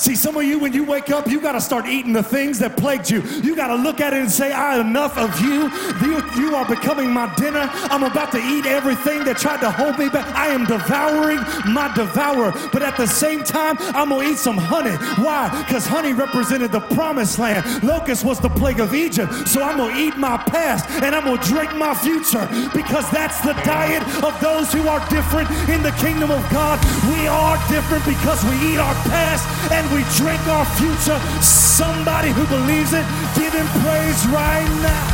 See, 0.00 0.16
some 0.16 0.34
of 0.34 0.44
you, 0.44 0.58
when 0.58 0.72
you 0.72 0.82
wake 0.82 1.10
up, 1.10 1.26
you 1.28 1.42
got 1.42 1.52
to 1.52 1.60
start 1.60 1.84
eating 1.84 2.14
the 2.14 2.22
things 2.22 2.58
that 2.60 2.74
plagued 2.78 3.10
you. 3.10 3.20
You 3.42 3.54
got 3.54 3.68
to 3.68 3.74
look 3.74 4.00
at 4.00 4.14
it 4.14 4.22
and 4.22 4.30
say, 4.30 4.50
I 4.50 4.80
enough 4.80 5.18
of 5.18 5.38
you. 5.42 5.68
you. 6.00 6.24
You 6.40 6.56
are 6.56 6.66
becoming 6.66 7.10
my 7.10 7.30
dinner. 7.34 7.68
I'm 7.70 8.04
about 8.04 8.32
to 8.32 8.38
eat 8.38 8.64
everything 8.64 9.24
that 9.24 9.36
tried 9.36 9.60
to 9.60 9.70
hold 9.70 9.98
me 9.98 10.08
back. 10.08 10.26
I 10.34 10.46
am 10.46 10.64
devouring 10.64 11.40
my 11.70 11.92
devourer. 11.94 12.50
But 12.72 12.80
at 12.82 12.96
the 12.96 13.06
same 13.06 13.44
time, 13.44 13.76
I'm 13.94 14.08
going 14.08 14.26
to 14.26 14.32
eat 14.32 14.38
some 14.38 14.56
honey. 14.56 14.96
Why? 15.22 15.50
Because 15.66 15.86
honey 15.86 16.14
represented 16.14 16.72
the 16.72 16.80
promised 16.96 17.38
land. 17.38 17.84
Locust 17.84 18.24
was 18.24 18.40
the 18.40 18.48
plague 18.48 18.80
of 18.80 18.94
Egypt. 18.94 19.30
So 19.48 19.62
I'm 19.62 19.76
going 19.76 19.94
to 19.94 20.00
eat 20.00 20.16
my 20.16 20.38
past 20.38 20.88
and 21.04 21.14
I'm 21.14 21.24
going 21.24 21.38
to 21.38 21.46
drink 21.46 21.76
my 21.76 21.92
future 21.92 22.48
because 22.72 23.04
that's 23.10 23.42
the 23.42 23.52
diet 23.68 24.02
of 24.24 24.32
those 24.40 24.72
who 24.72 24.88
are 24.88 25.06
different 25.10 25.50
in 25.68 25.82
the 25.82 25.92
kingdom 26.00 26.30
of 26.30 26.40
God. 26.48 26.80
We 27.12 27.28
are 27.28 27.60
different 27.68 28.06
because 28.06 28.42
we 28.44 28.72
eat 28.72 28.78
our 28.78 28.94
past 29.12 29.44
and 29.70 29.89
we 29.92 30.04
drink 30.16 30.40
our 30.46 30.64
future. 30.76 31.18
Somebody 31.42 32.30
who 32.30 32.46
believes 32.46 32.92
it, 32.92 33.04
give 33.34 33.52
him 33.52 33.66
praise 33.82 34.26
right 34.28 34.68
now. 34.82 35.06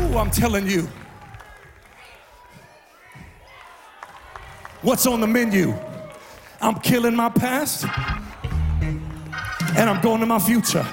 Ooh, 0.00 0.18
I'm 0.18 0.30
telling 0.30 0.66
you. 0.66 0.88
What's 4.82 5.06
on 5.06 5.20
the 5.20 5.26
menu? 5.26 5.74
I'm 6.60 6.74
killing 6.76 7.14
my 7.14 7.28
past 7.28 7.86
and 9.76 9.90
I'm 9.90 10.00
going 10.02 10.20
to 10.20 10.26
my 10.26 10.38
future. 10.38 10.86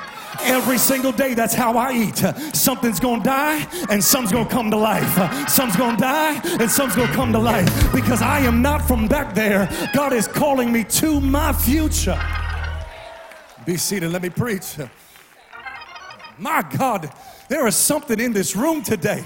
Every 0.43 0.77
single 0.77 1.11
day, 1.11 1.33
that's 1.33 1.53
how 1.53 1.77
I 1.77 1.93
eat. 1.93 2.17
Something's 2.55 2.99
gonna 2.99 3.23
die 3.23 3.67
and 3.89 4.03
some's 4.03 4.31
gonna 4.31 4.49
come 4.49 4.71
to 4.71 4.77
life. 4.77 5.49
Some's 5.49 5.75
gonna 5.75 5.97
die 5.97 6.41
and 6.59 6.69
some's 6.69 6.95
gonna 6.95 7.13
come 7.13 7.31
to 7.33 7.39
life 7.39 7.69
because 7.93 8.21
I 8.21 8.39
am 8.39 8.61
not 8.61 8.87
from 8.87 9.07
back 9.07 9.35
there. 9.35 9.69
God 9.93 10.13
is 10.13 10.27
calling 10.27 10.71
me 10.71 10.83
to 10.85 11.19
my 11.19 11.53
future. 11.53 12.19
Be 13.65 13.77
seated, 13.77 14.11
let 14.11 14.21
me 14.21 14.29
preach. 14.29 14.77
My 16.37 16.63
God, 16.77 17.11
there 17.49 17.67
is 17.67 17.75
something 17.75 18.19
in 18.19 18.33
this 18.33 18.55
room 18.55 18.81
today. 18.81 19.23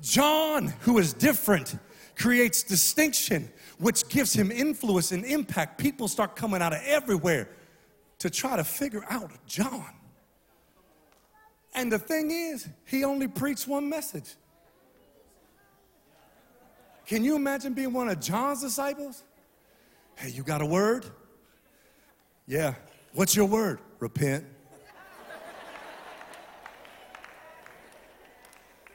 John, 0.00 0.68
who 0.80 0.98
is 0.98 1.12
different, 1.12 1.76
creates 2.16 2.62
distinction, 2.62 3.50
which 3.78 4.08
gives 4.08 4.32
him 4.32 4.50
influence 4.50 5.12
and 5.12 5.24
impact. 5.24 5.78
People 5.78 6.08
start 6.08 6.36
coming 6.36 6.62
out 6.62 6.72
of 6.72 6.80
everywhere 6.84 7.48
to 8.18 8.30
try 8.30 8.56
to 8.56 8.64
figure 8.64 9.04
out 9.10 9.30
John. 9.46 9.92
And 11.74 11.90
the 11.90 11.98
thing 11.98 12.30
is, 12.30 12.68
he 12.86 13.04
only 13.04 13.28
preached 13.28 13.66
one 13.66 13.88
message. 13.88 14.34
Can 17.06 17.24
you 17.24 17.36
imagine 17.36 17.74
being 17.74 17.92
one 17.92 18.08
of 18.08 18.20
John's 18.20 18.62
disciples? 18.62 19.24
Hey, 20.16 20.30
you 20.30 20.42
got 20.42 20.62
a 20.62 20.66
word? 20.66 21.04
Yeah. 22.46 22.74
What's 23.12 23.34
your 23.34 23.46
word? 23.46 23.80
Repent. 23.98 24.44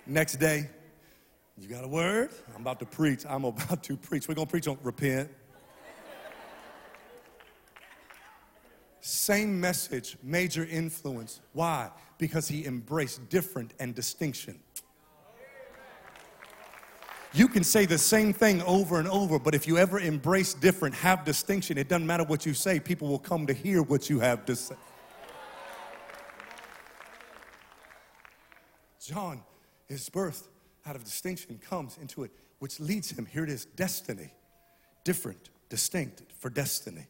Next 0.05 0.37
day, 0.37 0.67
you 1.55 1.67
got 1.67 1.83
a 1.83 1.87
word? 1.87 2.31
I'm 2.55 2.61
about 2.61 2.79
to 2.79 2.85
preach. 2.85 3.25
I'm 3.27 3.45
about 3.45 3.83
to 3.83 3.95
preach. 3.95 4.27
We're 4.27 4.33
going 4.33 4.47
to 4.47 4.51
preach 4.51 4.67
on 4.67 4.79
repent. 4.81 5.29
Same 9.01 9.59
message, 9.59 10.17
major 10.21 10.65
influence. 10.65 11.39
Why? 11.53 11.89
Because 12.17 12.47
he 12.47 12.65
embraced 12.65 13.29
different 13.29 13.73
and 13.79 13.95
distinction. 13.95 14.59
You 17.31 17.47
can 17.47 17.63
say 17.63 17.85
the 17.85 17.97
same 17.97 18.33
thing 18.33 18.61
over 18.63 18.97
and 18.99 19.07
over, 19.07 19.37
but 19.37 19.53
if 19.53 19.67
you 19.67 19.77
ever 19.77 19.99
embrace 19.99 20.55
different, 20.55 20.95
have 20.95 21.23
distinction, 21.25 21.77
it 21.77 21.87
doesn't 21.87 22.07
matter 22.07 22.23
what 22.23 22.45
you 22.45 22.55
say, 22.55 22.79
people 22.79 23.07
will 23.07 23.19
come 23.19 23.45
to 23.45 23.53
hear 23.53 23.83
what 23.83 24.09
you 24.09 24.19
have 24.19 24.45
to 24.45 24.55
say. 24.55 24.75
John, 28.99 29.43
his 29.87 30.09
birth 30.09 30.47
out 30.85 30.95
of 30.95 31.03
distinction 31.03 31.59
comes 31.69 31.97
into 32.01 32.23
it, 32.23 32.31
which 32.57 32.79
leads 32.79 33.11
him, 33.11 33.27
here 33.27 33.43
it 33.43 33.49
is, 33.49 33.65
destiny. 33.65 34.31
Different, 35.03 35.49
distinct 35.69 36.23
for 36.39 36.49
destiny. 36.49 37.05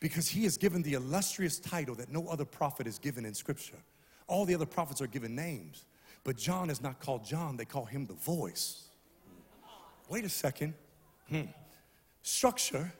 Because 0.00 0.28
he 0.28 0.44
is 0.44 0.56
given 0.56 0.82
the 0.82 0.94
illustrious 0.94 1.58
title 1.58 1.94
that 1.96 2.10
no 2.10 2.26
other 2.28 2.44
prophet 2.44 2.86
is 2.86 2.98
given 2.98 3.24
in 3.24 3.34
Scripture. 3.34 3.78
All 4.26 4.44
the 4.44 4.54
other 4.54 4.66
prophets 4.66 5.00
are 5.00 5.06
given 5.06 5.34
names, 5.34 5.84
but 6.22 6.36
John 6.36 6.70
is 6.70 6.80
not 6.80 7.00
called 7.00 7.24
John, 7.24 7.56
they 7.56 7.64
call 7.64 7.84
him 7.84 8.06
the 8.06 8.14
voice. 8.14 8.84
Wait 10.08 10.24
a 10.24 10.28
second. 10.28 10.74
Hmm. 11.28 11.42
Structure 12.22 12.92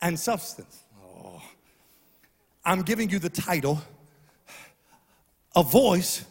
and 0.00 0.18
substance. 0.18 0.84
Oh. 1.02 1.42
I'm 2.64 2.82
giving 2.82 3.08
you 3.10 3.18
the 3.18 3.30
title, 3.30 3.80
a 5.54 5.62
voice, 5.62 6.24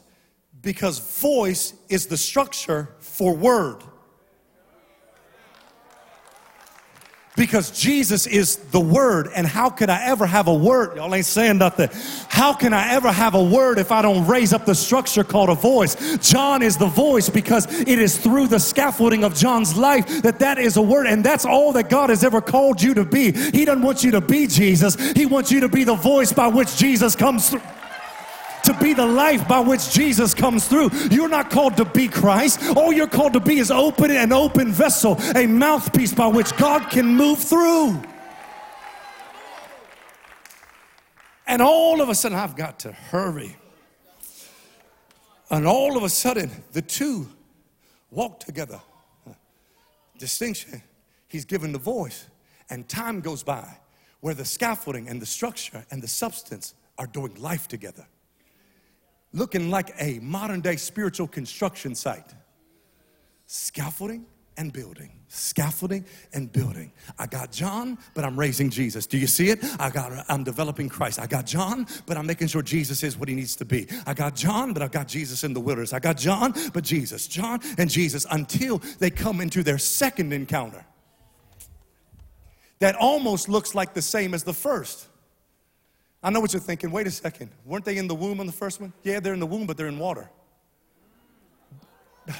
because 0.61 0.99
voice 1.22 1.74
is 1.89 2.07
the 2.07 2.18
structure 2.18 2.89
for 2.99 3.36
word. 3.36 3.84
Because 7.36 7.71
Jesus 7.71 8.27
is 8.27 8.55
the 8.55 8.79
Word, 8.79 9.29
and 9.36 9.45
how 9.45 9.69
could 9.69 9.89
I 9.89 10.05
ever 10.05 10.25
have 10.25 10.47
a 10.47 10.53
word? 10.53 10.95
Y'all 10.95 11.13
ain't 11.13 11.25
saying 11.25 11.57
nothing. 11.57 11.89
How 12.29 12.53
can 12.53 12.73
I 12.73 12.93
ever 12.93 13.11
have 13.11 13.36
a 13.36 13.43
word 13.43 13.77
if 13.77 13.91
I 13.91 14.01
don't 14.01 14.25
raise 14.25 14.53
up 14.53 14.65
the 14.65 14.75
structure 14.75 15.23
called 15.23 15.49
a 15.49 15.55
voice? 15.55 16.17
John 16.17 16.61
is 16.61 16.77
the 16.77 16.86
voice 16.88 17.29
because 17.29 17.65
it 17.81 17.99
is 17.99 18.17
through 18.17 18.47
the 18.47 18.59
scaffolding 18.59 19.23
of 19.23 19.36
John's 19.36 19.75
life 19.77 20.21
that 20.21 20.39
that 20.39 20.57
is 20.57 20.77
a 20.77 20.81
word, 20.81 21.07
and 21.07 21.23
that's 21.23 21.45
all 21.45 21.73
that 21.73 21.89
God 21.89 22.09
has 22.09 22.23
ever 22.23 22.41
called 22.41 22.81
you 22.81 22.93
to 22.93 23.05
be. 23.05 23.31
He 23.31 23.65
doesn't 23.65 23.83
want 23.83 24.03
you 24.03 24.11
to 24.11 24.21
be 24.21 24.47
Jesus, 24.47 24.95
He 25.11 25.25
wants 25.25 25.51
you 25.51 25.59
to 25.61 25.69
be 25.69 25.83
the 25.83 25.95
voice 25.95 26.31
by 26.31 26.47
which 26.47 26.77
Jesus 26.77 27.15
comes 27.15 27.49
through 27.49 27.61
to 28.66 28.74
be 28.76 28.93
the 28.93 29.05
life 29.05 29.47
by 29.47 29.59
which 29.59 29.91
Jesus 29.91 30.34
comes 30.34 30.68
through. 30.68 30.89
You're 31.11 31.30
not 31.30 31.49
called 31.49 31.78
to 31.78 31.86
be 31.86 32.07
Christ. 32.07 32.76
All 32.76 32.91
you're 32.91 33.07
called 33.07 33.34
to 33.34 33.39
be 33.39 33.57
is 33.57 33.72
open 33.72 34.11
an 34.11 34.32
open 34.32 34.72
vessel, 34.72 35.18
a 35.36 35.47
mouthpiece 35.47 36.13
by 36.13 36.28
which 36.28 36.55
God 36.57 36.89
can 36.89 37.05
move 37.05 37.39
through. 37.39 38.01
And 41.47 41.61
all 41.61 42.01
of 42.01 42.09
a 42.09 42.16
sudden, 42.16 42.38
I've 42.38 42.55
got 42.55 42.80
to 42.80 42.91
hurry. 42.91 43.55
And 45.49 45.68
all 45.68 45.95
of 45.95 46.03
a 46.03 46.09
sudden, 46.09 46.49
the 46.72 46.82
two 46.82 47.30
walk 48.09 48.39
together. 48.39 48.82
Distinction, 50.18 50.82
he's 51.28 51.45
given 51.45 51.72
the 51.72 51.80
voice. 51.80 52.28
And 52.70 52.88
time 52.89 53.22
goes 53.22 53.43
by 53.43 53.78
where 54.22 54.34
the 54.34 54.45
scaffolding 54.45 55.07
and 55.07 55.22
the 55.22 55.26
structure 55.26 55.86
and 55.91 56.01
the 56.01 56.07
substance 56.07 56.74
are 56.97 57.05
doing 57.05 57.36
life 57.36 57.68
together 57.68 58.07
looking 59.36 59.69
like 59.69 59.93
a 59.99 60.19
modern 60.19 60.61
day 60.61 60.77
spiritual 60.77 61.27
construction 61.27 61.93
site. 61.93 62.33
Scaffolding 63.45 64.25
and 64.57 64.71
building, 64.71 65.11
scaffolding 65.27 66.05
and 66.33 66.51
building. 66.51 66.91
I 67.19 67.27
got 67.27 67.51
John, 67.51 67.97
but 68.13 68.23
I'm 68.23 68.39
raising 68.39 68.69
Jesus. 68.69 69.05
Do 69.05 69.17
you 69.17 69.27
see 69.27 69.49
it? 69.49 69.59
I 69.79 69.89
got 69.89 70.25
I'm 70.29 70.43
developing 70.43 70.88
Christ. 70.88 71.19
I 71.19 71.27
got 71.27 71.45
John, 71.45 71.86
but 72.05 72.17
I'm 72.17 72.25
making 72.25 72.47
sure 72.47 72.61
Jesus 72.61 73.03
is 73.03 73.17
what 73.17 73.27
he 73.27 73.36
needs 73.36 73.55
to 73.57 73.65
be. 73.65 73.88
I 74.07 74.13
got 74.13 74.33
John, 74.36 74.73
but 74.73 74.81
I've 74.81 74.93
got 74.93 75.07
Jesus 75.07 75.43
in 75.43 75.53
the 75.53 75.59
wilderness. 75.59 75.93
I 75.93 75.99
got 75.99 76.17
John, 76.17 76.53
but 76.73 76.83
Jesus, 76.83 77.27
John 77.27 77.59
and 77.77 77.89
Jesus 77.89 78.25
until 78.31 78.79
they 78.99 79.09
come 79.09 79.41
into 79.41 79.61
their 79.61 79.77
second 79.77 80.31
encounter. 80.31 80.86
That 82.79 82.95
almost 82.95 83.49
looks 83.49 83.75
like 83.75 83.93
the 83.93 84.01
same 84.01 84.33
as 84.33 84.43
the 84.43 84.53
first. 84.53 85.07
I 86.26 86.32
know 86.32 86.39
what 86.39 86.51
you're 86.53 86.59
thinking. 86.59 86.89
Wait 86.89 87.05
a 87.05 87.11
second. 87.11 87.51
Weren't 87.65 87.86
they 87.86 87.97
in 87.97 88.07
the 88.07 88.15
womb 88.15 88.39
on 88.39 88.47
the 88.47 88.51
first 88.51 88.82
one? 88.82 88.91
Yeah, 89.03 89.19
they're 89.19 89.36
in 89.36 89.39
the 89.39 89.45
womb, 89.45 89.67
but 89.67 89.78
they're 89.78 89.86
in 89.86 89.99
water. 89.99 90.28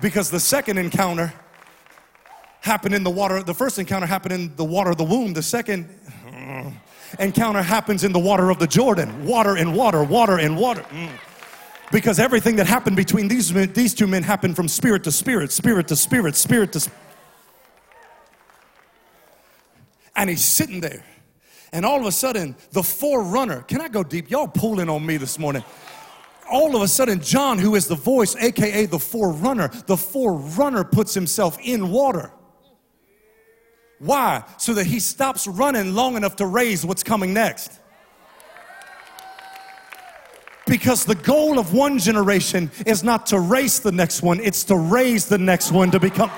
because 0.00 0.30
the 0.30 0.40
second 0.40 0.78
encounter 0.78 1.34
happened 2.60 2.94
in 2.94 3.04
the 3.04 3.10
water. 3.10 3.42
The 3.42 3.52
first 3.52 3.78
encounter 3.78 4.06
happened 4.06 4.32
in 4.32 4.56
the 4.56 4.64
water 4.64 4.88
of 4.92 4.96
the 4.96 5.04
womb. 5.04 5.34
The 5.34 5.42
second 5.42 5.86
encounter 7.18 7.60
happens 7.60 8.02
in 8.02 8.12
the 8.12 8.18
water 8.18 8.48
of 8.48 8.58
the 8.58 8.66
Jordan. 8.66 9.26
Water 9.26 9.54
and 9.58 9.76
water, 9.76 10.02
water 10.02 10.38
and 10.38 10.56
water. 10.56 10.80
Mm. 10.80 11.10
Because 11.92 12.18
everything 12.18 12.56
that 12.56 12.66
happened 12.66 12.96
between 12.96 13.28
these, 13.28 13.52
these 13.74 13.92
two 13.92 14.06
men 14.06 14.22
happened 14.22 14.56
from 14.56 14.66
spirit 14.66 15.04
to 15.04 15.12
spirit, 15.12 15.52
spirit 15.52 15.88
to 15.88 15.96
spirit, 15.96 16.36
spirit 16.36 16.72
to 16.72 16.80
spirit. 16.80 17.05
And 20.16 20.30
he's 20.30 20.44
sitting 20.44 20.80
there. 20.80 21.04
And 21.72 21.84
all 21.84 22.00
of 22.00 22.06
a 22.06 22.12
sudden, 22.12 22.56
the 22.72 22.82
forerunner, 22.82 23.62
can 23.62 23.80
I 23.80 23.88
go 23.88 24.02
deep? 24.02 24.30
Y'all 24.30 24.48
pulling 24.48 24.88
on 24.88 25.04
me 25.04 25.16
this 25.16 25.38
morning. 25.38 25.62
All 26.50 26.76
of 26.76 26.82
a 26.82 26.88
sudden, 26.88 27.20
John, 27.20 27.58
who 27.58 27.74
is 27.74 27.88
the 27.88 27.96
voice, 27.96 28.36
aka 28.36 28.86
the 28.86 28.98
forerunner, 28.98 29.68
the 29.86 29.96
forerunner 29.96 30.84
puts 30.84 31.12
himself 31.12 31.58
in 31.60 31.90
water. 31.90 32.32
Why? 33.98 34.44
So 34.58 34.74
that 34.74 34.86
he 34.86 35.00
stops 35.00 35.46
running 35.46 35.94
long 35.94 36.16
enough 36.16 36.36
to 36.36 36.46
raise 36.46 36.84
what's 36.86 37.02
coming 37.02 37.32
next. 37.32 37.80
Because 40.66 41.04
the 41.04 41.14
goal 41.14 41.58
of 41.58 41.72
one 41.72 41.98
generation 41.98 42.70
is 42.86 43.04
not 43.04 43.26
to 43.26 43.40
race 43.40 43.78
the 43.78 43.92
next 43.92 44.22
one, 44.22 44.40
it's 44.40 44.64
to 44.64 44.76
raise 44.76 45.26
the 45.26 45.38
next 45.38 45.72
one 45.72 45.90
to 45.92 46.00
become. 46.00 46.30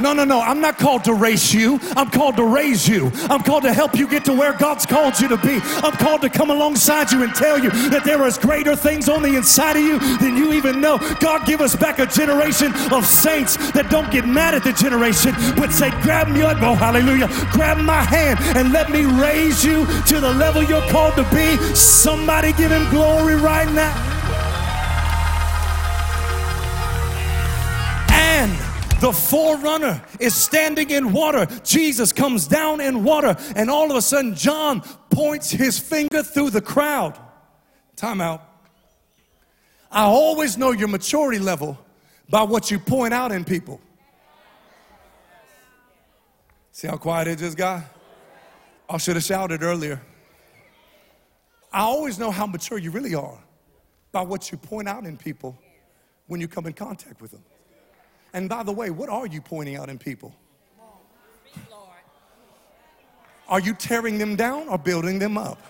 No, 0.00 0.12
no, 0.12 0.24
no. 0.24 0.40
I'm 0.40 0.60
not 0.60 0.78
called 0.78 1.04
to 1.04 1.14
race 1.14 1.52
you. 1.52 1.78
I'm 1.96 2.10
called 2.10 2.36
to 2.36 2.44
raise 2.44 2.88
you. 2.88 3.10
I'm 3.28 3.42
called 3.42 3.62
to 3.64 3.72
help 3.72 3.94
you 3.94 4.08
get 4.08 4.24
to 4.26 4.32
where 4.32 4.52
God's 4.52 4.86
called 4.86 5.18
you 5.20 5.28
to 5.28 5.36
be. 5.36 5.60
I'm 5.82 5.92
called 5.92 6.22
to 6.22 6.30
come 6.30 6.50
alongside 6.50 7.12
you 7.12 7.22
and 7.22 7.34
tell 7.34 7.58
you 7.58 7.70
that 7.90 8.04
there 8.04 8.26
is 8.26 8.38
greater 8.38 8.74
things 8.74 9.08
on 9.08 9.22
the 9.22 9.36
inside 9.36 9.76
of 9.76 9.82
you 9.82 9.98
than 10.18 10.36
you 10.36 10.52
even 10.52 10.80
know. 10.80 10.98
God, 11.20 11.46
give 11.46 11.60
us 11.60 11.76
back 11.76 11.98
a 11.98 12.06
generation 12.06 12.72
of 12.92 13.04
saints 13.04 13.56
that 13.72 13.90
don't 13.90 14.10
get 14.10 14.26
mad 14.26 14.54
at 14.54 14.64
the 14.64 14.72
generation, 14.72 15.34
but 15.56 15.72
say, 15.72 15.90
grab 16.02 16.28
me 16.28 16.42
up, 16.42 16.58
oh, 16.60 16.74
hallelujah, 16.74 17.28
grab 17.52 17.78
my 17.78 18.02
hand 18.02 18.38
and 18.56 18.72
let 18.72 18.90
me 18.90 19.04
raise 19.04 19.64
you 19.64 19.86
to 20.06 20.20
the 20.20 20.32
level 20.34 20.62
you're 20.62 20.86
called 20.90 21.14
to 21.14 21.24
be. 21.34 21.56
Somebody 21.74 22.52
give 22.52 22.70
him 22.70 22.88
glory 22.90 23.34
right 23.34 23.70
now. 23.72 24.19
The 29.00 29.12
forerunner 29.12 30.02
is 30.20 30.34
standing 30.34 30.90
in 30.90 31.12
water. 31.12 31.46
Jesus 31.64 32.12
comes 32.12 32.46
down 32.46 32.80
in 32.80 33.02
water, 33.02 33.36
and 33.56 33.70
all 33.70 33.90
of 33.90 33.96
a 33.96 34.02
sudden, 34.02 34.34
John 34.34 34.82
points 35.10 35.50
his 35.50 35.78
finger 35.78 36.22
through 36.22 36.50
the 36.50 36.60
crowd. 36.60 37.18
Time 37.96 38.20
out. 38.20 38.42
I 39.90 40.04
always 40.04 40.56
know 40.56 40.70
your 40.70 40.88
maturity 40.88 41.38
level 41.38 41.78
by 42.28 42.42
what 42.42 42.70
you 42.70 42.78
point 42.78 43.12
out 43.12 43.32
in 43.32 43.44
people. 43.44 43.80
See 46.72 46.86
how 46.86 46.96
quiet 46.96 47.28
it 47.28 47.38
just 47.38 47.56
got? 47.56 47.82
I 48.88 48.98
should 48.98 49.16
have 49.16 49.24
shouted 49.24 49.62
earlier. 49.62 50.00
I 51.72 51.80
always 51.80 52.18
know 52.18 52.30
how 52.30 52.46
mature 52.46 52.78
you 52.78 52.90
really 52.90 53.14
are 53.14 53.38
by 54.12 54.22
what 54.22 54.50
you 54.50 54.58
point 54.58 54.88
out 54.88 55.04
in 55.04 55.16
people 55.16 55.58
when 56.26 56.40
you 56.40 56.48
come 56.48 56.66
in 56.66 56.72
contact 56.72 57.20
with 57.20 57.30
them. 57.32 57.42
And 58.32 58.48
by 58.48 58.62
the 58.62 58.72
way, 58.72 58.90
what 58.90 59.08
are 59.08 59.26
you 59.26 59.40
pointing 59.40 59.76
out 59.76 59.88
in 59.88 59.98
people? 59.98 60.34
Are 63.48 63.60
you 63.60 63.74
tearing 63.74 64.16
them 64.18 64.36
down 64.36 64.68
or 64.68 64.78
building 64.78 65.18
them 65.18 65.36
up? 65.36 65.60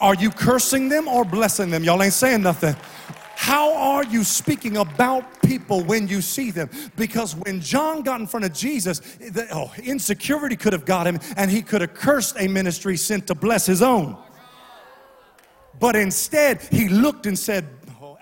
Are 0.00 0.14
you 0.14 0.30
cursing 0.30 0.88
them 0.88 1.06
or 1.06 1.24
blessing 1.24 1.70
them? 1.70 1.84
Y'all 1.84 2.02
ain't 2.02 2.12
saying 2.12 2.42
nothing. 2.42 2.74
How 3.36 3.74
are 3.74 4.04
you 4.04 4.24
speaking 4.24 4.78
about 4.78 5.40
people 5.42 5.84
when 5.84 6.08
you 6.08 6.20
see 6.20 6.50
them? 6.50 6.68
Because 6.96 7.36
when 7.36 7.60
John 7.60 8.02
got 8.02 8.20
in 8.20 8.26
front 8.26 8.44
of 8.44 8.52
Jesus, 8.52 8.98
the, 8.98 9.46
oh, 9.52 9.72
insecurity 9.82 10.56
could 10.56 10.72
have 10.72 10.84
got 10.84 11.06
him 11.06 11.20
and 11.36 11.50
he 11.50 11.62
could 11.62 11.82
have 11.82 11.94
cursed 11.94 12.36
a 12.40 12.48
ministry 12.48 12.96
sent 12.96 13.28
to 13.28 13.34
bless 13.34 13.64
his 13.64 13.82
own. 13.82 14.16
But 15.78 15.94
instead, 15.94 16.62
he 16.62 16.88
looked 16.88 17.26
and 17.26 17.38
said, 17.38 17.66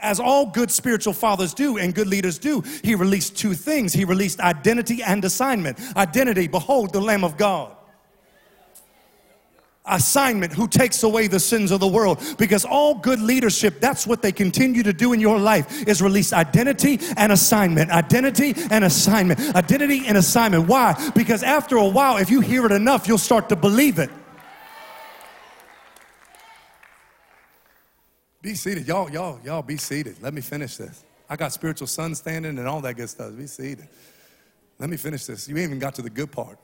as 0.04 0.20
all 0.20 0.46
good 0.46 0.70
spiritual 0.70 1.14
fathers 1.14 1.54
do 1.54 1.78
and 1.78 1.94
good 1.94 2.06
leaders 2.06 2.38
do, 2.38 2.62
he 2.82 2.94
released 2.94 3.36
two 3.36 3.54
things. 3.54 3.92
He 3.92 4.04
released 4.04 4.38
identity 4.40 5.02
and 5.02 5.24
assignment. 5.24 5.78
Identity, 5.96 6.46
behold 6.46 6.92
the 6.92 7.00
Lamb 7.00 7.24
of 7.24 7.36
God. 7.36 7.74
Assignment, 9.86 10.52
who 10.52 10.66
takes 10.66 11.02
away 11.02 11.26
the 11.26 11.40
sins 11.40 11.70
of 11.70 11.78
the 11.78 11.86
world. 11.86 12.22
Because 12.38 12.64
all 12.64 12.94
good 12.94 13.20
leadership, 13.20 13.80
that's 13.80 14.06
what 14.06 14.22
they 14.22 14.32
continue 14.32 14.82
to 14.82 14.94
do 14.94 15.12
in 15.12 15.20
your 15.20 15.38
life, 15.38 15.86
is 15.86 16.00
release 16.00 16.32
identity 16.32 16.98
and 17.16 17.32
assignment. 17.32 17.90
Identity 17.90 18.54
and 18.70 18.84
assignment. 18.84 19.54
Identity 19.54 20.06
and 20.06 20.16
assignment. 20.16 20.68
Why? 20.68 20.94
Because 21.14 21.42
after 21.42 21.76
a 21.76 21.86
while, 21.88 22.16
if 22.16 22.30
you 22.30 22.40
hear 22.40 22.64
it 22.64 22.72
enough, 22.72 23.06
you'll 23.06 23.18
start 23.18 23.50
to 23.50 23.56
believe 23.56 23.98
it. 23.98 24.10
Be 28.44 28.54
seated. 28.54 28.86
Y'all, 28.86 29.10
y'all, 29.10 29.40
y'all 29.42 29.62
be 29.62 29.78
seated. 29.78 30.20
Let 30.20 30.34
me 30.34 30.42
finish 30.42 30.76
this. 30.76 31.02
I 31.30 31.34
got 31.34 31.50
spiritual 31.54 31.86
son 31.86 32.14
standing 32.14 32.58
and 32.58 32.68
all 32.68 32.82
that 32.82 32.94
good 32.94 33.08
stuff. 33.08 33.34
Be 33.34 33.46
seated. 33.46 33.88
Let 34.78 34.90
me 34.90 34.98
finish 34.98 35.24
this. 35.24 35.48
You 35.48 35.56
even 35.56 35.78
got 35.78 35.94
to 35.94 36.02
the 36.02 36.10
good 36.10 36.30
part. 36.30 36.58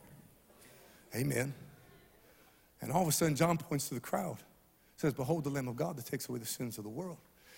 Amen. 1.16 1.54
And 2.82 2.92
all 2.92 3.00
of 3.00 3.08
a 3.08 3.12
sudden, 3.12 3.34
John 3.34 3.56
points 3.56 3.88
to 3.88 3.94
the 3.94 4.00
crowd, 4.00 4.36
says, 4.98 5.14
Behold 5.14 5.44
the 5.44 5.48
Lamb 5.48 5.68
of 5.68 5.76
God 5.76 5.96
that 5.96 6.04
takes 6.04 6.28
away 6.28 6.38
the 6.38 6.44
sins 6.44 6.76
of 6.76 6.84
the 6.84 6.90
world. 6.90 7.16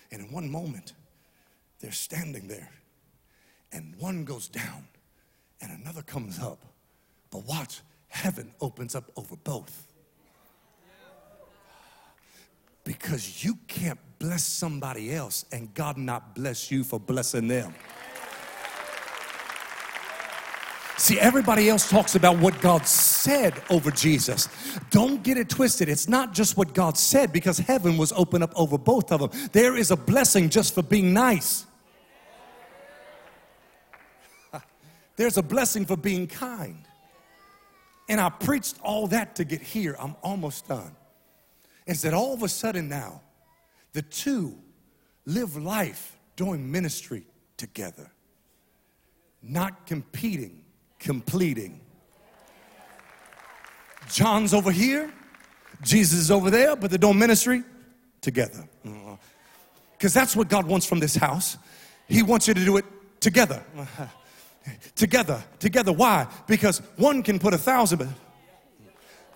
And 0.09 0.21
in 0.21 0.31
one 0.31 0.49
moment, 0.49 0.93
they're 1.81 1.91
standing 1.91 2.47
there, 2.47 2.71
and 3.73 3.93
one 3.99 4.23
goes 4.23 4.47
down, 4.47 4.87
and 5.59 5.69
another 5.81 6.01
comes 6.01 6.39
up. 6.39 6.59
But 7.29 7.45
watch, 7.45 7.81
heaven 8.07 8.53
opens 8.61 8.95
up 8.95 9.11
over 9.17 9.35
both. 9.35 9.92
Because 12.83 13.43
you 13.43 13.57
can't 13.67 13.99
bless 14.19 14.43
somebody 14.43 15.13
else 15.13 15.45
and 15.51 15.73
God 15.73 15.97
not 15.97 16.35
bless 16.35 16.71
you 16.71 16.83
for 16.83 16.99
blessing 16.99 17.47
them. 17.47 17.73
See, 20.97 21.19
everybody 21.19 21.67
else 21.69 21.89
talks 21.89 22.15
about 22.15 22.37
what 22.37 22.61
God 22.61 22.87
said 22.87 23.61
over 23.69 23.91
Jesus. 23.91 24.47
Don't 24.89 25.21
get 25.23 25.37
it 25.37 25.49
twisted. 25.49 25.89
It's 25.89 26.07
not 26.07 26.33
just 26.33 26.55
what 26.55 26.73
God 26.73 26.97
said 26.97 27.33
because 27.33 27.57
heaven 27.57 27.97
was 27.97 28.13
open 28.13 28.41
up 28.41 28.53
over 28.55 28.77
both 28.77 29.11
of 29.11 29.19
them. 29.19 29.49
There 29.51 29.75
is 29.75 29.91
a 29.91 29.97
blessing 29.97 30.49
just 30.49 30.73
for 30.73 30.81
being 30.81 31.13
nice. 31.13 31.65
There's 35.17 35.37
a 35.37 35.43
blessing 35.43 35.85
for 35.85 35.97
being 35.97 36.27
kind. 36.27 36.77
And 38.07 38.21
I 38.21 38.29
preached 38.29 38.75
all 38.81 39.07
that 39.07 39.35
to 39.35 39.43
get 39.43 39.61
here. 39.61 39.97
I'm 39.99 40.15
almost 40.23 40.67
done. 40.67 40.95
Is 41.85 42.01
that 42.03 42.13
all 42.13 42.33
of 42.33 42.43
a 42.43 42.49
sudden 42.49 42.87
now, 42.87 43.21
the 43.93 44.01
two 44.01 44.57
live 45.25 45.55
life 45.55 46.17
doing 46.35 46.71
ministry 46.71 47.23
together, 47.57 48.09
not 49.41 49.85
competing, 49.85 50.63
completing. 50.99 51.79
John's 54.09 54.53
over 54.53 54.71
here, 54.71 55.11
Jesus 55.81 56.19
is 56.19 56.31
over 56.31 56.49
there, 56.49 56.75
but 56.75 56.89
they're 56.89 56.97
doing 56.97 57.19
ministry 57.19 57.63
together. 58.21 58.67
Because 59.91 60.13
that's 60.13 60.35
what 60.35 60.49
God 60.49 60.65
wants 60.65 60.85
from 60.85 60.99
this 60.99 61.15
house. 61.15 61.57
He 62.07 62.23
wants 62.23 62.47
you 62.47 62.53
to 62.53 62.65
do 62.65 62.77
it 62.77 62.85
together. 63.19 63.63
together, 64.95 65.43
together. 65.59 65.93
Why? 65.93 66.27
Because 66.47 66.79
one 66.97 67.23
can 67.23 67.39
put 67.39 67.53
a 67.53 67.57
thousand, 67.57 67.99
but 67.99 68.07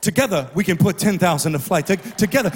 together 0.07 0.49
we 0.55 0.63
can 0.63 0.77
put 0.77 0.97
10,000 0.97 1.51
to 1.51 1.59
flight. 1.59 1.85
Together, 1.85 2.49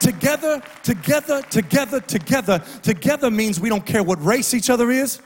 together, 0.00 0.62
together, 0.82 1.42
together, 1.50 2.00
together. 2.00 2.62
Together 2.82 3.30
means 3.30 3.60
we 3.60 3.68
don't 3.68 3.84
care 3.84 4.02
what 4.02 4.24
race 4.24 4.54
each 4.54 4.70
other 4.70 4.90
is. 4.90 5.20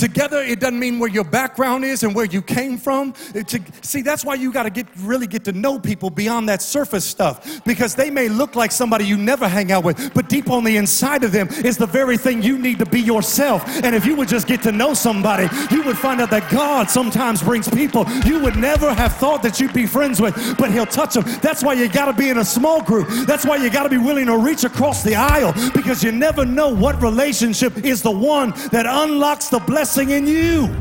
Together, 0.00 0.40
it 0.40 0.60
doesn't 0.60 0.78
mean 0.78 0.98
where 0.98 1.10
your 1.10 1.24
background 1.24 1.84
is 1.84 2.04
and 2.04 2.14
where 2.14 2.24
you 2.24 2.40
came 2.40 2.78
from. 2.78 3.12
To, 3.34 3.60
see, 3.82 4.00
that's 4.00 4.24
why 4.24 4.32
you 4.32 4.50
got 4.50 4.62
to 4.62 4.70
get 4.70 4.86
really 5.00 5.26
get 5.26 5.44
to 5.44 5.52
know 5.52 5.78
people 5.78 6.08
beyond 6.08 6.48
that 6.48 6.62
surface 6.62 7.04
stuff 7.04 7.62
because 7.66 7.94
they 7.94 8.08
may 8.08 8.30
look 8.30 8.56
like 8.56 8.72
somebody 8.72 9.04
you 9.04 9.18
never 9.18 9.46
hang 9.46 9.70
out 9.70 9.84
with, 9.84 10.14
but 10.14 10.30
deep 10.30 10.48
on 10.48 10.64
the 10.64 10.78
inside 10.78 11.22
of 11.22 11.32
them 11.32 11.48
is 11.66 11.76
the 11.76 11.86
very 11.86 12.16
thing 12.16 12.42
you 12.42 12.56
need 12.56 12.78
to 12.78 12.86
be 12.86 12.98
yourself. 12.98 13.62
And 13.84 13.94
if 13.94 14.06
you 14.06 14.16
would 14.16 14.28
just 14.28 14.46
get 14.46 14.62
to 14.62 14.72
know 14.72 14.94
somebody, 14.94 15.54
you 15.70 15.82
would 15.82 15.98
find 15.98 16.18
out 16.22 16.30
that 16.30 16.50
God 16.50 16.88
sometimes 16.88 17.42
brings 17.42 17.68
people 17.68 18.06
you 18.24 18.40
would 18.42 18.56
never 18.56 18.94
have 18.94 19.14
thought 19.16 19.42
that 19.42 19.60
you'd 19.60 19.74
be 19.74 19.84
friends 19.84 20.18
with, 20.18 20.56
but 20.56 20.70
He'll 20.70 20.86
touch 20.86 21.12
them. 21.12 21.24
That's 21.42 21.62
why 21.62 21.74
you 21.74 21.90
got 21.90 22.06
to 22.06 22.14
be 22.14 22.30
in 22.30 22.38
a 22.38 22.44
small 22.44 22.80
group. 22.82 23.06
That's 23.26 23.44
why 23.44 23.56
you 23.56 23.68
got 23.68 23.82
to 23.82 23.90
be 23.90 23.98
willing 23.98 24.26
to 24.26 24.38
reach 24.38 24.64
across 24.64 25.02
the 25.02 25.16
aisle 25.16 25.52
because 25.74 26.02
you 26.02 26.10
never 26.10 26.46
know 26.46 26.74
what 26.74 27.02
relationship 27.02 27.84
is 27.84 28.00
the 28.00 28.10
one 28.10 28.54
that 28.72 28.86
unlocks 28.86 29.48
the 29.48 29.58
blessing 29.58 29.89
blessing 29.92 30.10
in 30.10 30.24
you. 30.24 30.72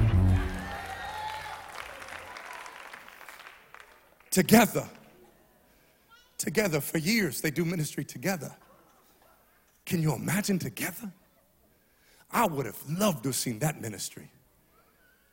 Together. 4.29 4.87
Together. 6.37 6.79
For 6.79 6.99
years, 6.99 7.41
they 7.41 7.49
do 7.49 7.65
ministry 7.65 8.03
together. 8.03 8.55
Can 9.87 10.03
you 10.03 10.13
imagine 10.13 10.59
together? 10.59 11.11
I 12.31 12.45
would 12.45 12.67
have 12.67 12.77
loved 12.87 13.23
to 13.23 13.29
have 13.29 13.35
seen 13.35 13.57
that 13.59 13.81
ministry. 13.81 14.29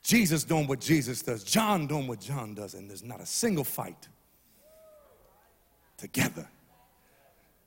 Jesus 0.03 0.43
doing 0.45 0.67
what 0.67 0.81
Jesus 0.81 1.21
does, 1.21 1.45
John 1.45 1.87
doing 1.87 2.07
what 2.07 2.21
John 2.21 2.55
does, 2.55 2.73
and 2.73 2.89
there's 2.89 3.05
not 3.05 3.21
a 3.21 3.27
single 3.27 3.65
fight. 3.65 4.09
Together. 5.99 6.49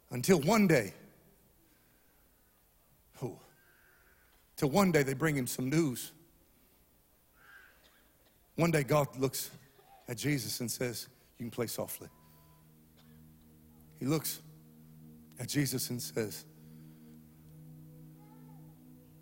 Until 0.10 0.40
one 0.40 0.66
day, 0.66 0.92
Till 4.60 4.70
one 4.70 4.92
day 4.92 5.04
they 5.04 5.14
bring 5.14 5.38
him 5.38 5.48
some 5.48 5.70
news. 5.70 6.12
One 8.58 8.72
day 8.72 8.84
God 8.84 9.08
looks 9.18 9.52
at 10.10 10.18
Jesus 10.18 10.60
and 10.60 10.70
says, 10.70 11.08
You 11.38 11.46
can 11.46 11.50
play 11.50 11.68
softly. 11.68 12.10
He 14.02 14.06
looks 14.06 14.42
at 15.40 15.48
Jesus 15.48 15.92
and 15.92 16.02
says, 16.02 16.44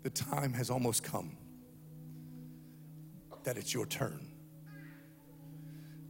The 0.02 0.10
time 0.10 0.52
has 0.54 0.70
almost 0.70 1.04
come 1.04 1.36
that 3.44 3.56
it's 3.56 3.72
your 3.72 3.86
turn. 3.86 4.32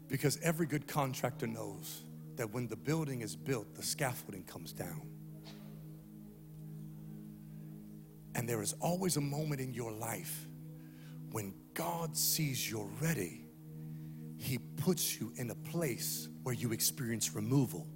Because 0.09 0.39
every 0.43 0.65
good 0.65 0.89
contractor 0.89 1.47
knows 1.47 2.01
that 2.37 2.51
when 2.51 2.67
the 2.67 2.77
building 2.77 3.21
is 3.21 3.37
built, 3.37 3.75
the 3.75 3.83
scaffolding 3.83 4.45
comes 4.45 4.73
down. 4.73 5.18
And 8.39 8.49
there 8.49 8.63
is 8.63 8.73
always 8.79 9.17
a 9.17 9.21
moment 9.21 9.61
in 9.61 9.75
your 9.75 9.91
life 9.91 10.47
when 11.33 11.53
God 11.75 12.17
sees 12.17 12.71
you're 12.71 12.89
ready, 13.01 13.45
He 14.37 14.59
puts 14.59 15.21
you 15.21 15.33
in 15.35 15.51
a 15.51 15.57
place 15.57 16.29
where 16.45 16.55
you 16.55 16.71
experience 16.71 17.35
removal. 17.35 17.89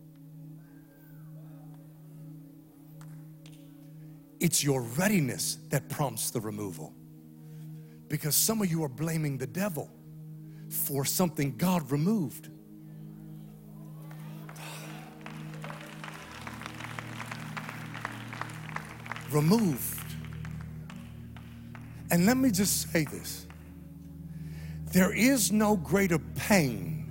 It's 4.40 4.64
your 4.64 4.82
readiness 4.82 5.59
that 5.68 5.88
prompts 5.88 6.30
the 6.32 6.40
removal. 6.40 6.93
Because 8.09 8.34
some 8.34 8.61
of 8.62 8.68
you 8.68 8.82
are 8.82 8.88
blaming 8.88 9.38
the 9.38 9.47
devil 9.47 9.88
for 10.68 11.05
something 11.05 11.57
God 11.57 11.88
removed. 11.93 12.49
Remove 19.30 20.01
and 22.13 22.27
let 22.27 22.37
me 22.37 22.51
just 22.51 22.93
say 22.93 23.05
this 23.05 23.47
there 24.93 25.13
is 25.13 25.51
no 25.51 25.77
greater 25.77 26.19
pain 26.19 27.09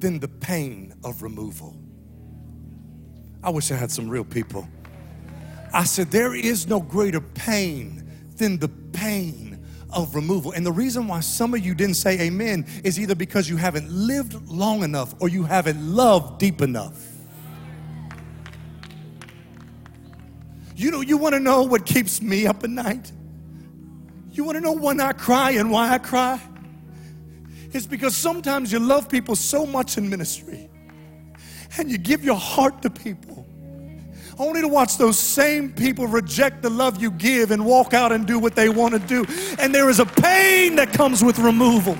than 0.00 0.18
the 0.18 0.26
pain 0.26 0.92
of 1.04 1.22
removal. 1.22 1.76
I 3.42 3.50
wish 3.50 3.70
I 3.70 3.76
had 3.76 3.92
some 3.92 4.08
real 4.08 4.24
people. 4.24 4.68
I 5.72 5.84
said, 5.84 6.10
there 6.10 6.34
is 6.34 6.66
no 6.66 6.80
greater 6.80 7.20
pain 7.20 8.10
than 8.36 8.58
the 8.58 8.68
pain 8.68 9.64
of 9.90 10.16
removal. 10.16 10.50
And 10.52 10.66
the 10.66 10.72
reason 10.72 11.06
why 11.06 11.20
some 11.20 11.54
of 11.54 11.64
you 11.64 11.72
didn't 11.72 11.94
say 11.94 12.20
amen 12.20 12.66
is 12.82 12.98
either 12.98 13.14
because 13.14 13.48
you 13.48 13.56
haven't 13.56 13.88
lived 13.88 14.34
long 14.48 14.82
enough 14.82 15.14
or 15.20 15.28
you 15.28 15.44
haven't 15.44 15.80
loved 15.94 16.40
deep 16.40 16.60
enough. 16.60 17.00
You 20.74 20.90
know, 20.90 21.02
you 21.02 21.16
want 21.16 21.34
to 21.34 21.40
know 21.40 21.62
what 21.62 21.86
keeps 21.86 22.20
me 22.20 22.46
up 22.48 22.64
at 22.64 22.70
night? 22.70 23.12
You 24.40 24.44
want 24.46 24.56
to 24.56 24.62
know 24.62 24.72
when 24.72 25.02
I 25.02 25.12
cry 25.12 25.50
and 25.50 25.70
why 25.70 25.90
I 25.90 25.98
cry? 25.98 26.40
It's 27.72 27.86
because 27.86 28.16
sometimes 28.16 28.72
you 28.72 28.78
love 28.78 29.06
people 29.06 29.36
so 29.36 29.66
much 29.66 29.98
in 29.98 30.08
ministry 30.08 30.70
and 31.76 31.90
you 31.90 31.98
give 31.98 32.24
your 32.24 32.36
heart 32.36 32.80
to 32.80 32.88
people 32.88 33.46
only 34.38 34.62
to 34.62 34.68
watch 34.68 34.96
those 34.96 35.18
same 35.18 35.70
people 35.70 36.06
reject 36.06 36.62
the 36.62 36.70
love 36.70 37.02
you 37.02 37.10
give 37.10 37.50
and 37.50 37.66
walk 37.66 37.92
out 37.92 38.12
and 38.12 38.26
do 38.26 38.38
what 38.38 38.56
they 38.56 38.70
want 38.70 38.94
to 38.94 39.00
do. 39.00 39.26
And 39.58 39.74
there 39.74 39.90
is 39.90 40.00
a 40.00 40.06
pain 40.06 40.76
that 40.76 40.90
comes 40.94 41.22
with 41.22 41.38
removal. 41.38 41.98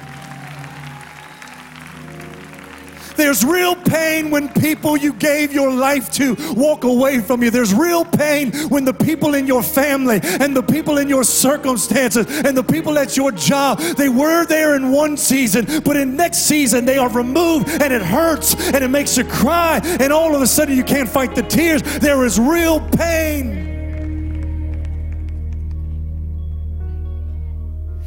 There's 3.21 3.45
real 3.45 3.77
pain 3.77 4.31
when 4.31 4.49
people 4.49 4.97
you 4.97 5.12
gave 5.12 5.53
your 5.53 5.71
life 5.71 6.11
to 6.12 6.35
walk 6.55 6.85
away 6.85 7.21
from 7.21 7.43
you. 7.43 7.51
There's 7.51 7.75
real 7.75 8.03
pain 8.03 8.51
when 8.71 8.87
the 8.87 8.95
people 8.95 9.35
in 9.35 9.47
your 9.47 9.62
family 9.62 10.21
and 10.23 10.57
the 10.57 10.62
people 10.62 10.97
in 10.97 11.07
your 11.07 11.23
circumstances 11.23 12.27
and 12.27 12.57
the 12.57 12.64
people 12.64 12.99
at 12.99 13.18
your 13.18 13.31
job, 13.31 13.79
they 13.79 14.09
were 14.09 14.47
there 14.47 14.75
in 14.75 14.91
one 14.91 15.18
season, 15.18 15.83
but 15.85 15.99
in 15.99 16.16
next 16.16 16.39
season 16.39 16.87
they 16.87 16.97
are 16.97 17.11
removed 17.11 17.68
and 17.68 17.93
it 17.93 18.01
hurts 18.01 18.55
and 18.73 18.83
it 18.83 18.89
makes 18.89 19.18
you 19.18 19.25
cry 19.25 19.83
and 20.01 20.14
all 20.14 20.35
of 20.35 20.41
a 20.41 20.47
sudden 20.47 20.75
you 20.75 20.83
can't 20.83 21.09
fight 21.09 21.35
the 21.35 21.43
tears. 21.43 21.83
There 21.99 22.25
is 22.25 22.41
real 22.41 22.81
pain. 22.81 23.68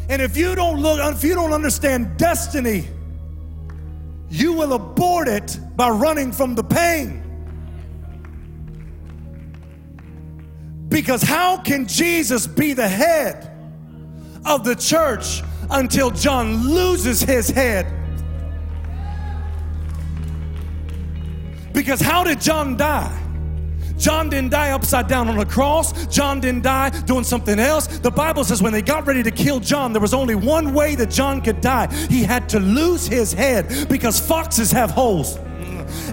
And 0.10 0.24
if 0.24 0.36
you 0.36 0.56
don't 0.56 0.82
look, 0.82 1.00
if 1.16 1.24
you 1.24 1.36
don't 1.36 1.54
understand 1.54 2.18
destiny, 2.18 2.88
you 4.34 4.52
will 4.52 4.74
abort 4.74 5.28
it 5.28 5.60
by 5.76 5.90
running 5.90 6.32
from 6.32 6.56
the 6.56 6.64
pain. 6.64 7.22
Because 10.90 11.22
how 11.22 11.58
can 11.58 11.88
Jesus 11.88 12.48
be 12.48 12.74
the 12.74 12.88
head 12.88 13.56
of 14.44 14.64
the 14.64 14.76
church 14.76 15.44
until 15.70 16.10
John 16.10 16.68
loses 16.68 17.22
his 17.22 17.48
head? 17.48 17.86
Because 21.72 22.02
how 22.02 22.24
did 22.24 22.42
John 22.42 22.76
die? 22.76 23.23
John 24.04 24.28
didn't 24.28 24.50
die 24.50 24.72
upside 24.72 25.08
down 25.08 25.30
on 25.30 25.40
a 25.40 25.46
cross. 25.46 26.08
John 26.08 26.42
didn't 26.42 26.64
die 26.64 26.90
doing 27.06 27.24
something 27.24 27.58
else. 27.58 27.88
The 27.88 28.12
Bible 28.12 28.44
says 28.44 28.62
when 28.62 28.74
they 28.74 28.82
got 28.82 29.08
ready 29.08 29.24
to 29.24 29.32
kill 29.32 29.62
John, 29.62 29.94
there 29.94 30.02
was 30.02 30.14
only 30.14 30.36
one 30.36 30.74
way 30.74 30.96
that 30.96 31.10
John 31.10 31.40
could 31.40 31.62
die. 31.62 31.88
He 32.10 32.22
had 32.22 32.50
to 32.50 32.60
lose 32.60 33.08
his 33.08 33.32
head 33.32 33.88
because 33.88 34.20
foxes 34.20 34.74
have 34.74 34.92
holes 34.92 35.38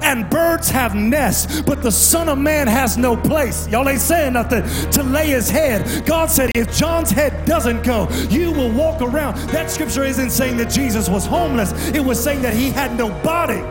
and 0.02 0.30
birds 0.30 0.70
have 0.70 0.94
nests, 0.94 1.62
but 1.62 1.82
the 1.82 1.90
Son 1.90 2.28
of 2.28 2.38
Man 2.38 2.68
has 2.68 2.96
no 2.96 3.16
place. 3.16 3.66
Y'all 3.66 3.88
ain't 3.88 4.00
saying 4.00 4.34
nothing 4.34 4.62
to 4.92 5.02
lay 5.02 5.30
his 5.30 5.50
head. 5.50 6.06
God 6.06 6.30
said, 6.30 6.52
if 6.54 6.72
John's 6.76 7.10
head 7.10 7.44
doesn't 7.44 7.82
go, 7.82 8.08
you 8.28 8.52
will 8.52 8.70
walk 8.70 9.02
around. 9.02 9.36
That 9.48 9.68
scripture 9.68 10.04
isn't 10.04 10.30
saying 10.30 10.58
that 10.58 10.70
Jesus 10.70 11.08
was 11.08 11.26
homeless, 11.26 11.72
it 11.88 12.04
was 12.04 12.22
saying 12.22 12.42
that 12.42 12.54
he 12.54 12.70
had 12.70 12.96
no 12.96 13.08
body 13.24 13.62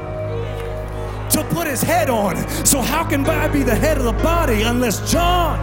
to 1.31 1.43
put 1.45 1.67
his 1.67 1.81
head 1.81 2.09
on. 2.09 2.35
So, 2.65 2.81
how 2.81 3.03
can 3.03 3.25
I 3.25 3.47
be 3.47 3.63
the 3.63 3.75
head 3.75 3.97
of 3.97 4.03
the 4.03 4.13
body 4.23 4.63
unless 4.63 5.11
John 5.11 5.59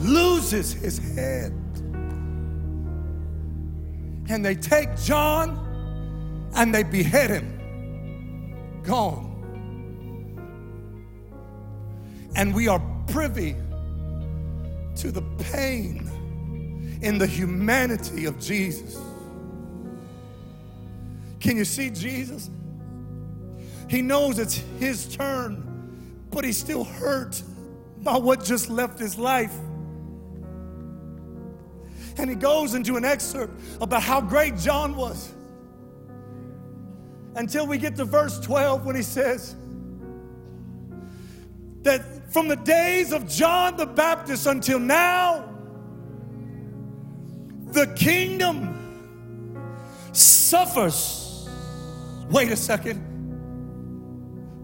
loses 0.00 0.72
his 0.72 0.98
head? 1.14 1.52
And 4.30 4.44
they 4.44 4.54
take 4.54 4.96
John 4.98 5.64
and 6.54 6.74
they 6.74 6.82
behead 6.82 7.30
him. 7.30 8.82
Gone. 8.82 9.26
And 12.36 12.54
we 12.54 12.68
are 12.68 12.80
privy 13.08 13.56
to 14.96 15.10
the 15.10 15.22
pain 15.52 16.10
in 17.02 17.18
the 17.18 17.26
humanity 17.26 18.26
of 18.26 18.38
Jesus. 18.40 18.98
Can 21.40 21.56
you 21.56 21.64
see 21.64 21.90
Jesus? 21.90 22.50
He 23.88 24.02
knows 24.02 24.38
it's 24.38 24.62
his 24.78 25.14
turn, 25.14 26.24
but 26.30 26.44
he's 26.44 26.58
still 26.58 26.84
hurt 26.84 27.42
by 27.98 28.16
what 28.16 28.44
just 28.44 28.68
left 28.68 28.98
his 28.98 29.18
life. 29.18 29.54
And 32.18 32.28
he 32.28 32.36
goes 32.36 32.74
into 32.74 32.96
an 32.96 33.04
excerpt 33.04 33.60
about 33.80 34.02
how 34.02 34.20
great 34.20 34.56
John 34.56 34.96
was 34.96 35.32
until 37.36 37.66
we 37.66 37.78
get 37.78 37.96
to 37.96 38.04
verse 38.04 38.40
12 38.40 38.84
when 38.84 38.96
he 38.96 39.02
says 39.02 39.54
that 41.82 42.32
from 42.32 42.48
the 42.48 42.56
days 42.56 43.12
of 43.12 43.28
John 43.28 43.76
the 43.76 43.86
Baptist 43.86 44.46
until 44.46 44.80
now, 44.80 45.48
the 47.66 47.86
kingdom 47.94 48.74
suffers. 50.12 51.17
Wait 52.30 52.50
a 52.50 52.56
second. 52.56 53.04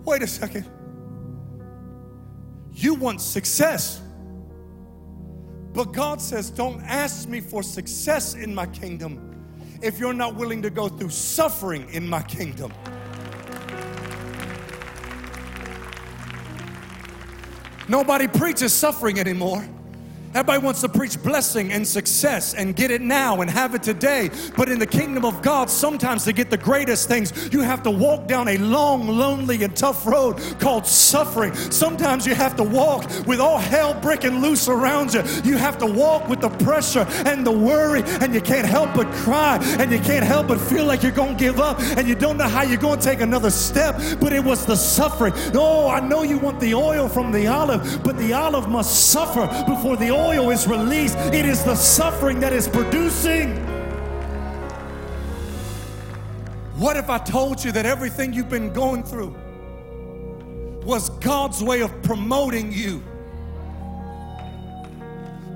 Wait 0.05 0.23
a 0.23 0.27
second. 0.27 0.67
You 2.73 2.95
want 2.95 3.21
success. 3.21 4.03
But 5.73 5.93
God 5.93 6.21
says, 6.21 6.51
Don't 6.51 6.81
ask 6.83 7.29
me 7.29 7.41
for 7.41 7.63
success 7.63 8.35
in 8.35 8.55
my 8.55 8.67
kingdom 8.67 9.31
if 9.83 9.99
you're 9.99 10.15
not 10.15 10.35
willing 10.37 10.63
to 10.63 10.71
go 10.71 10.89
through 10.89 11.11
suffering 11.11 11.89
in 11.91 12.09
my 12.09 12.23
kingdom. 12.23 12.73
Nobody 17.89 18.29
preaches 18.29 18.73
suffering 18.73 19.19
anymore. 19.19 19.67
Everybody 20.35 20.65
wants 20.65 20.81
to 20.81 20.89
preach 20.89 21.23
blessing 21.23 21.71
and 21.71 21.87
success 21.87 22.55
and 22.55 22.75
get 22.75 22.91
it 22.91 23.01
now 23.01 23.41
and 23.41 23.49
have 23.49 23.77
it 23.77 23.85
today. 23.85 24.31
But 24.57 24.69
in 24.69 24.81
the 24.81 24.87
kingdom 24.87 25.25
of 25.25 25.43
God, 25.43 25.71
sometimes 25.71 26.25
to 26.25 26.33
get 26.33 26.51
the 26.51 26.57
greatest 26.57 27.07
things, 27.07 27.53
you 27.53 27.61
have 27.61 27.85
to 27.85 27.91
walk 27.93 28.27
down 28.27 28.49
a 28.49 28.59
long, 28.59 29.07
lonely, 29.07 29.63
and 29.63 29.77
tough 29.77 30.05
road 30.05 30.41
called 30.59 30.89
suffering. 30.89 31.55
Sometimes 31.55 32.27
you 32.27 32.35
have 32.35 32.57
to 32.57 32.65
walk 32.65 33.05
with 33.29 33.39
all 33.39 33.59
hell 33.59 33.95
breaking 33.95 34.41
loose 34.41 34.69
around 34.69 35.15
you. 35.15 35.23
You 35.45 35.57
have 35.57 35.79
to 35.79 35.87
walk 35.87 36.29
with 36.29 36.41
the 36.41 36.49
pressure 36.49 37.07
and 37.27 37.47
the 37.47 37.53
worry, 37.53 38.03
and 38.21 38.35
you 38.35 38.41
can't 38.41 38.67
help 38.67 38.93
but 38.95 39.07
cry, 39.13 39.59
and 39.79 39.93
you 39.93 40.01
can't 40.01 40.27
help 40.27 40.49
but 40.49 40.61
feel 40.61 40.85
like 40.85 41.05
you're 41.05 41.13
going 41.13 41.37
to 41.37 41.45
give 41.45 41.61
up, 41.61 41.79
and 41.97 42.09
you 42.09 42.17
don't 42.17 42.39
know 42.39 42.49
how 42.49 42.63
you're 42.65 42.77
going 42.77 42.99
to 42.99 43.05
take 43.05 43.21
another 43.21 43.51
step. 43.51 43.95
But 44.19 44.33
it 44.33 44.43
was 44.43 44.67
the 44.67 44.75
suffering. 44.75 45.33
Oh, 45.55 45.89
I 45.89 46.01
know 46.01 46.25
you 46.25 46.39
want 46.39 46.59
the 46.59 46.75
oil 46.75 47.09
from 47.09 47.31
the 47.31 47.47
olive, 47.47 48.03
but 48.03 48.19
the 48.19 48.33
olive 48.33 48.69
must 48.69 49.13
suffer 49.13 49.47
before 49.69 49.97
the 49.97 50.11
oil 50.11 50.24
oil 50.25 50.51
is 50.51 50.67
released, 50.67 51.17
it 51.33 51.45
is 51.45 51.63
the 51.65 51.77
suffering 51.77 52.41
that 52.41 52.53
is 52.53 52.69
producing. 52.69 53.57
What 56.77 56.97
if 56.97 57.09
I 57.09 57.19
told 57.19 57.63
you 57.65 57.73
that 57.73 57.87
everything 57.87 58.33
you've 58.33 58.49
been 58.49 58.73
going 58.73 59.05
through 59.05 59.35
was 60.85 61.11
God's 61.21 61.63
way 61.63 61.81
of 61.83 62.03
promoting 62.03 62.73
you? 62.73 63.03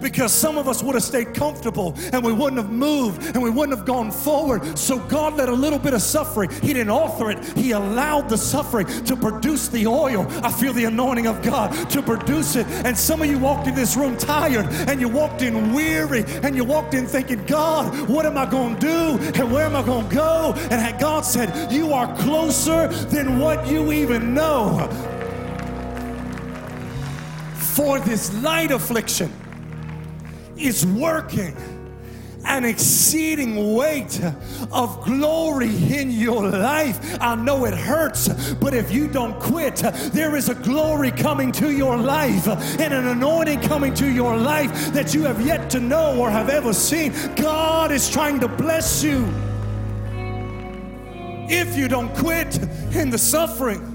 Because 0.01 0.33
some 0.33 0.59
of 0.59 0.69
us 0.69 0.83
would 0.83 0.95
have 0.95 1.05
stayed 1.05 1.35
comfortable 1.35 1.95
and 2.13 2.25
we 2.25 2.33
wouldn't 2.33 2.61
have 2.61 2.71
moved 2.71 3.35
and 3.35 3.43
we 3.43 3.51
wouldn't 3.51 3.77
have 3.77 3.87
gone 3.87 4.11
forward. 4.11 4.79
So 4.79 4.99
God 4.99 5.35
let 5.35 5.49
a 5.49 5.55
little 5.55 5.79
bit 5.79 5.95
of 5.95 6.03
suffering, 6.03 6.51
He 6.51 6.73
didn't 6.73 6.91
author 6.91 7.31
it, 7.31 7.45
He 7.57 7.73
allowed 7.73 8.29
the 8.29 8.39
suffering 8.39 8.87
to 9.05 9.17
produce 9.17 9.69
the 9.69 9.87
oil. 9.87 10.27
I 10.43 10.51
feel 10.51 10.73
the 10.73 10.85
anointing 10.85 11.27
of 11.27 11.43
God 11.43 11.73
to 11.91 12.03
produce 12.03 12.57
it. 12.57 12.67
And 12.85 12.97
some 12.97 13.23
of 13.23 13.29
you 13.29 13.39
walked 13.39 13.67
in 13.67 13.75
this 13.75 13.97
room 13.97 14.17
tired 14.17 14.67
and 14.89 15.01
you 15.01 15.09
walked 15.09 15.43
in 15.43 15.73
weary 15.73 16.25
and 16.43 16.57
you 16.57 16.65
walked 16.65 16.95
in 16.95 17.07
thinking, 17.07 17.45
God, 17.45 18.09
what 18.09 18.27
am 18.27 18.37
I 18.37 18.47
going 18.47 18.77
to 18.77 18.81
do 18.81 19.41
and 19.41 19.53
where 19.53 19.65
am 19.65 19.77
I 19.77 19.83
going 19.83 20.09
to 20.09 20.15
go? 20.15 20.53
And 20.71 20.89
God 20.99 21.25
said, 21.25 21.73
You 21.73 21.93
are 21.93 22.15
closer 22.19 22.89
than 22.89 23.39
what 23.39 23.67
you 23.67 23.93
even 23.93 24.35
know. 24.35 24.89
For 27.57 28.01
this 28.01 28.35
light 28.43 28.71
affliction, 28.71 29.33
is 30.59 30.85
working 30.87 31.57
an 32.45 32.65
exceeding 32.65 33.75
weight 33.75 34.21
of 34.73 35.05
glory 35.05 35.75
in 35.93 36.11
your 36.11 36.49
life. 36.49 37.19
I 37.21 37.35
know 37.35 37.67
it 37.67 37.75
hurts, 37.75 38.55
but 38.55 38.75
if 38.75 38.91
you 38.91 39.07
don't 39.09 39.39
quit, 39.39 39.77
there 40.13 40.35
is 40.35 40.49
a 40.49 40.55
glory 40.55 41.11
coming 41.11 41.53
to 41.53 41.71
your 41.71 41.97
life 41.97 42.47
and 42.81 42.95
an 42.95 43.09
anointing 43.09 43.61
coming 43.61 43.93
to 43.95 44.11
your 44.11 44.37
life 44.37 44.93
that 44.93 45.15
you 45.15 45.25
have 45.25 45.45
yet 45.45 45.69
to 45.71 45.81
know 45.81 46.19
or 46.19 46.31
have 46.31 46.49
ever 46.49 46.73
seen. 46.73 47.13
God 47.35 47.93
is 47.93 48.09
trying 48.09 48.41
to 48.41 48.49
bless 48.49 49.03
you. 49.03 49.27
If 51.51 51.77
you 51.77 51.89
don't 51.89 52.15
quit 52.15 52.59
in 52.95 53.11
the 53.11 53.19
suffering 53.19 53.95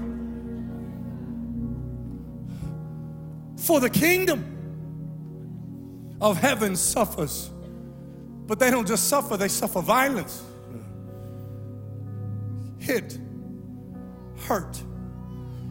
for 3.56 3.80
the 3.80 3.90
kingdom 3.90 4.53
of 6.24 6.38
heaven 6.38 6.74
suffers. 6.74 7.50
But 8.46 8.58
they 8.58 8.70
don't 8.70 8.88
just 8.88 9.08
suffer, 9.08 9.36
they 9.36 9.48
suffer 9.48 9.82
violence. 9.82 10.42
Hit, 12.78 13.18
hurt. 14.46 14.82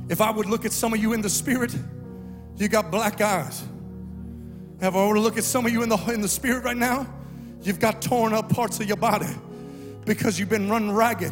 If 0.10 0.22
I 0.22 0.30
would 0.30 0.46
look 0.46 0.64
at 0.64 0.72
some 0.72 0.94
of 0.94 1.00
you 1.00 1.14
in 1.14 1.22
the 1.22 1.30
spirit, 1.30 1.76
you 2.56 2.68
got 2.68 2.92
black 2.92 3.20
eyes. 3.20 3.64
If 4.80 4.96
I 4.96 5.08
were 5.08 5.16
to 5.16 5.20
look 5.20 5.38
at 5.38 5.44
some 5.44 5.66
of 5.66 5.72
you 5.72 5.82
in 5.82 5.90
the, 5.90 5.98
in 6.14 6.22
the 6.22 6.28
spirit 6.28 6.64
right 6.64 6.78
now, 6.78 7.08
you've 7.64 7.80
got 7.80 8.02
torn 8.02 8.32
up 8.34 8.50
parts 8.50 8.80
of 8.80 8.88
your 8.88 8.98
body 8.98 9.34
because 10.06 10.40
you've 10.40 10.50
been 10.50 10.70
run 10.70 10.92
ragged, 10.92 11.32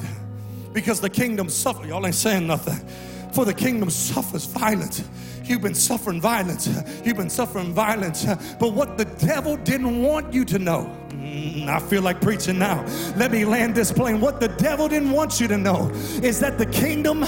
because 0.73 0.99
the 0.99 1.09
kingdom 1.09 1.47
suffers. 1.47 1.87
Y'all 1.87 2.05
ain't 2.05 2.15
saying 2.15 2.47
nothing. 2.47 2.89
For 3.33 3.45
the 3.45 3.53
kingdom 3.53 3.89
suffers 3.89 4.45
violence 4.45 5.03
You've 5.51 5.61
been 5.61 5.75
suffering 5.75 6.21
violence. 6.21 6.69
You've 7.03 7.17
been 7.17 7.29
suffering 7.29 7.73
violence. 7.73 8.25
But 8.59 8.73
what 8.73 8.97
the 8.97 9.05
devil 9.05 9.57
didn't 9.57 10.01
want 10.01 10.33
you 10.33 10.45
to 10.45 10.59
know, 10.59 10.89
mm, 11.09 11.67
I 11.67 11.79
feel 11.79 12.01
like 12.01 12.21
preaching 12.21 12.59
now. 12.59 12.85
Let 13.17 13.31
me 13.31 13.43
land 13.43 13.75
this 13.75 13.91
plane. 13.91 14.21
What 14.21 14.39
the 14.39 14.47
devil 14.47 14.87
didn't 14.87 15.11
want 15.11 15.41
you 15.41 15.47
to 15.49 15.57
know 15.57 15.89
is 16.23 16.39
that 16.39 16.57
the 16.57 16.65
kingdom 16.67 17.23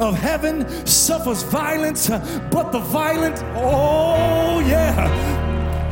of 0.00 0.16
heaven 0.16 0.66
suffers 0.86 1.42
violence, 1.42 2.08
but 2.08 2.72
the 2.72 2.80
violent, 2.80 3.42
oh 3.56 4.60
yeah. 4.60 5.44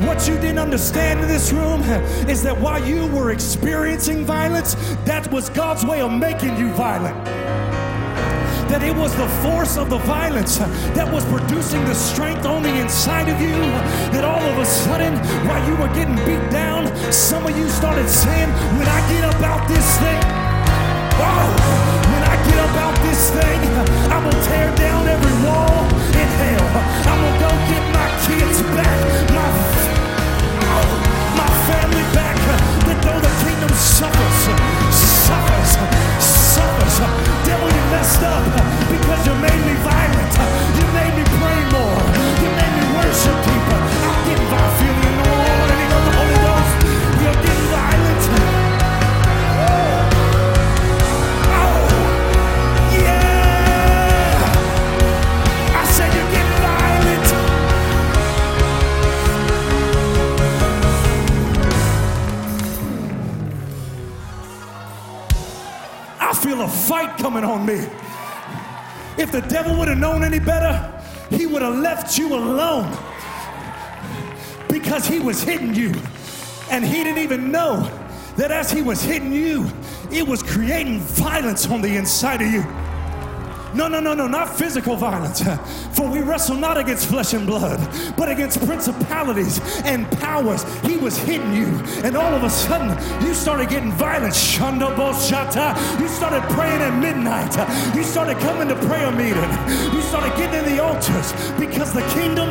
What 0.07 0.27
you 0.29 0.35
didn't 0.37 0.59
understand 0.59 1.21
in 1.21 1.29
this 1.29 1.53
room 1.53 1.83
is 2.29 2.43
that 2.43 2.59
while 2.59 2.85
you 2.85 3.07
were 3.09 3.31
experiencing 3.31 4.25
violence, 4.25 4.75
that 5.05 5.31
was 5.31 5.49
God's 5.51 5.85
way 5.85 6.01
of 6.01 6.13
making 6.13 6.57
you 6.57 6.71
violent 6.73 7.84
that 8.69 8.83
it 8.83 8.95
was 8.95 9.15
the 9.17 9.29
force 9.43 9.77
of 9.77 9.91
the 9.91 9.99
violence 9.99 10.59
that 10.97 11.07
was 11.11 11.25
producing 11.27 11.85
the 11.85 11.95
strength 11.95 12.47
on 12.47 12.63
the 12.63 12.75
inside 12.81 13.29
of 13.29 13.41
you. 13.41 13.57
That 14.13 14.25
all 14.25 14.41
of 14.41 14.59
a 14.59 14.65
sudden, 14.65 15.19
while 15.47 15.63
you 15.69 15.77
were 15.77 15.93
getting 15.93 16.17
beat 16.25 16.45
down, 16.51 16.89
some 17.13 17.47
of 17.47 17.57
you 17.57 17.69
started 17.69 18.09
saying, 18.09 18.49
When 18.79 18.89
I 18.89 19.01
get 19.13 19.25
about 19.37 19.69
this 19.69 19.87
thing, 20.01 20.21
oh, 21.21 21.49
when 22.13 22.23
I 22.25 22.37
get 22.49 22.59
about 22.73 22.97
this 23.05 23.31
thing, 23.37 23.61
I'm 24.13 24.23
gonna 24.25 24.45
tear 24.49 24.69
down 24.77 25.09
every 25.09 25.37
wall 25.45 25.85
in 26.15 26.29
hell. 26.41 26.67
I'm 27.11 27.19
gonna 27.21 27.45
go 27.45 27.51
get 27.69 27.85
my 27.93 28.09
kids 28.25 28.59
back, 28.77 28.99
my, 29.35 29.49
oh, 30.73 30.89
my 31.37 31.51
family 31.69 32.07
back. 32.17 32.37
That 32.87 32.99
though 33.03 33.21
the 33.21 33.35
kingdom 33.45 33.73
suffers, 33.77 34.39
suffers, 35.29 36.44
suffers. 36.55 36.97
Devil, 37.47 37.69
you 37.69 37.85
messed 37.91 38.23
up 38.23 38.45
because 38.95 39.21
you 39.27 39.35
made 39.47 39.63
me 39.69 39.75
violent. 39.83 40.33
You 40.79 40.87
made 40.99 41.15
me 41.19 41.25
pray 41.39 41.61
more. 41.75 42.01
You 42.43 42.51
made 42.59 42.75
me 42.79 42.85
worship 42.97 43.39
deeper. 43.47 43.81
I 44.11 44.15
give 44.27 44.43
my 44.51 44.65
feelings. 44.79 44.94
Coming 67.25 67.43
on 67.43 67.65
me. 67.65 67.87
If 69.17 69.33
the 69.33 69.41
devil 69.49 69.79
would 69.79 69.89
have 69.89 69.97
known 69.97 70.23
any 70.23 70.39
better, 70.39 70.93
he 71.31 71.47
would 71.47 71.63
have 71.63 71.77
left 71.77 72.19
you 72.19 72.35
alone 72.35 72.95
because 74.69 75.07
he 75.07 75.21
was 75.21 75.43
hitting 75.43 75.75
you. 75.75 75.95
And 76.71 76.85
he 76.85 77.03
didn't 77.03 77.23
even 77.23 77.51
know 77.51 77.91
that 78.37 78.51
as 78.51 78.71
he 78.71 78.83
was 78.83 79.03
hitting 79.03 79.33
you, 79.33 79.71
it 80.13 80.29
was 80.29 80.43
creating 80.43 81.01
violence 81.01 81.67
on 81.69 81.81
the 81.81 81.97
inside 81.97 82.43
of 82.43 82.49
you. 82.49 82.63
No, 83.75 83.89
no, 83.89 83.99
no, 83.99 84.15
no, 84.15 84.29
not 84.29 84.57
physical 84.57 84.97
violence. 84.97 85.43
For 85.93 86.09
we 86.09 86.21
wrestle 86.21 86.57
not 86.57 86.79
against 86.79 87.09
flesh 87.09 87.35
and 87.35 87.47
blood, 87.47 87.81
but 88.17 88.29
against 88.29 88.65
principalities 88.65 89.61
and 89.85 90.09
powers. 90.21 90.63
He 90.83 90.97
was 90.97 91.19
hitting 91.19 91.53
you, 91.53 91.67
and 92.05 92.17
all 92.17 92.33
of 92.35 92.45
a 92.45 92.51
sudden, 92.51 92.91
you 93.27 93.35
started 93.35 93.69
getting 93.69 93.93
violent. 93.93 94.35
Shata. 94.35 96.01
You 96.01 96.09
started 96.09 96.43
praying 96.55 96.83
at 96.83 96.99
midnight. 96.99 97.55
You 97.97 98.05
started 98.05 98.39
coming 98.39 98.69
to 98.69 98.77
prayer 98.87 99.11
meeting. 99.11 99.51
You 99.93 100.03
started 100.03 100.37
getting 100.37 100.65
in 100.65 100.77
the 100.77 100.83
altars 100.83 101.33
because 101.59 101.93
the 101.93 102.03
kingdom 102.15 102.51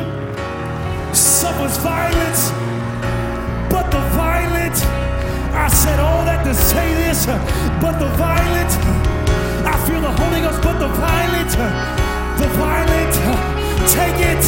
suffers 1.14 1.76
violence, 1.78 2.50
but 3.70 3.90
the 3.90 4.00
violent. 4.16 4.76
I 5.54 5.68
said 5.68 6.00
all 6.00 6.24
that 6.24 6.44
to 6.44 6.54
say 6.54 6.94
this, 6.94 7.26
but 7.80 7.98
the 7.98 8.08
violent 8.16 8.72
feel 9.86 10.00
the 10.00 10.10
Holy 10.10 10.40
Ghost, 10.40 10.62
but 10.62 10.78
the 10.78 10.88
violent, 10.88 11.50
the 12.40 12.48
violent, 12.56 13.14
take 13.92 14.18
it 14.32 14.42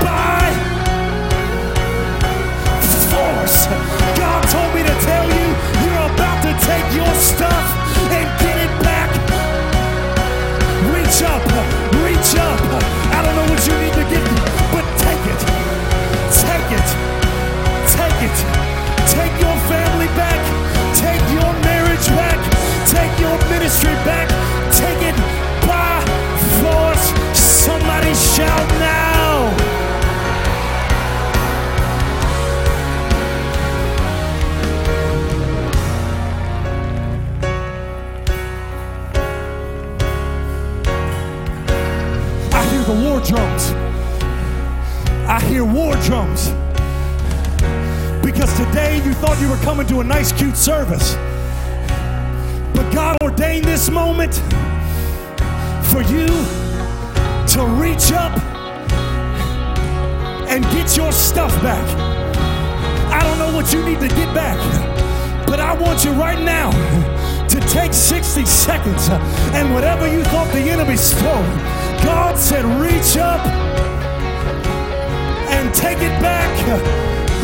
by 0.00 0.48
force. 3.12 3.66
God 4.16 4.42
told 4.48 4.74
me 4.74 4.82
to 4.82 4.96
tell 5.04 5.26
you, 5.28 5.46
you're 5.84 6.04
about 6.14 6.38
to 6.46 6.52
take 6.64 6.86
your 6.96 7.12
stuff 7.14 7.66
and 8.16 8.26
get 8.40 8.56
it 8.64 8.72
back. 8.82 9.10
Reach 10.94 11.20
up, 11.22 11.44
reach 12.04 12.32
up. 12.48 12.60
I 13.12 13.20
don't 13.22 13.36
know 13.36 13.46
what 13.52 13.62
you 13.66 13.74
need 13.84 13.94
to 14.00 14.04
get, 14.08 14.55
ministry 23.66 23.94
back. 24.04 24.28
Take 24.72 25.02
it 25.02 25.16
by 25.66 25.98
force. 26.62 27.36
Somebody 27.36 28.14
shout 28.14 28.68
now. 28.78 29.50
I 42.52 42.64
hear 42.70 42.84
the 42.84 42.92
war 43.02 43.20
drums. 43.20 43.72
I 45.26 45.40
hear 45.48 45.64
war 45.64 45.96
drums. 46.04 46.50
Because 48.24 48.56
today 48.56 49.02
you 49.04 49.12
thought 49.14 49.36
you 49.40 49.48
were 49.48 49.56
coming 49.64 49.88
to 49.88 49.98
a 49.98 50.04
nice, 50.04 50.30
cute 50.30 50.56
service. 50.56 51.16
God 52.96 53.18
ordained 53.22 53.66
this 53.66 53.90
moment 53.90 54.36
for 55.92 56.00
you 56.00 56.28
to 57.52 57.66
reach 57.78 58.10
up 58.10 58.32
and 60.48 60.64
get 60.72 60.96
your 60.96 61.12
stuff 61.12 61.52
back. 61.60 61.86
I 63.12 63.22
don't 63.22 63.38
know 63.38 63.54
what 63.54 63.70
you 63.70 63.84
need 63.84 64.00
to 64.00 64.08
get 64.08 64.34
back, 64.34 64.56
but 65.46 65.60
I 65.60 65.74
want 65.74 66.06
you 66.06 66.12
right 66.12 66.42
now 66.42 66.70
to 67.46 67.60
take 67.68 67.92
60 67.92 68.46
seconds 68.46 69.10
and 69.10 69.74
whatever 69.74 70.10
you 70.10 70.24
thought 70.24 70.50
the 70.54 70.60
enemy 70.60 70.96
stole, 70.96 71.44
God 72.02 72.38
said, 72.38 72.64
reach 72.80 73.18
up 73.18 73.44
and 75.52 75.74
take 75.74 75.98
it 75.98 76.18
back. 76.22 76.48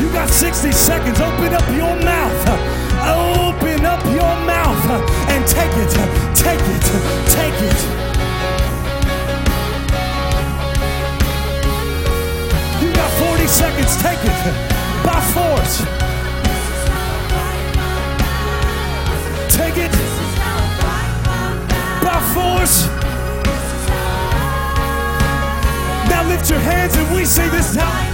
You 0.00 0.10
got 0.14 0.30
60 0.30 0.72
seconds. 0.72 1.20
Open 1.20 1.52
up 1.52 1.68
your 1.76 1.94
mouth. 2.02 2.72
Open 3.04 3.84
up 3.84 4.02
your 4.06 4.46
mouth 4.46 5.31
and 5.42 5.50
take 5.50 5.72
it, 5.76 5.90
take 6.36 6.60
it, 6.60 6.84
take 7.26 7.58
it. 7.68 7.80
You 12.80 12.92
got 12.94 13.10
40 13.18 13.46
seconds, 13.46 13.96
take 14.02 14.22
it 14.22 14.38
by 15.02 15.20
force. 15.34 15.78
Take 19.56 19.78
it 19.78 19.92
by 22.02 22.18
force. 22.34 22.86
Now 26.08 26.28
lift 26.28 26.50
your 26.50 26.60
hands 26.60 26.94
and 26.94 27.14
we 27.16 27.24
say 27.24 27.48
this 27.48 27.74
time. 27.74 28.11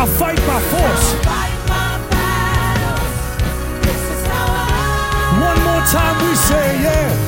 I 0.00 0.06
fight 0.06 0.36
by 0.46 0.60
force. 0.60 1.14
One 5.42 5.58
more 5.64 5.82
time 5.86 6.16
we 6.24 6.36
say, 6.36 6.82
yeah. 6.84 7.24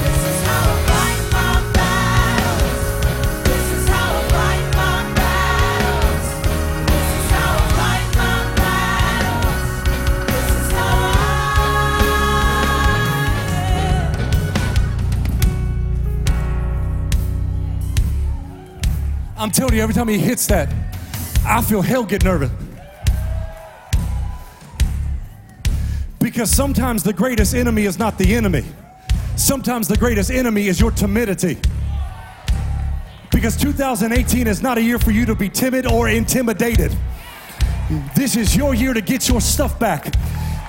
I'm 19.36 19.50
telling 19.50 19.74
you, 19.74 19.82
every 19.82 19.94
time 19.94 20.06
he 20.06 20.18
hits 20.18 20.46
that, 20.46 20.79
I 21.50 21.62
feel 21.62 21.82
hell 21.82 22.04
get 22.04 22.22
nervous. 22.22 22.52
Because 26.20 26.48
sometimes 26.48 27.02
the 27.02 27.12
greatest 27.12 27.56
enemy 27.56 27.86
is 27.86 27.98
not 27.98 28.16
the 28.18 28.36
enemy. 28.36 28.64
Sometimes 29.34 29.88
the 29.88 29.96
greatest 29.96 30.30
enemy 30.30 30.68
is 30.68 30.78
your 30.78 30.92
timidity. 30.92 31.58
Because 33.32 33.56
2018 33.56 34.46
is 34.46 34.62
not 34.62 34.78
a 34.78 34.82
year 34.82 35.00
for 35.00 35.10
you 35.10 35.26
to 35.26 35.34
be 35.34 35.48
timid 35.48 35.86
or 35.86 36.08
intimidated. 36.08 36.96
This 38.14 38.36
is 38.36 38.54
your 38.54 38.72
year 38.72 38.94
to 38.94 39.00
get 39.00 39.28
your 39.28 39.40
stuff 39.40 39.76
back 39.80 40.14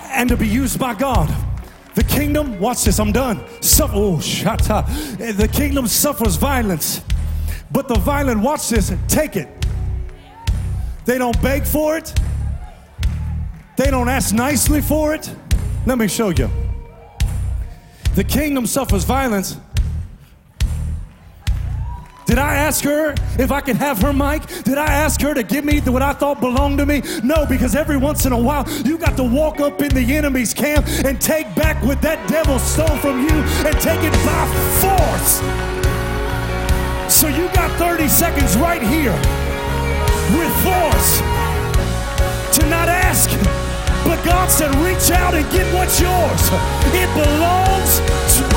and 0.06 0.28
to 0.30 0.36
be 0.38 0.48
used 0.48 0.80
by 0.80 0.96
God. 0.96 1.32
The 1.94 2.04
kingdom, 2.06 2.60
watch 2.60 2.86
this, 2.86 3.00
I'm 3.00 3.12
done. 3.12 3.40
Oh, 3.82 4.20
shut 4.20 4.68
up. 4.72 4.88
The 4.88 5.50
kingdom 5.52 5.86
suffers 5.86 6.38
violence, 6.38 7.02
but 7.72 7.88
the 7.88 8.00
violent, 8.00 8.42
watch 8.42 8.70
this, 8.70 8.92
take 9.08 9.36
it. 9.36 9.61
They 11.06 11.18
don't 11.18 11.40
beg 11.42 11.66
for 11.66 11.98
it. 11.98 12.14
They 13.78 13.90
don't 13.90 14.10
ask 14.10 14.34
nicely 14.34 14.82
for 14.82 15.14
it. 15.14 15.34
Let 15.86 15.98
me 15.98 16.08
show 16.08 16.30
you. 16.30 16.50
The 18.16 18.24
kingdom 18.24 18.68
suffers 18.68 19.04
violence. 19.04 19.58
Did 22.26 22.38
I 22.38 22.56
ask 22.56 22.84
her 22.86 23.14
if 23.40 23.52
I 23.52 23.60
could 23.60 23.76
have 23.78 24.02
her 24.02 24.14
mic? 24.14 24.46
Did 24.64 24.78
I 24.78 24.86
ask 24.86 25.20
her 25.22 25.34
to 25.34 25.44
give 25.44 25.66
me 25.66 25.82
what 25.82 26.02
I 26.02 26.14
thought 26.14 26.40
belonged 26.40 26.78
to 26.78 26.86
me? 26.86 27.02
No, 27.24 27.46
because 27.46 27.76
every 27.76 27.98
once 27.98 28.26
in 28.26 28.32
a 28.32 28.40
while 28.40 28.70
you 28.86 28.98
got 28.98 29.18
to 29.18 29.24
walk 29.24 29.60
up 29.60 29.82
in 29.82 29.90
the 29.90 30.16
enemy's 30.16 30.54
camp 30.54 30.86
and 31.04 31.20
take 31.20 31.54
back 31.56 31.84
what 31.84 32.02
that 32.04 32.30
devil 32.30 32.60
stole 32.60 32.96
from 32.98 33.24
you 33.24 33.36
and 33.68 33.76
take 33.82 34.00
it 34.02 34.14
by 34.24 34.46
force. 34.80 35.42
So 37.14 37.28
you 37.28 37.48
got 37.54 37.78
30 37.78 38.08
seconds 38.08 38.56
right 38.58 38.82
here 38.82 39.41
with 40.38 40.54
force 40.64 41.20
to 42.58 42.66
not 42.68 42.88
ask. 42.88 43.30
But 44.04 44.24
God 44.26 44.50
said, 44.50 44.74
reach 44.76 45.12
out 45.12 45.34
and 45.34 45.50
get 45.52 45.72
what's 45.74 46.00
yours. 46.00 46.44
It 46.94 47.10
belongs 47.16 48.00
to. 48.38 48.51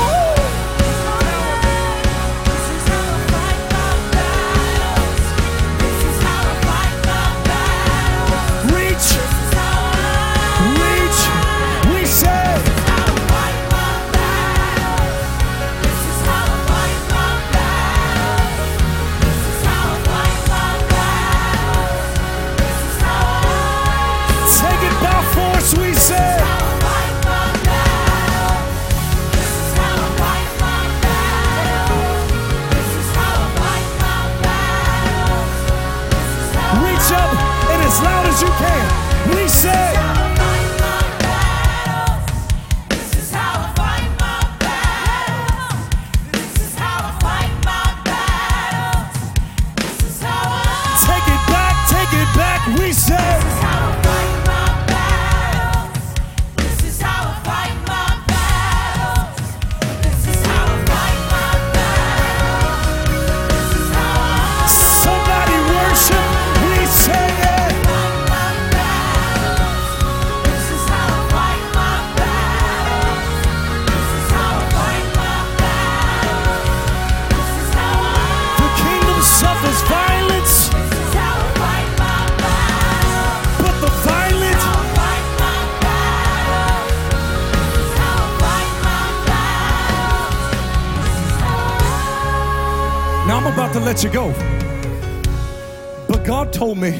Let 93.85 94.03
you 94.03 94.09
go. 94.09 94.33
But 96.07 96.25
God 96.25 96.51
told 96.51 96.79
me 96.79 96.97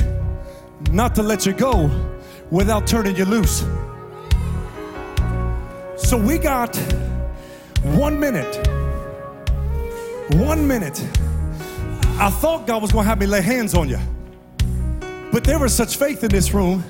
not 0.91 1.15
to 1.15 1.23
let 1.23 1.43
you 1.43 1.51
go 1.51 1.89
without 2.51 2.85
turning 2.85 3.15
you 3.15 3.25
loose. 3.25 3.65
So 5.97 6.15
we 6.15 6.37
got 6.37 6.75
one 7.97 8.19
minute. 8.19 8.67
One 10.35 10.67
minute. 10.67 11.03
I 12.19 12.29
thought 12.29 12.67
God 12.67 12.83
was 12.83 12.91
going 12.91 13.05
to 13.05 13.09
have 13.09 13.19
me 13.19 13.25
lay 13.25 13.41
hands 13.41 13.73
on 13.73 13.89
you. 13.89 13.99
But 15.31 15.43
there 15.43 15.57
was 15.57 15.73
such 15.73 15.97
faith 15.97 16.23
in 16.23 16.29
this 16.29 16.53
room 16.53 16.83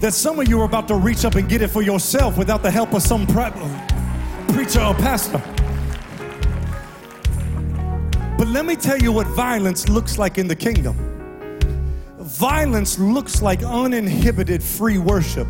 that 0.00 0.12
some 0.12 0.40
of 0.40 0.48
you 0.48 0.60
are 0.60 0.64
about 0.64 0.88
to 0.88 0.96
reach 0.96 1.24
up 1.24 1.36
and 1.36 1.48
get 1.48 1.62
it 1.62 1.68
for 1.68 1.82
yourself 1.82 2.36
without 2.36 2.64
the 2.64 2.70
help 2.70 2.94
of 2.94 3.02
some 3.02 3.28
pre- 3.28 3.52
preacher 4.52 4.80
or 4.80 4.94
pastor. 4.94 5.40
But 8.40 8.48
let 8.48 8.64
me 8.64 8.74
tell 8.74 8.96
you 8.96 9.12
what 9.12 9.26
violence 9.26 9.90
looks 9.90 10.16
like 10.16 10.38
in 10.38 10.48
the 10.48 10.56
kingdom. 10.56 10.96
Violence 12.20 12.98
looks 12.98 13.42
like 13.42 13.62
uninhibited 13.62 14.62
free 14.62 14.96
worship. 14.96 15.46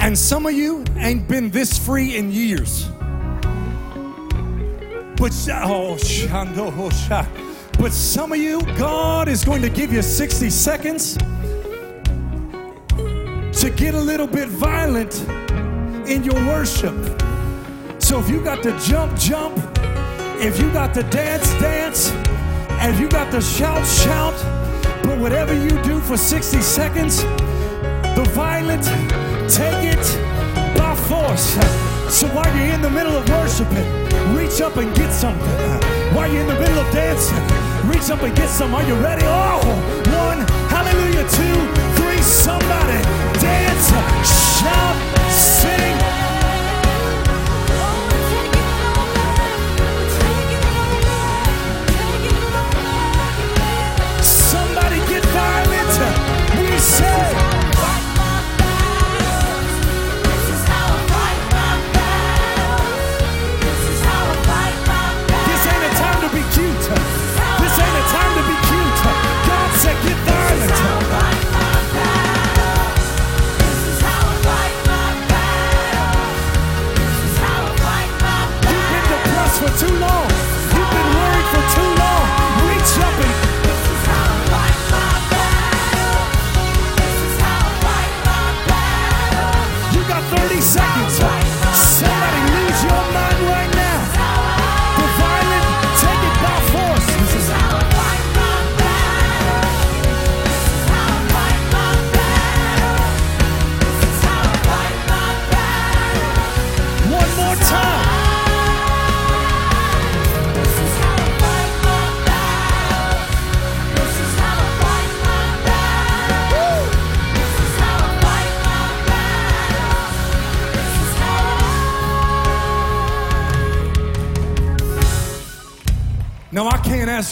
And 0.00 0.18
some 0.18 0.44
of 0.44 0.54
you 0.54 0.84
ain't 0.96 1.28
been 1.28 1.50
this 1.50 1.78
free 1.78 2.16
in 2.16 2.32
years. 2.32 2.86
But 5.18 5.30
oh, 5.62 5.94
shando. 6.00 6.72
But 7.78 7.92
some 7.92 8.32
of 8.32 8.38
you, 8.38 8.62
God 8.76 9.28
is 9.28 9.44
going 9.44 9.62
to 9.62 9.70
give 9.70 9.92
you 9.92 10.02
60 10.02 10.50
seconds 10.50 11.16
to 13.60 13.70
get 13.76 13.94
a 13.94 14.00
little 14.00 14.26
bit 14.26 14.48
violent 14.48 15.14
in 16.08 16.24
your 16.24 16.44
worship. 16.44 16.96
So 18.00 18.18
if 18.18 18.28
you 18.28 18.42
got 18.42 18.64
to 18.64 18.76
jump, 18.80 19.16
jump. 19.16 19.75
If 20.38 20.60
you 20.60 20.70
got 20.70 20.92
to 20.94 21.02
dance, 21.02 21.48
dance. 21.60 22.12
If 22.82 23.00
you 23.00 23.08
got 23.08 23.30
to 23.32 23.40
shout, 23.40 23.86
shout. 23.86 24.34
But 25.02 25.18
whatever 25.18 25.54
you 25.54 25.70
do 25.82 25.98
for 26.00 26.16
60 26.16 26.60
seconds, 26.60 27.22
the 27.22 28.24
violent, 28.34 28.84
take 29.50 29.94
it 29.94 30.06
by 30.76 30.94
force. 31.08 31.54
So 32.14 32.28
while 32.28 32.54
you're 32.56 32.74
in 32.74 32.82
the 32.82 32.90
middle 32.90 33.16
of 33.16 33.28
worshiping, 33.28 33.88
reach 34.36 34.60
up 34.60 34.76
and 34.76 34.94
get 34.94 35.10
something. 35.12 35.48
While 36.14 36.30
you're 36.30 36.42
in 36.42 36.48
the 36.48 36.60
middle 36.60 36.78
of 36.78 36.92
dancing, 36.92 37.42
reach 37.88 38.10
up 38.10 38.22
and 38.22 38.36
get 38.36 38.48
some. 38.48 38.74
Are 38.74 38.84
you 38.84 38.94
ready? 38.94 39.22
Oh, 39.24 39.60
one, 40.04 40.46
hallelujah, 40.68 41.26
two, 41.30 42.00
three, 42.00 42.22
somebody 42.22 43.02
dance, 43.40 43.88
shout, 44.60 45.30
sing. 45.30 45.95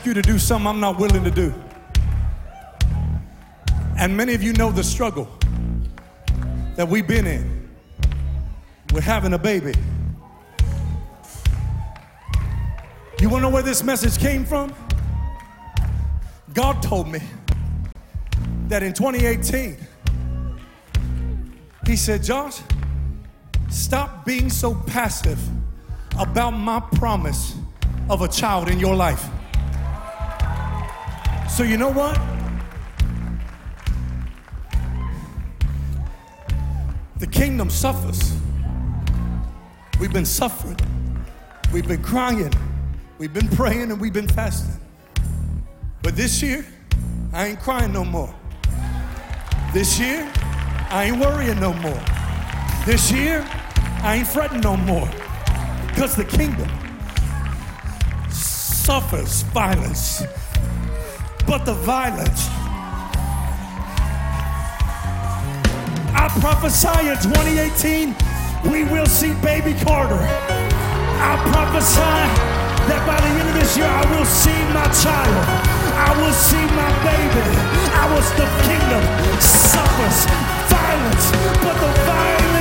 You 0.06 0.14
to 0.14 0.22
do 0.22 0.38
something 0.38 0.66
I'm 0.66 0.80
not 0.80 0.98
willing 0.98 1.24
to 1.24 1.30
do. 1.30 1.54
And 3.98 4.16
many 4.16 4.34
of 4.34 4.42
you 4.42 4.52
know 4.52 4.70
the 4.70 4.84
struggle 4.84 5.28
that 6.76 6.88
we've 6.88 7.06
been 7.06 7.26
in 7.26 7.68
with 8.92 9.04
having 9.04 9.32
a 9.32 9.38
baby. 9.38 9.74
You 13.20 13.28
wanna 13.28 13.42
know 13.42 13.50
where 13.50 13.62
this 13.62 13.82
message 13.82 14.18
came 14.18 14.44
from? 14.44 14.74
God 16.52 16.82
told 16.82 17.08
me 17.08 17.20
that 18.68 18.82
in 18.82 18.92
2018, 18.92 19.76
He 21.86 21.96
said, 21.96 22.22
Josh, 22.22 22.60
stop 23.68 24.24
being 24.24 24.50
so 24.50 24.74
passive 24.74 25.38
about 26.18 26.50
my 26.50 26.80
promise 26.80 27.54
of 28.08 28.22
a 28.22 28.28
child 28.28 28.68
in 28.68 28.78
your 28.78 28.94
life. 28.94 29.28
So, 31.48 31.62
you 31.62 31.76
know 31.76 31.90
what? 31.90 32.18
The 37.18 37.26
kingdom 37.26 37.70
suffers. 37.70 38.34
We've 40.00 40.12
been 40.12 40.26
suffering, 40.26 40.76
we've 41.72 41.86
been 41.86 42.02
crying, 42.02 42.52
we've 43.18 43.32
been 43.32 43.48
praying, 43.48 43.92
and 43.92 44.00
we've 44.00 44.12
been 44.12 44.26
fasting. 44.26 44.74
But 46.02 46.16
this 46.16 46.42
year, 46.42 46.66
I 47.32 47.46
ain't 47.46 47.60
crying 47.60 47.92
no 47.92 48.04
more. 48.04 48.34
This 49.72 49.98
year, 49.98 50.30
I 50.90 51.04
ain't 51.04 51.20
worrying 51.20 51.60
no 51.60 51.72
more. 51.74 52.02
This 52.84 53.10
year, 53.12 53.46
I 54.02 54.16
ain't 54.16 54.26
fretting 54.26 54.60
no 54.60 54.76
more. 54.76 55.08
Because 55.86 56.16
the 56.16 56.24
kingdom 56.24 56.68
suffers 58.30 59.42
violence, 59.44 60.24
but 61.46 61.64
the 61.64 61.74
violence. 61.74 62.48
I 66.14 66.28
prophesy 66.40 67.08
in 67.08 67.16
2018 67.20 68.14
we 68.70 68.84
will 68.84 69.06
see 69.06 69.34
baby 69.42 69.74
Carter. 69.84 70.20
I 71.20 71.36
prophesy 71.52 72.24
that 72.88 73.00
by 73.06 73.16
the 73.20 73.28
end 73.28 73.48
of 73.48 73.54
this 73.54 73.76
year 73.76 73.86
I 73.88 74.04
will 74.12 74.24
see 74.24 74.60
my 74.72 74.88
child. 75.04 75.36
I 75.94 76.10
will 76.20 76.32
see 76.32 76.64
my 76.72 76.90
baby. 77.04 77.46
I 77.92 78.04
was 78.14 78.26
the 78.40 78.48
kingdom 78.64 79.02
suffers 79.40 80.26
violence, 80.68 81.26
but 81.60 81.76
the 81.76 81.92
violence 82.08 82.54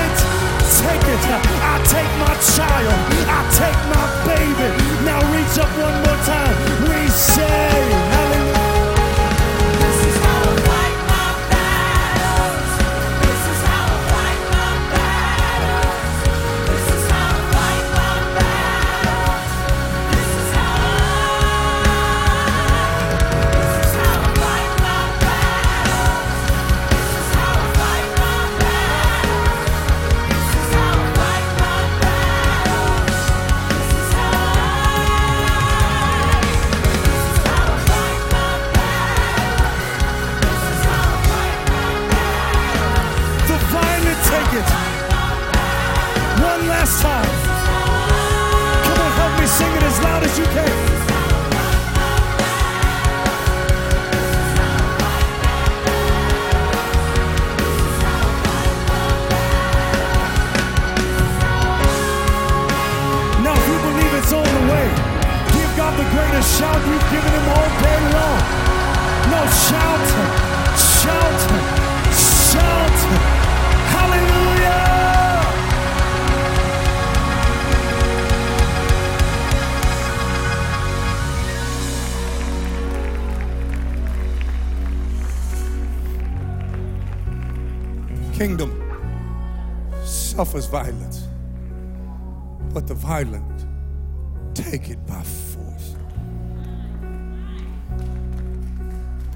take 0.84 1.07
it. 1.07 1.23
I 1.63 1.75
take 1.88 2.11
my 2.19 2.36
child. 2.55 2.97
I 3.31 3.41
take 3.55 3.79
my 3.91 4.05
baby. 4.27 4.69
Now 5.07 5.19
reach 5.31 5.55
up 5.59 5.71
one 5.79 5.97
more 6.03 6.19
time. 6.27 6.55
We 6.89 7.07
say, 7.07 8.03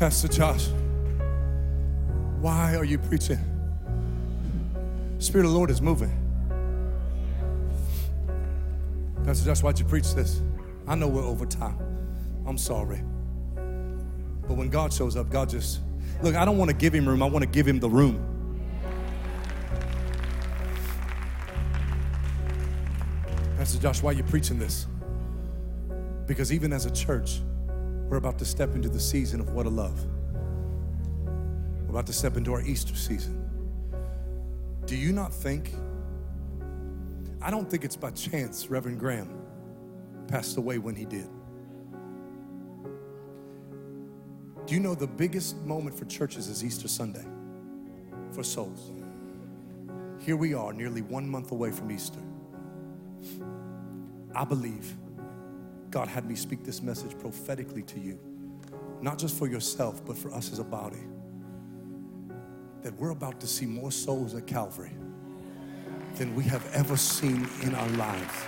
Pastor 0.08 0.30
Josh, 0.30 0.68
why 2.40 2.78
are 2.78 2.86
you 2.86 2.98
preaching? 2.98 3.40
Spirit 5.20 5.44
of 5.44 5.52
the 5.52 5.58
Lord 5.58 5.70
is 5.70 5.82
moving. 5.82 6.14
Pastor 9.26 9.44
Josh, 9.44 9.62
why'd 9.62 9.78
you 9.78 9.84
preach 9.84 10.14
this? 10.14 10.42
I 10.88 10.96
know 10.96 11.10
we're 11.10 11.26
over 11.26 11.46
time. 11.46 11.78
I'm 12.46 12.58
sorry. 12.58 13.04
But 14.48 14.56
when 14.56 14.70
God 14.70 14.94
shows 14.94 15.18
up, 15.18 15.30
God 15.30 15.50
just, 15.50 15.82
look, 16.22 16.36
I 16.36 16.46
don't 16.46 16.58
want 16.58 16.72
to 16.72 16.78
give 16.78 16.96
him 16.96 17.06
room, 17.06 17.22
I 17.22 17.26
want 17.26 17.44
to 17.44 17.50
give 17.50 17.68
him 17.68 17.82
the 17.82 17.90
room. 17.90 18.18
Pastor 23.58 23.82
Josh, 23.82 24.02
why 24.02 24.12
are 24.12 24.14
you 24.14 24.24
preaching 24.24 24.58
this? 24.58 24.88
Because 26.28 26.54
even 26.54 26.72
as 26.72 26.86
a 26.86 26.92
church, 26.92 27.42
we're 28.10 28.18
about 28.18 28.40
to 28.40 28.46
step 28.46 28.74
into 28.76 28.90
the 28.90 29.00
season 29.00 29.40
of 29.40 29.52
what 29.52 29.66
a 29.66 29.70
love. 29.70 30.06
We're 31.84 31.90
about 31.90 32.08
to 32.08 32.14
step 32.14 32.38
into 32.38 32.54
our 32.54 32.62
Easter 32.62 32.96
season. 32.96 33.44
Do 34.86 34.96
you 34.96 35.12
not 35.12 35.34
think? 35.34 35.74
I 37.42 37.52
don't 37.52 37.70
think 37.70 37.84
it's 37.84 37.98
by 37.98 38.12
chance 38.12 38.70
Reverend 38.70 39.00
Graham 39.00 39.30
passed 40.28 40.58
away 40.58 40.78
when 40.78 40.96
he 40.96 41.06
did. 41.06 41.28
Do 44.66 44.74
you 44.74 44.80
know 44.80 44.96
the 44.96 45.08
biggest 45.08 45.58
moment 45.66 45.98
for 45.98 46.06
churches 46.06 46.48
is 46.48 46.64
Easter 46.64 46.88
Sunday 46.88 47.26
for 48.32 48.44
souls? 48.44 48.92
Here 50.20 50.36
we 50.36 50.54
are, 50.54 50.74
nearly 50.74 51.02
one 51.02 51.30
month 51.30 51.52
away 51.52 51.72
from 51.72 51.92
Easter. 51.92 52.20
I 54.36 54.44
believe 54.44 54.96
God 55.98 56.10
had 56.10 56.30
me 56.30 56.36
speak 56.36 56.64
this 56.64 56.84
message 56.84 57.18
prophetically 57.18 57.82
to 57.82 58.00
you, 58.00 58.20
not 59.02 59.18
just 59.18 59.36
for 59.36 59.48
yourself, 59.48 60.06
but 60.06 60.16
for 60.16 60.32
us 60.32 60.52
as 60.52 60.60
a 60.60 60.64
body. 60.64 61.02
That 62.84 62.94
we're 63.00 63.10
about 63.10 63.40
to 63.40 63.48
see 63.48 63.66
more 63.66 63.90
souls 63.90 64.36
at 64.36 64.46
Calvary 64.46 64.92
than 66.18 66.36
we 66.36 66.44
have 66.44 66.64
ever 66.72 66.96
seen 66.96 67.50
in 67.64 67.74
our 67.74 67.90
lives. 67.90 68.46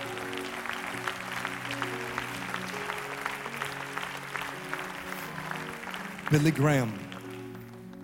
Billy 6.30 6.52
Graham 6.52 6.96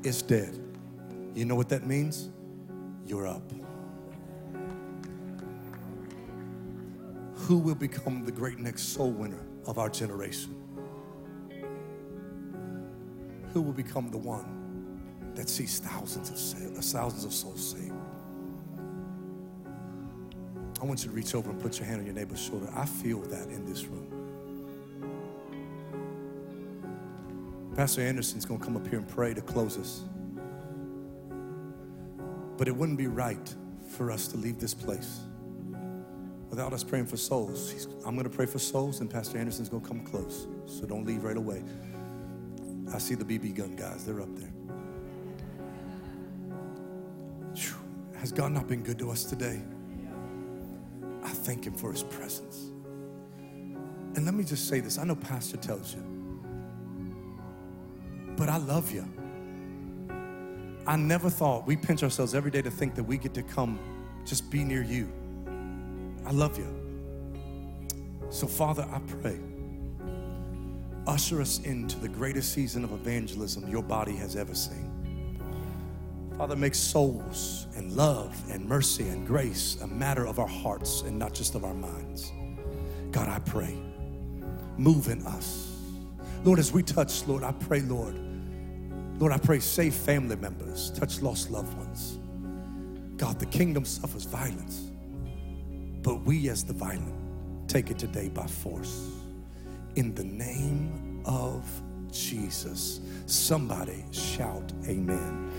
is 0.03 0.23
dead. 0.23 0.59
You 1.37 1.45
know 1.45 1.55
what 1.55 1.69
that 1.69 1.87
means? 1.87 2.31
You're 3.07 3.29
up. 3.29 3.66
Who 7.47 7.59
will 7.59 7.77
become 7.77 8.25
the 8.25 8.33
great 8.33 8.59
next 8.59 8.93
soul 8.93 9.13
winner 9.13 9.47
of 9.67 9.79
our 9.79 9.89
generation? 9.89 10.53
Who 13.53 13.63
will 13.63 13.73
become 13.73 14.11
the 14.11 14.19
one 14.19 15.31
that 15.37 15.49
sees 15.49 15.79
thousands 15.79 16.29
of 16.31 16.77
uh, 16.77 16.81
thousands 16.81 17.25
of 17.25 17.33
souls 17.33 17.71
saved? 17.71 17.95
I 20.83 20.85
want 20.85 21.05
you 21.05 21.11
to 21.11 21.15
reach 21.15 21.37
over 21.37 21.49
and 21.51 21.61
put 21.61 21.79
your 21.79 21.87
hand 21.87 22.01
on 22.01 22.05
your 22.07 22.17
neighbor's 22.17 22.43
shoulder. 22.43 22.69
I 22.75 22.85
feel 22.85 23.21
that 23.21 23.47
in 23.47 23.65
this 23.65 23.85
room. 23.85 24.11
Pastor 27.77 28.01
Anderson's 28.01 28.45
going 28.45 28.59
to 28.59 28.67
come 28.67 28.77
up 28.77 28.89
here 28.89 28.99
and 28.99 29.09
pray 29.09 29.35
to 29.35 29.41
close 29.41 29.79
us. 29.79 30.03
But 32.57 32.67
it 32.67 32.75
wouldn't 32.75 32.99
be 32.99 33.07
right 33.07 33.55
for 33.89 34.11
us 34.11 34.27
to 34.29 34.37
leave 34.37 34.59
this 34.59 34.75
place 34.75 35.21
without 36.57 36.73
us 36.73 36.83
praying 36.83 37.05
for 37.05 37.19
souls. 37.19 37.71
He's, 37.71 37.85
I'm 38.07 38.15
going 38.15 38.25
to 38.25 38.35
pray 38.35 38.47
for 38.47 38.59
souls, 38.59 39.03
and 39.03 39.11
Pastor 39.11 39.37
Anderson's 39.37 39.69
going 39.69 39.83
to 39.83 39.89
come 39.89 40.01
close. 40.01 40.47
So 40.65 40.87
don't 40.87 41.05
leave 41.05 41.23
right 41.23 41.37
away. 41.37 41.63
I 42.95 42.97
see 42.97 43.15
the 43.15 43.27
BB 43.27 43.57
gun 43.57 43.77
guys, 43.77 44.07
they're 44.07 44.23
up 44.23 44.35
there. 44.37 44.49
Phew. 47.55 47.77
Has 48.17 48.33
God 48.33 48.53
not 48.53 48.69
been 48.69 48.83
good 48.83 48.99
to 49.01 49.11
us 49.11 49.25
today? 49.25 49.61
I 51.23 51.29
thank 51.29 51.67
Him 51.67 51.75
for 51.75 51.93
His 51.93 52.05
presence. 52.05 52.71
And 54.15 54.25
let 54.25 54.33
me 54.33 54.43
just 54.43 54.67
say 54.67 54.81
this 54.81 54.97
I 54.97 55.05
know 55.05 55.15
Pastor 55.15 55.59
tells 55.59 55.95
you, 55.95 56.03
but 58.35 58.49
I 58.49 58.57
love 58.57 58.91
you. 58.91 59.07
I 60.87 60.97
never 60.97 61.29
thought 61.29 61.67
we 61.67 61.77
pinch 61.77 62.03
ourselves 62.03 62.35
every 62.35 62.51
day 62.51 62.63
to 62.63 62.71
think 62.71 62.95
that 62.95 63.05
we 63.05 63.19
get 63.19 63.35
to 63.35 63.43
come 63.43 63.79
just 64.25 64.51
be 64.51 64.65
near 64.65 64.83
you. 64.83 65.13
I 66.27 66.33
love 66.33 66.59
you. 66.59 66.67
So, 68.31 68.47
Father, 68.47 68.87
I 68.93 68.99
pray, 68.99 69.39
usher 71.07 71.41
us 71.41 71.61
into 71.61 71.99
the 72.01 72.09
greatest 72.09 72.53
season 72.53 72.83
of 72.83 72.93
evangelism 72.93 73.69
your 73.71 73.83
body 73.83 74.17
has 74.17 74.35
ever 74.35 74.55
seen. 74.55 74.93
Father, 76.37 76.57
make 76.57 76.75
souls 76.75 77.67
and 77.77 77.93
love 77.93 78.37
and 78.51 78.67
mercy 78.67 79.09
and 79.09 79.27
grace 79.27 79.81
a 79.81 79.87
matter 79.87 80.27
of 80.27 80.39
our 80.39 80.49
hearts 80.49 81.03
and 81.03 81.19
not 81.19 81.33
just 81.33 81.55
of 81.55 81.65
our 81.65 81.73
minds. 81.73 82.33
God, 83.11 83.29
I 83.29 83.39
pray, 83.39 83.79
move 84.77 85.09
in 85.09 85.25
us. 85.27 85.73
Lord, 86.45 86.59
as 86.59 86.73
we 86.73 86.83
touch, 86.83 87.27
Lord, 87.27 87.43
I 87.43 87.53
pray, 87.53 87.81
Lord, 87.81 88.15
Lord, 89.19 89.33
I 89.33 89.39
pray, 89.39 89.61
save 89.61 89.95
family 89.95 90.37
members, 90.37 90.91
touch 90.91 91.23
lost 91.23 91.51
loved 91.51 91.75
ones. 91.79 92.19
God, 93.17 93.39
the 93.41 93.47
kingdom 93.47 93.87
suffers 93.87 94.25
violence, 94.25 94.91
but 96.07 96.25
we 96.25 96.49
as 96.49 96.63
the 96.63 96.73
violent 96.73 97.69
take 97.69 97.91
it 97.91 97.99
today 97.99 98.29
by 98.29 98.47
force. 98.47 99.11
In 99.97 100.15
the 100.15 100.23
name 100.23 101.21
of 101.25 101.65
Jesus, 102.13 103.01
somebody 103.27 104.05
shout, 104.13 104.73
Amen. 104.87 105.51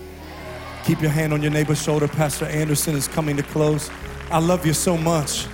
Keep 0.84 1.02
your 1.02 1.10
hand 1.10 1.34
on 1.34 1.42
your 1.42 1.50
neighbor's 1.50 1.82
shoulder. 1.82 2.08
Pastor 2.08 2.46
Anderson 2.46 2.96
is 2.96 3.06
coming 3.06 3.36
to 3.36 3.42
close. 3.42 3.90
I 4.30 4.38
love 4.38 4.64
you 4.64 4.72
so 4.72 4.96
much. 4.96 5.46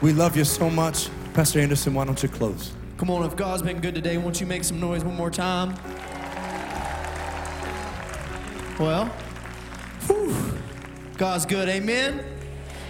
We 0.00 0.14
love 0.14 0.38
you 0.38 0.44
so 0.44 0.70
much. 0.70 1.10
Pastor 1.34 1.60
Anderson, 1.60 1.92
why 1.92 2.06
don't 2.06 2.22
you 2.22 2.30
close? 2.30 2.72
Come 2.96 3.10
on, 3.10 3.26
if 3.26 3.36
God's 3.36 3.60
been 3.60 3.82
good 3.82 3.94
today, 3.94 4.16
won't 4.16 4.40
you 4.40 4.46
make 4.46 4.64
some 4.64 4.80
noise 4.80 5.04
one 5.04 5.16
more 5.16 5.30
time? 5.30 5.74
Well, 8.80 9.04
whew, 10.06 10.34
God's 11.18 11.44
good, 11.44 11.68
amen. 11.68 12.33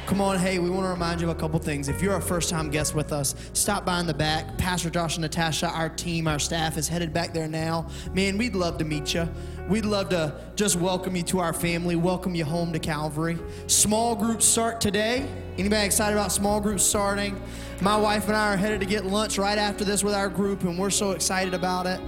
Come 0.07 0.21
on, 0.21 0.39
hey, 0.39 0.59
we 0.59 0.69
want 0.69 0.85
to 0.85 0.91
remind 0.91 1.23
you 1.23 1.31
of 1.31 1.37
a 1.37 1.41
couple 1.41 1.59
things. 1.59 1.89
If 1.89 2.03
you're 2.03 2.17
a 2.17 2.21
first 2.21 2.51
time 2.51 2.69
guest 2.69 2.95
with 2.95 3.11
us, 3.11 3.35
stop 3.55 3.87
by 3.87 4.01
in 4.01 4.07
the 4.07 4.13
back. 4.13 4.59
Pastor 4.59 4.91
Josh 4.91 5.17
and 5.17 5.23
Natasha, 5.23 5.69
our 5.69 5.89
team, 5.89 6.29
our 6.29 6.39
staff 6.39 6.77
is 6.77 6.87
headed 6.87 7.15
back 7.15 7.33
there 7.33 7.49
now. 7.49 7.89
Man, 8.13 8.37
we'd 8.37 8.55
love 8.55 8.77
to 8.79 8.85
meet 8.85 9.15
you. 9.15 9.27
We'd 9.67 9.87
love 9.87 10.11
to 10.11 10.35
just 10.57 10.77
welcome 10.77 11.17
you 11.17 11.23
to 11.23 11.39
our 11.39 11.55
family, 11.55 11.97
welcome 11.97 12.35
you 12.35 12.45
home 12.45 12.71
to 12.75 12.79
Calvary. 12.79 13.39
Small 13.67 14.15
groups 14.15 14.45
start 14.45 14.79
today. 14.79 15.27
Anybody 15.57 15.87
excited 15.87 16.15
about 16.15 16.33
small 16.33 16.61
groups 16.61 16.83
starting? 16.83 17.41
My 17.81 17.97
wife 17.97 18.27
and 18.27 18.37
I 18.37 18.53
are 18.53 18.57
headed 18.59 18.81
to 18.81 18.87
get 18.87 19.07
lunch 19.07 19.39
right 19.39 19.57
after 19.57 19.87
this 19.87 20.05
with 20.05 20.13
our 20.13 20.29
group, 20.29 20.65
and 20.65 20.79
we're 20.79 20.91
so 20.91 21.13
excited 21.13 21.55
about 21.55 21.87
it. 21.87 21.99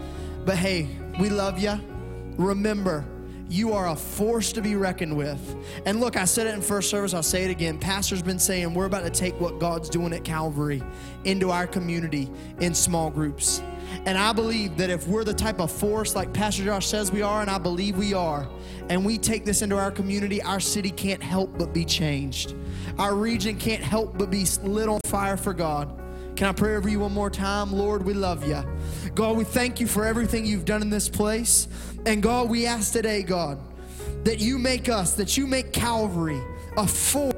But 0.44 0.58
hey, 0.58 0.86
we 1.18 1.30
love 1.30 1.58
you. 1.58 1.80
Remember, 2.36 3.06
you 3.48 3.72
are 3.72 3.88
a 3.88 3.96
force 3.96 4.52
to 4.52 4.62
be 4.62 4.74
reckoned 4.74 5.16
with. 5.16 5.56
And 5.86 6.00
look, 6.00 6.16
I 6.16 6.24
said 6.24 6.46
it 6.46 6.54
in 6.54 6.60
first 6.60 6.90
service, 6.90 7.14
I'll 7.14 7.22
say 7.22 7.44
it 7.44 7.50
again. 7.50 7.78
Pastor's 7.78 8.22
been 8.22 8.38
saying 8.38 8.74
we're 8.74 8.86
about 8.86 9.04
to 9.04 9.10
take 9.10 9.38
what 9.40 9.58
God's 9.58 9.88
doing 9.88 10.12
at 10.12 10.24
Calvary 10.24 10.82
into 11.24 11.50
our 11.50 11.66
community 11.66 12.30
in 12.60 12.74
small 12.74 13.10
groups. 13.10 13.62
And 14.04 14.18
I 14.18 14.32
believe 14.32 14.76
that 14.78 14.90
if 14.90 15.06
we're 15.06 15.24
the 15.24 15.34
type 15.34 15.60
of 15.60 15.70
force 15.70 16.14
like 16.16 16.32
Pastor 16.32 16.64
Josh 16.64 16.86
says 16.86 17.12
we 17.12 17.22
are, 17.22 17.40
and 17.40 17.50
I 17.50 17.58
believe 17.58 17.96
we 17.96 18.14
are, 18.14 18.48
and 18.88 19.04
we 19.04 19.16
take 19.18 19.44
this 19.44 19.62
into 19.62 19.76
our 19.76 19.90
community, 19.90 20.42
our 20.42 20.60
city 20.60 20.90
can't 20.90 21.22
help 21.22 21.56
but 21.56 21.72
be 21.72 21.84
changed. 21.84 22.54
Our 22.98 23.14
region 23.14 23.56
can't 23.56 23.82
help 23.82 24.18
but 24.18 24.30
be 24.30 24.44
lit 24.62 24.88
on 24.88 25.00
fire 25.06 25.36
for 25.36 25.54
God. 25.54 25.92
Can 26.36 26.48
I 26.48 26.52
pray 26.52 26.76
over 26.76 26.88
you 26.88 27.00
one 27.00 27.12
more 27.12 27.30
time? 27.30 27.72
Lord, 27.72 28.04
we 28.04 28.12
love 28.12 28.46
you. 28.46 28.62
God, 29.14 29.36
we 29.36 29.44
thank 29.44 29.80
you 29.80 29.86
for 29.86 30.04
everything 30.04 30.44
you've 30.44 30.66
done 30.66 30.82
in 30.82 30.90
this 30.90 31.08
place. 31.08 31.66
And 32.06 32.22
God, 32.22 32.48
we 32.48 32.66
ask 32.66 32.92
today, 32.92 33.22
God, 33.22 33.58
that 34.24 34.38
you 34.38 34.58
make 34.58 34.88
us, 34.88 35.14
that 35.14 35.36
you 35.36 35.46
make 35.46 35.72
Calvary 35.72 36.40
a 36.76 36.86
force 36.86 37.34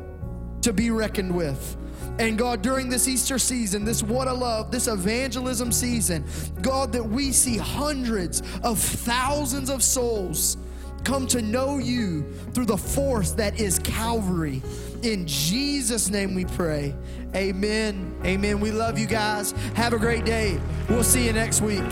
to 0.63 0.73
be 0.73 0.91
reckoned 0.91 1.35
with. 1.35 1.77
And 2.19 2.37
God, 2.37 2.63
during 2.63 2.91
this 2.91 3.09
Easter 3.09 3.39
season, 3.39 3.85
this 3.85 4.03
what 4.03 4.29
a 4.29 4.33
love, 4.33 4.71
this 4.71 4.89
evangelism 4.89 5.73
season, 5.73 6.25
God, 6.61 6.93
that 6.93 7.05
we 7.05 7.33
see 7.33 7.57
hundreds 7.57 8.43
of 8.63 8.79
thousands 8.79 9.71
of 9.71 9.83
souls 9.83 10.57
come 11.05 11.27
to 11.29 11.41
know 11.41 11.79
you 11.79 12.23
through 12.53 12.67
the 12.67 12.77
force 12.77 13.31
that 13.33 13.59
is 13.59 13.79
Calvary. 13.79 14.63
In 15.03 15.27
Jesus' 15.27 16.11
name 16.11 16.35
we 16.35 16.45
pray. 16.45 16.95
Amen. 17.35 18.15
Amen. 18.25 18.61
We 18.61 18.73
love 18.73 18.99
you 18.99 19.07
guys. 19.07 19.53
Have 19.75 19.93
a 19.93 19.99
great 19.99 20.25
day. 20.25 20.61
We'll 20.89 21.05
see 21.05 21.25
you 21.25 21.33
next 21.33 21.61
week. 21.61 21.85